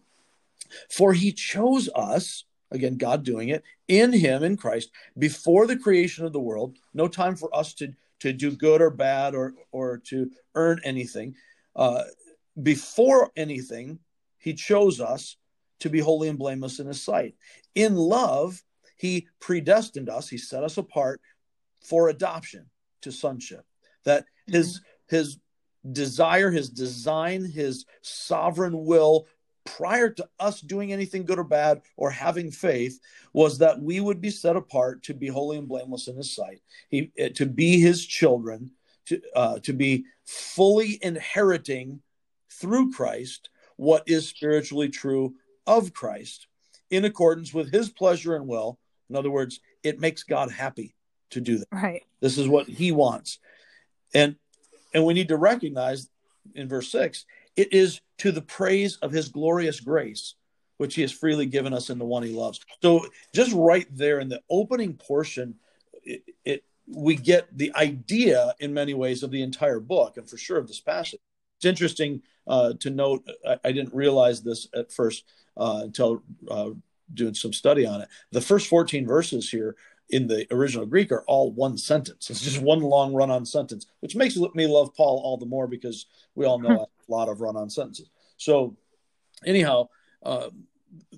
For 0.90 1.12
he 1.12 1.32
chose 1.32 1.88
us, 1.94 2.44
again, 2.70 2.96
God 2.96 3.24
doing 3.24 3.50
it, 3.50 3.62
in 3.88 4.12
him, 4.12 4.42
in 4.42 4.56
Christ, 4.56 4.90
before 5.18 5.66
the 5.66 5.76
creation 5.76 6.24
of 6.24 6.32
the 6.32 6.40
world. 6.40 6.76
No 6.94 7.08
time 7.08 7.36
for 7.36 7.54
us 7.54 7.74
to, 7.74 7.92
to 8.20 8.32
do 8.32 8.52
good 8.52 8.80
or 8.80 8.90
bad 8.90 9.34
or, 9.34 9.54
or 9.70 9.98
to 10.06 10.30
earn 10.54 10.80
anything. 10.84 11.34
Uh, 11.76 12.04
before 12.62 13.30
anything, 13.36 13.98
he 14.38 14.54
chose 14.54 15.00
us 15.00 15.36
to 15.80 15.90
be 15.90 16.00
holy 16.00 16.28
and 16.28 16.38
blameless 16.38 16.78
in 16.78 16.86
his 16.86 17.02
sight. 17.02 17.34
In 17.74 17.96
love, 17.96 18.62
he 18.96 19.26
predestined 19.40 20.08
us, 20.08 20.28
he 20.28 20.38
set 20.38 20.62
us 20.62 20.78
apart 20.78 21.20
for 21.84 22.08
adoption 22.08 22.66
to 23.02 23.10
sonship. 23.10 23.64
That 24.04 24.26
his 24.46 24.78
mm-hmm. 24.78 25.16
his 25.16 25.38
desire, 25.90 26.50
his 26.50 26.68
design, 26.68 27.44
his 27.44 27.86
sovereign 28.02 28.84
will 28.84 29.26
prior 29.64 30.10
to 30.10 30.28
us 30.40 30.60
doing 30.60 30.92
anything 30.92 31.24
good 31.24 31.38
or 31.38 31.44
bad 31.44 31.82
or 31.96 32.10
having 32.10 32.50
faith 32.50 32.98
was 33.32 33.58
that 33.58 33.80
we 33.80 34.00
would 34.00 34.20
be 34.20 34.30
set 34.30 34.56
apart 34.56 35.04
to 35.04 35.14
be 35.14 35.28
holy 35.28 35.56
and 35.56 35.68
blameless 35.68 36.08
in 36.08 36.16
his 36.16 36.34
sight 36.34 36.60
he 36.88 37.12
eh, 37.16 37.28
to 37.28 37.46
be 37.46 37.78
his 37.78 38.04
children 38.04 38.72
to 39.06 39.22
uh, 39.36 39.60
to 39.60 39.72
be 39.72 40.04
fully 40.26 40.98
inheriting 41.00 42.02
through 42.50 42.90
christ 42.90 43.50
what 43.76 44.02
is 44.08 44.28
spiritually 44.28 44.88
true 44.88 45.34
of 45.66 45.92
Christ 45.92 46.46
in 46.90 47.04
accordance 47.04 47.52
with 47.52 47.72
his 47.72 47.90
pleasure 47.90 48.36
and 48.36 48.46
will. 48.46 48.78
In 49.10 49.16
other 49.16 49.30
words, 49.30 49.60
it 49.82 50.00
makes 50.00 50.22
God 50.22 50.50
happy 50.50 50.94
to 51.30 51.40
do 51.40 51.58
that. 51.58 51.68
Right. 51.72 52.02
This 52.20 52.38
is 52.38 52.48
what 52.48 52.68
he 52.68 52.92
wants. 52.92 53.38
And 54.14 54.36
and 54.94 55.04
we 55.04 55.14
need 55.14 55.28
to 55.28 55.36
recognize 55.36 56.08
in 56.54 56.68
verse 56.68 56.90
6, 56.90 57.24
it 57.56 57.72
is 57.72 58.00
to 58.18 58.32
the 58.32 58.42
praise 58.42 58.96
of 58.96 59.12
his 59.12 59.28
glorious 59.28 59.80
grace 59.80 60.34
which 60.82 60.96
he 60.96 61.02
has 61.02 61.12
freely 61.12 61.46
given 61.46 61.72
us 61.72 61.90
in 61.90 61.98
the 61.98 62.04
one 62.04 62.24
he 62.24 62.32
loves. 62.32 62.58
So 62.82 63.06
just 63.32 63.52
right 63.52 63.86
there 63.92 64.18
in 64.18 64.28
the 64.28 64.40
opening 64.50 64.94
portion 64.94 65.54
it, 66.02 66.22
it 66.44 66.64
we 66.88 67.14
get 67.14 67.56
the 67.56 67.72
idea 67.76 68.52
in 68.58 68.74
many 68.74 68.92
ways 68.92 69.22
of 69.22 69.30
the 69.30 69.42
entire 69.42 69.78
book 69.78 70.16
and 70.16 70.28
for 70.28 70.36
sure 70.36 70.58
of 70.58 70.66
this 70.66 70.80
passage. 70.80 71.20
It's 71.58 71.66
interesting 71.66 72.22
uh, 72.48 72.72
to 72.80 72.90
note. 72.90 73.24
I, 73.46 73.58
I, 73.64 73.70
didn't 73.70 73.94
realize 73.94 74.42
this 74.42 74.66
at 74.74 74.90
first 74.90 75.24
uh, 75.56 75.82
until 75.84 76.24
uh, 76.50 76.70
doing 77.14 77.34
some 77.34 77.52
study 77.52 77.86
on 77.86 78.00
it. 78.00 78.08
The 78.32 78.40
first 78.40 78.66
14 78.66 79.06
verses 79.06 79.48
here 79.48 79.76
in 80.12 80.26
the 80.26 80.46
original 80.52 80.86
Greek 80.86 81.10
are 81.10 81.24
all 81.26 81.50
one 81.50 81.76
sentence. 81.78 82.30
It's 82.30 82.42
just 82.42 82.60
one 82.60 82.80
long 82.80 83.14
run 83.14 83.30
on 83.30 83.44
sentence, 83.46 83.86
which 84.00 84.14
makes 84.14 84.36
me 84.36 84.66
love 84.66 84.94
Paul 84.94 85.20
all 85.24 85.38
the 85.38 85.46
more 85.46 85.66
because 85.66 86.06
we 86.34 86.44
all 86.44 86.58
know 86.58 86.86
a 86.86 87.12
lot 87.12 87.28
of 87.28 87.40
run 87.40 87.56
on 87.56 87.70
sentences. 87.70 88.10
So, 88.36 88.76
anyhow, 89.44 89.88
uh, 90.22 90.50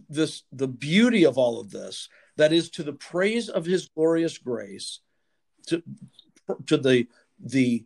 this 0.08 0.44
the 0.52 0.68
beauty 0.68 1.24
of 1.24 1.36
all 1.36 1.60
of 1.60 1.70
this 1.70 2.08
that 2.36 2.52
is 2.52 2.70
to 2.70 2.84
the 2.84 2.92
praise 2.92 3.48
of 3.48 3.66
his 3.66 3.88
glorious 3.88 4.38
grace 4.38 5.00
to 5.66 5.82
to 6.66 6.76
the 6.76 7.08
the 7.40 7.84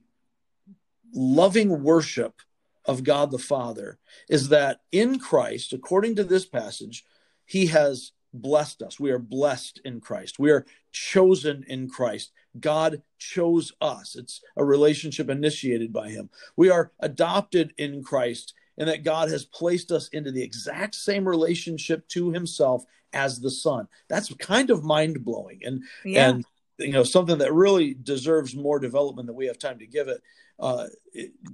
loving 1.14 1.82
worship 1.82 2.42
of 2.84 3.04
God 3.04 3.30
the 3.30 3.38
Father 3.38 3.98
is 4.28 4.50
that 4.50 4.80
in 4.92 5.18
Christ, 5.18 5.72
according 5.72 6.16
to 6.16 6.24
this 6.24 6.44
passage, 6.44 7.04
he 7.46 7.66
has 7.66 8.12
blessed 8.32 8.82
us. 8.82 9.00
We 9.00 9.10
are 9.10 9.18
blessed 9.18 9.80
in 9.84 10.00
Christ. 10.00 10.38
We 10.38 10.50
are 10.50 10.66
chosen 10.92 11.64
in 11.68 11.88
Christ. 11.88 12.32
God 12.60 13.02
chose 13.18 13.72
us. 13.80 14.16
It's 14.16 14.40
a 14.56 14.64
relationship 14.64 15.28
initiated 15.28 15.92
by 15.92 16.10
him. 16.10 16.30
We 16.56 16.70
are 16.70 16.92
adopted 17.00 17.72
in 17.78 18.02
Christ 18.02 18.54
and 18.76 18.88
that 18.88 19.04
God 19.04 19.28
has 19.30 19.44
placed 19.44 19.90
us 19.90 20.08
into 20.08 20.30
the 20.30 20.42
exact 20.42 20.94
same 20.94 21.26
relationship 21.26 22.06
to 22.08 22.30
himself 22.30 22.84
as 23.12 23.40
the 23.40 23.50
son. 23.50 23.88
That's 24.08 24.32
kind 24.34 24.70
of 24.70 24.84
mind 24.84 25.24
blowing 25.24 25.60
and 25.64 25.82
yeah. 26.04 26.30
and 26.30 26.44
you 26.78 26.92
know 26.92 27.02
something 27.02 27.38
that 27.38 27.52
really 27.52 27.94
deserves 27.94 28.54
more 28.54 28.78
development 28.78 29.26
than 29.26 29.36
we 29.36 29.46
have 29.46 29.58
time 29.58 29.78
to 29.80 29.86
give 29.86 30.08
it 30.08 30.22
uh, 30.60 30.86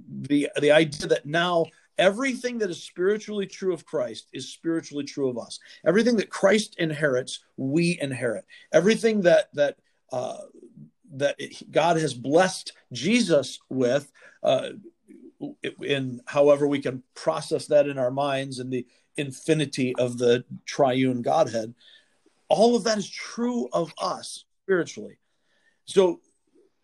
the 0.07 0.49
the 0.59 0.71
idea 0.71 1.07
that 1.07 1.25
now 1.25 1.65
everything 1.97 2.57
that 2.59 2.69
is 2.69 2.83
spiritually 2.83 3.47
true 3.47 3.73
of 3.73 3.85
Christ 3.85 4.29
is 4.33 4.49
spiritually 4.49 5.03
true 5.03 5.29
of 5.29 5.37
us. 5.37 5.59
Everything 5.85 6.15
that 6.17 6.29
Christ 6.29 6.75
inherits, 6.77 7.43
we 7.57 7.99
inherit. 8.01 8.45
Everything 8.71 9.21
that 9.21 9.49
that 9.53 9.77
uh, 10.11 10.37
that 11.13 11.37
God 11.71 11.97
has 11.97 12.13
blessed 12.13 12.73
Jesus 12.91 13.59
with, 13.69 14.11
uh, 14.43 14.69
in 15.81 16.21
however 16.25 16.67
we 16.67 16.81
can 16.81 17.03
process 17.13 17.67
that 17.67 17.87
in 17.87 17.97
our 17.97 18.11
minds 18.11 18.59
and 18.59 18.71
the 18.71 18.85
infinity 19.17 19.95
of 19.95 20.17
the 20.17 20.43
triune 20.65 21.21
Godhead, 21.21 21.73
all 22.49 22.75
of 22.75 22.83
that 22.83 22.97
is 22.97 23.09
true 23.09 23.69
of 23.71 23.93
us 23.97 24.45
spiritually. 24.63 25.17
So 25.85 26.19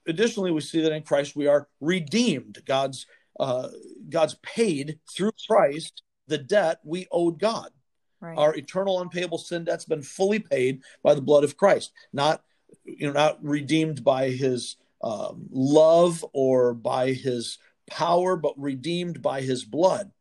additionally, 0.07 0.51
we 0.51 0.61
see 0.61 0.81
that 0.81 0.93
in 0.93 1.03
Christ 1.03 1.35
we 1.35 1.47
are 1.47 1.67
redeemed. 1.79 2.61
God's 2.65 3.05
uh, 3.39 3.69
God's 4.09 4.35
paid 4.43 4.99
through 5.13 5.31
Christ 5.49 6.03
the 6.27 6.37
debt 6.37 6.79
we 6.83 7.07
owed 7.11 7.39
God. 7.39 7.71
Right. 8.19 8.37
Our 8.37 8.55
eternal 8.55 9.01
unpayable 9.01 9.39
sin 9.39 9.63
debt's 9.63 9.85
been 9.85 10.03
fully 10.03 10.39
paid 10.39 10.81
by 11.03 11.15
the 11.15 11.21
blood 11.21 11.43
of 11.43 11.57
Christ, 11.57 11.91
not 12.13 12.43
you 12.85 13.07
know 13.07 13.13
not 13.13 13.43
redeemed 13.43 14.03
by 14.03 14.29
His 14.29 14.77
um, 15.03 15.47
love 15.51 16.23
or 16.33 16.73
by 16.73 17.13
His 17.13 17.57
power, 17.89 18.35
but 18.35 18.59
redeemed 18.59 19.21
by 19.21 19.41
His 19.41 19.65
blood. 19.65 20.11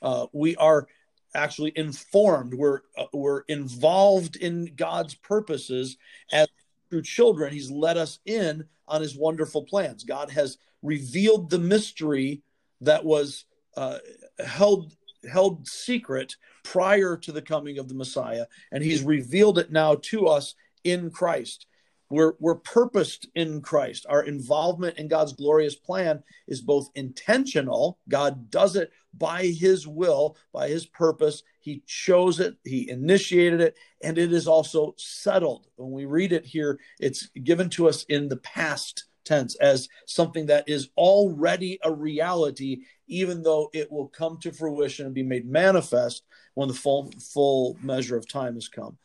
Uh, 0.00 0.26
we 0.32 0.56
are 0.56 0.88
actually 1.34 1.72
informed. 1.76 2.54
We're 2.54 2.80
uh, 2.96 3.06
we're 3.12 3.42
involved 3.48 4.36
in 4.36 4.72
God's 4.74 5.14
purposes 5.14 5.98
as 6.32 6.48
through 6.88 7.02
children. 7.02 7.52
He's 7.52 7.70
let 7.70 7.98
us 7.98 8.18
in 8.24 8.64
on 8.88 9.02
His 9.02 9.14
wonderful 9.14 9.62
plans. 9.62 10.04
God 10.04 10.30
has 10.30 10.56
revealed 10.86 11.50
the 11.50 11.58
mystery 11.58 12.42
that 12.80 13.04
was 13.04 13.44
uh, 13.76 13.98
held 14.44 14.92
held 15.30 15.66
secret 15.66 16.36
prior 16.62 17.16
to 17.16 17.32
the 17.32 17.42
coming 17.42 17.78
of 17.78 17.88
the 17.88 17.94
Messiah, 17.94 18.46
and 18.72 18.82
He's 18.82 19.02
revealed 19.02 19.58
it 19.58 19.72
now 19.72 19.96
to 20.02 20.26
us 20.26 20.54
in 20.84 21.10
Christ. 21.10 21.66
We're, 22.08 22.34
we're 22.38 22.56
purposed 22.56 23.26
in 23.34 23.60
Christ. 23.60 24.06
Our 24.08 24.22
involvement 24.22 24.98
in 24.98 25.08
God's 25.08 25.32
glorious 25.32 25.74
plan 25.74 26.22
is 26.46 26.60
both 26.60 26.90
intentional, 26.94 27.98
God 28.08 28.50
does 28.50 28.76
it 28.76 28.92
by 29.12 29.46
His 29.46 29.86
will, 29.86 30.36
by 30.52 30.68
His 30.68 30.86
purpose. 30.86 31.42
He 31.58 31.82
chose 31.86 32.38
it, 32.38 32.56
He 32.64 32.88
initiated 32.88 33.60
it, 33.60 33.76
and 34.02 34.18
it 34.18 34.32
is 34.32 34.46
also 34.46 34.94
settled. 34.96 35.66
When 35.76 35.90
we 35.90 36.04
read 36.04 36.32
it 36.32 36.46
here, 36.46 36.78
it's 37.00 37.26
given 37.28 37.70
to 37.70 37.88
us 37.88 38.04
in 38.04 38.28
the 38.28 38.36
past 38.36 39.04
tense 39.26 39.54
as 39.56 39.88
something 40.06 40.46
that 40.46 40.68
is 40.68 40.88
already 40.96 41.78
a 41.82 41.92
reality, 41.92 42.78
even 43.08 43.42
though 43.42 43.68
it 43.74 43.92
will 43.92 44.08
come 44.08 44.38
to 44.38 44.52
fruition 44.52 45.04
and 45.04 45.14
be 45.14 45.22
made 45.22 45.46
manifest 45.46 46.22
when 46.54 46.68
the 46.68 46.74
full, 46.74 47.10
full 47.20 47.76
measure 47.82 48.16
of 48.16 48.26
time 48.26 48.54
has 48.54 48.68
come. 48.68 48.96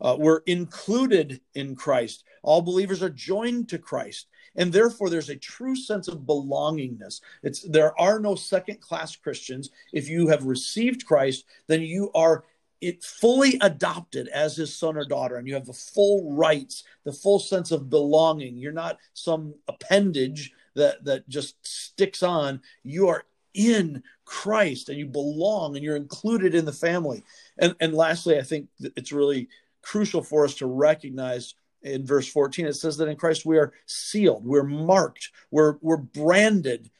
Uh, 0.00 0.16
we're 0.18 0.42
included 0.46 1.40
in 1.54 1.74
Christ. 1.74 2.24
All 2.42 2.60
believers 2.60 3.02
are 3.02 3.10
joined 3.10 3.68
to 3.70 3.78
Christ, 3.78 4.26
and 4.56 4.72
therefore 4.72 5.08
there's 5.08 5.30
a 5.30 5.36
true 5.36 5.76
sense 5.76 6.08
of 6.08 6.26
belongingness. 6.26 7.20
It's 7.42 7.62
there 7.62 7.98
are 7.98 8.20
no 8.20 8.34
second-class 8.34 9.16
Christians. 9.16 9.70
If 9.92 10.08
you 10.08 10.28
have 10.28 10.44
received 10.44 11.06
Christ, 11.06 11.44
then 11.66 11.80
you 11.80 12.10
are 12.14 12.44
it 12.80 13.02
fully 13.02 13.58
adopted 13.60 14.28
as 14.28 14.56
his 14.56 14.74
son 14.74 14.96
or 14.96 15.04
daughter, 15.04 15.36
and 15.36 15.46
you 15.48 15.54
have 15.54 15.66
the 15.66 15.72
full 15.72 16.32
rights, 16.32 16.84
the 17.04 17.12
full 17.12 17.38
sense 17.38 17.70
of 17.70 17.90
belonging. 17.90 18.56
You're 18.56 18.72
not 18.72 18.98
some 19.14 19.54
appendage 19.68 20.52
that 20.74 21.04
that 21.04 21.28
just 21.28 21.54
sticks 21.66 22.22
on. 22.22 22.60
You 22.82 23.08
are 23.08 23.24
in 23.54 24.02
Christ, 24.24 24.88
and 24.88 24.98
you 24.98 25.06
belong, 25.06 25.76
and 25.76 25.84
you're 25.84 25.96
included 25.96 26.54
in 26.54 26.64
the 26.64 26.72
family. 26.72 27.24
And 27.58 27.74
and 27.80 27.94
lastly, 27.94 28.38
I 28.38 28.42
think 28.42 28.68
it's 28.80 29.12
really 29.12 29.48
crucial 29.82 30.22
for 30.22 30.44
us 30.44 30.54
to 30.56 30.66
recognize 30.66 31.54
in 31.82 32.04
verse 32.04 32.26
14 32.26 32.66
it 32.66 32.72
says 32.72 32.96
that 32.96 33.06
in 33.06 33.16
christ 33.16 33.46
we 33.46 33.58
are 33.58 33.72
sealed 33.84 34.44
we're 34.44 34.64
marked 34.64 35.30
we're 35.52 35.76
we're 35.80 35.96
branded 35.96 36.90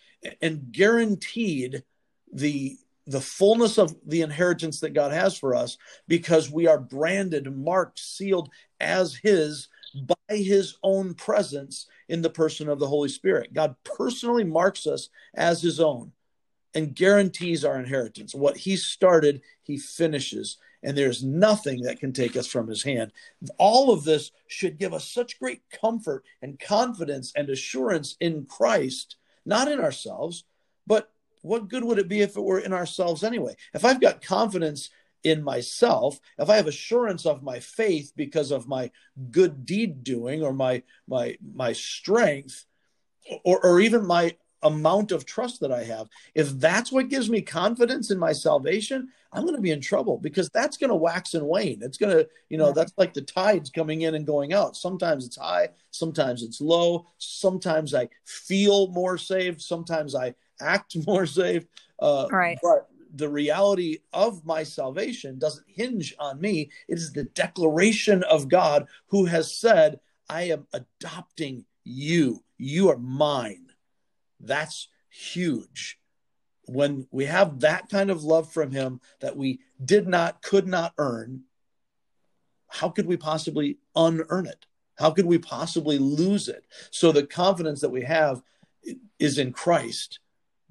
and 0.40 0.70
guaranteed 0.70 1.82
the 2.32 2.76
the 3.06 3.20
fullness 3.20 3.78
of 3.78 3.94
the 4.06 4.22
inheritance 4.22 4.80
that 4.80 4.94
god 4.94 5.12
has 5.12 5.36
for 5.36 5.54
us 5.54 5.78
because 6.08 6.50
we 6.50 6.66
are 6.66 6.78
branded 6.78 7.54
marked 7.54 7.98
sealed 7.98 8.50
as 8.80 9.14
his 9.14 9.68
by 10.02 10.36
his 10.36 10.76
own 10.82 11.14
presence 11.14 11.86
in 12.08 12.20
the 12.20 12.30
person 12.30 12.68
of 12.68 12.78
the 12.78 12.86
holy 12.86 13.08
spirit 13.08 13.52
god 13.54 13.74
personally 13.84 14.44
marks 14.44 14.86
us 14.86 15.08
as 15.34 15.62
his 15.62 15.80
own 15.80 16.12
and 16.74 16.94
guarantees 16.94 17.64
our 17.64 17.78
inheritance 17.78 18.34
what 18.34 18.56
he 18.56 18.76
started 18.76 19.40
he 19.62 19.78
finishes 19.78 20.58
and 20.86 20.96
there's 20.96 21.24
nothing 21.24 21.82
that 21.82 21.98
can 21.98 22.12
take 22.12 22.36
us 22.36 22.46
from 22.46 22.68
his 22.68 22.84
hand. 22.84 23.12
All 23.58 23.90
of 23.90 24.04
this 24.04 24.30
should 24.46 24.78
give 24.78 24.94
us 24.94 25.10
such 25.10 25.40
great 25.40 25.62
comfort 25.68 26.24
and 26.42 26.60
confidence 26.60 27.32
and 27.34 27.50
assurance 27.50 28.16
in 28.20 28.46
Christ, 28.46 29.16
not 29.44 29.66
in 29.66 29.80
ourselves, 29.80 30.44
but 30.86 31.10
what 31.46 31.68
good 31.68 31.84
would 31.84 31.98
it 31.98 32.08
be 32.08 32.20
if 32.20 32.36
it 32.36 32.42
were 32.42 32.58
in 32.58 32.72
ourselves 32.72 33.24
anyway? 33.24 33.54
If 33.72 33.84
I've 33.84 34.00
got 34.00 34.22
confidence 34.22 34.90
in 35.22 35.42
myself, 35.42 36.20
if 36.38 36.48
I 36.48 36.56
have 36.56 36.66
assurance 36.66 37.26
of 37.26 37.42
my 37.42 37.60
faith 37.60 38.12
because 38.16 38.50
of 38.50 38.68
my 38.68 38.90
good 39.30 39.66
deed 39.66 40.04
doing 40.04 40.42
or 40.42 40.52
my 40.52 40.82
my 41.08 41.36
my 41.54 41.72
strength 41.72 42.64
or, 43.44 43.64
or 43.64 43.80
even 43.80 44.06
my 44.06 44.36
amount 44.62 45.12
of 45.12 45.26
trust 45.26 45.60
that 45.60 45.72
I 45.72 45.84
have, 45.84 46.08
if 46.34 46.50
that's 46.50 46.92
what 46.92 47.08
gives 47.08 47.28
me 47.30 47.40
confidence 47.42 48.10
in 48.10 48.18
my 48.18 48.32
salvation, 48.32 49.08
I'm 49.32 49.42
going 49.42 49.56
to 49.56 49.60
be 49.60 49.70
in 49.70 49.80
trouble 49.80 50.18
because 50.18 50.48
that's 50.50 50.76
going 50.76 50.90
to 50.90 50.96
wax 50.96 51.34
and 51.34 51.46
wane. 51.46 51.80
It's 51.82 51.98
going 51.98 52.16
to, 52.16 52.28
you 52.48 52.56
know, 52.56 52.72
that's 52.72 52.92
like 52.96 53.12
the 53.12 53.22
tides 53.22 53.70
coming 53.70 54.02
in 54.02 54.14
and 54.14 54.26
going 54.26 54.52
out. 54.52 54.76
Sometimes 54.76 55.26
it's 55.26 55.36
high, 55.36 55.68
sometimes 55.90 56.42
it's 56.42 56.60
low. 56.60 57.06
Sometimes 57.18 57.94
I 57.94 58.08
feel 58.24 58.88
more 58.88 59.18
saved, 59.18 59.60
sometimes 59.60 60.14
I 60.14 60.34
act 60.60 60.96
more 61.06 61.26
saved. 61.26 61.68
Uh, 61.98 62.26
right. 62.30 62.58
But 62.62 62.88
the 63.14 63.28
reality 63.28 63.98
of 64.12 64.44
my 64.44 64.62
salvation 64.62 65.38
doesn't 65.38 65.66
hinge 65.68 66.14
on 66.18 66.40
me. 66.40 66.70
It 66.88 66.98
is 66.98 67.12
the 67.12 67.24
declaration 67.24 68.22
of 68.24 68.48
God 68.48 68.86
who 69.08 69.24
has 69.24 69.56
said, 69.56 70.00
I 70.28 70.42
am 70.44 70.66
adopting 70.72 71.64
you. 71.84 72.42
You 72.58 72.90
are 72.90 72.98
mine. 72.98 73.66
That's 74.40 74.88
huge. 75.08 75.98
When 76.66 77.06
we 77.10 77.26
have 77.26 77.60
that 77.60 77.88
kind 77.88 78.10
of 78.10 78.24
love 78.24 78.52
from 78.52 78.72
Him 78.72 79.00
that 79.20 79.36
we 79.36 79.60
did 79.82 80.08
not, 80.08 80.42
could 80.42 80.66
not 80.66 80.92
earn, 80.98 81.44
how 82.68 82.88
could 82.88 83.06
we 83.06 83.16
possibly 83.16 83.78
unearn 83.94 84.46
it? 84.46 84.66
How 84.96 85.10
could 85.10 85.26
we 85.26 85.38
possibly 85.38 85.98
lose 85.98 86.48
it? 86.48 86.66
So 86.90 87.12
the 87.12 87.26
confidence 87.26 87.80
that 87.82 87.90
we 87.90 88.02
have 88.02 88.42
is 89.18 89.38
in 89.38 89.52
Christ 89.52 90.18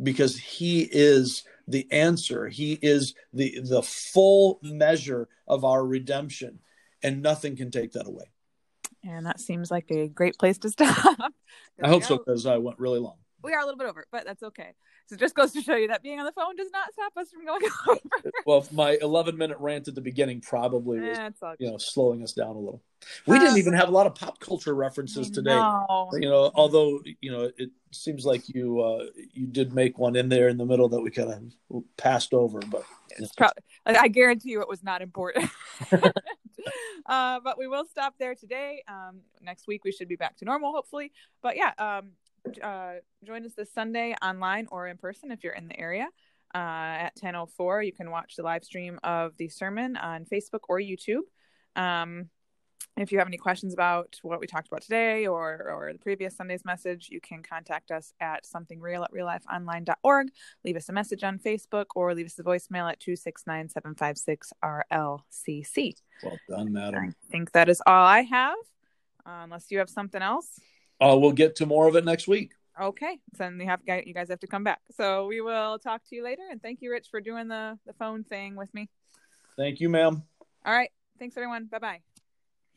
because 0.02 0.38
He 0.38 0.82
is 0.92 1.44
the 1.68 1.88
answer. 1.92 2.48
He 2.48 2.74
is 2.82 3.16
the 3.34 3.60
the 3.62 3.82
full 3.82 4.60
measure 4.62 5.28
of 5.48 5.64
our 5.66 5.86
redemption, 5.86 6.60
and 7.04 7.22
nothing 7.22 7.56
can 7.56 7.72
take 7.72 7.94
that 7.94 8.08
away. 8.08 8.26
And 9.04 9.26
that 9.26 9.40
seems 9.40 9.70
like 9.70 9.90
a 9.92 10.08
great 10.08 10.38
place 10.38 10.58
to 10.60 10.70
stop. 10.72 11.34
I 11.82 11.88
hope 11.88 12.04
so 12.04 12.18
because 12.18 12.46
I 12.46 12.58
went 12.58 12.80
really 12.80 13.00
long 13.00 13.18
we 13.46 13.54
are 13.54 13.60
a 13.60 13.66
little 13.66 13.78
bit 13.78 13.88
over, 13.88 14.06
but 14.12 14.26
that's 14.26 14.42
okay. 14.42 14.74
So 15.06 15.14
it 15.14 15.20
just 15.20 15.36
goes 15.36 15.52
to 15.52 15.62
show 15.62 15.76
you 15.76 15.90
that 15.90 16.02
being 16.02 16.20
on 16.20 16.26
the 16.26 16.32
phone 16.32 16.56
does 16.56 16.72
not 16.74 16.92
stop 16.92 17.14
us 17.16 17.30
from 17.30 17.46
going 17.46 17.62
over. 17.88 18.32
well, 18.46 18.68
my 18.72 18.98
11 19.00 19.38
minute 19.38 19.58
rant 19.60 19.88
at 19.88 19.94
the 19.94 20.02
beginning 20.02 20.42
probably 20.42 21.00
was, 21.00 21.18
eh, 21.18 21.30
you 21.60 21.70
know, 21.70 21.78
slowing 21.78 22.24
us 22.24 22.34
down 22.34 22.56
a 22.56 22.60
little. 22.60 22.82
We 23.28 23.38
uh, 23.38 23.40
didn't 23.40 23.60
even 23.60 23.74
have 23.74 23.88
a 23.88 23.92
lot 23.92 24.08
of 24.08 24.16
pop 24.16 24.40
culture 24.40 24.74
references 24.74 25.30
today. 25.30 25.54
You 25.54 26.30
know, 26.30 26.52
although 26.56 27.02
you 27.22 27.32
know, 27.32 27.52
it 27.56 27.70
seems 27.96 28.26
like 28.26 28.48
you 28.50 28.82
uh, 28.82 29.06
you 29.34 29.48
did 29.48 29.74
make 29.74 29.98
one 29.98 30.16
in 30.16 30.30
there 30.30 30.48
in 30.50 30.58
the 30.58 30.66
middle 30.66 30.90
that 30.90 31.02
we 31.02 31.12
kind 31.12 31.54
of 31.72 31.84
passed 31.98 32.34
over, 32.34 32.60
but 32.60 32.84
it's 33.18 33.34
probably. 33.34 33.64
I 33.86 34.08
guarantee 34.08 34.52
you, 34.52 34.62
it 34.62 34.68
was 34.68 34.84
not 34.84 35.02
important. 35.02 35.50
uh, 35.92 37.40
but 37.44 37.58
we 37.58 37.68
will 37.68 37.86
stop 37.86 38.16
there 38.20 38.36
today. 38.36 38.84
Um, 38.88 39.22
next 39.42 39.68
week 39.68 39.84
we 39.84 39.92
should 39.92 40.08
be 40.08 40.16
back 40.16 40.38
to 40.38 40.46
normal, 40.46 40.72
hopefully. 40.72 41.12
But 41.42 41.56
yeah, 41.56 41.72
um, 41.78 42.12
uh, 42.62 42.96
join 43.24 43.46
us 43.46 43.54
this 43.54 43.72
Sunday 43.74 44.16
online 44.22 44.68
or 44.72 44.88
in 44.88 44.98
person 44.98 45.32
if 45.32 45.44
you're 45.44 45.54
in 45.54 45.68
the 45.68 45.80
area. 45.80 46.08
Uh, 46.54 46.58
at 47.08 47.16
10:04, 47.18 47.86
you 47.86 47.92
can 47.92 48.12
watch 48.12 48.36
the 48.36 48.44
live 48.44 48.64
stream 48.64 49.00
of 49.04 49.36
the 49.38 49.50
sermon 49.50 49.98
on 49.98 50.26
Facebook 50.26 50.62
or 50.70 50.80
YouTube. 50.80 51.24
Um, 51.76 52.30
if 52.98 53.12
you 53.12 53.18
have 53.18 53.28
any 53.28 53.38
questions 53.38 53.74
about 53.74 54.18
what 54.22 54.40
we 54.40 54.48
talked 54.48 54.68
about 54.68 54.82
today 54.82 55.28
or 55.28 55.70
or 55.70 55.92
the 55.92 56.00
previous 56.00 56.34
Sunday's 56.36 56.64
message, 56.64 57.10
you 57.12 57.20
can 57.20 57.44
contact 57.44 57.92
us 57.92 58.14
at 58.20 58.46
somethingreal 58.46 59.04
at 59.04 59.12
reallifeonline.org. 59.12 60.30
Leave 60.64 60.78
us 60.78 60.88
a 60.90 60.94
message 60.94 61.24
on 61.24 61.38
Facebook 61.38 61.88
or 61.96 62.14
leave 62.14 62.28
us 62.28 62.40
a 62.40 62.44
voicemail 62.44 62.90
at 62.90 63.00
269-756-RLCC. 63.02 65.96
Well 66.24 66.40
done, 66.50 66.72
madam. 66.72 67.10
I 67.10 67.12
think 67.30 67.52
that 67.52 67.68
is 67.70 67.82
all 67.86 68.06
I 68.06 68.22
have. 68.22 68.56
Uh, 69.26 69.42
unless 69.44 69.72
you 69.72 69.80
have 69.80 69.90
something 69.90 70.22
else. 70.22 70.60
Uh, 71.02 71.18
we'll 71.20 71.32
get 71.32 71.56
to 71.58 71.66
more 71.66 71.88
of 71.88 71.96
it 71.96 72.06
next 72.06 72.28
week. 72.28 72.52
Okay, 72.80 73.18
so 73.36 73.46
then 73.46 73.60
you 73.60 73.66
have 73.66 73.82
you 73.88 74.14
guys 74.14 74.30
have 74.30 74.42
to 74.42 74.48
come 74.48 74.64
back. 74.64 74.82
So 74.96 75.26
we 75.28 75.42
will 75.42 75.80
talk 75.80 76.04
to 76.10 76.16
you 76.16 76.24
later, 76.24 76.44
and 76.50 76.62
thank 76.62 76.82
you, 76.82 76.92
Rich, 76.92 77.08
for 77.10 77.22
doing 77.22 77.48
the 77.48 77.80
the 77.86 77.94
phone 77.94 78.24
thing 78.24 78.56
with 78.56 78.74
me. 78.74 78.90
Thank 79.58 79.80
you, 79.80 79.90
ma'am. 79.90 80.24
All 80.66 80.74
right, 80.74 80.92
thanks 81.18 81.38
everyone. 81.38 81.66
Bye 81.66 81.80
bye. 81.80 82.15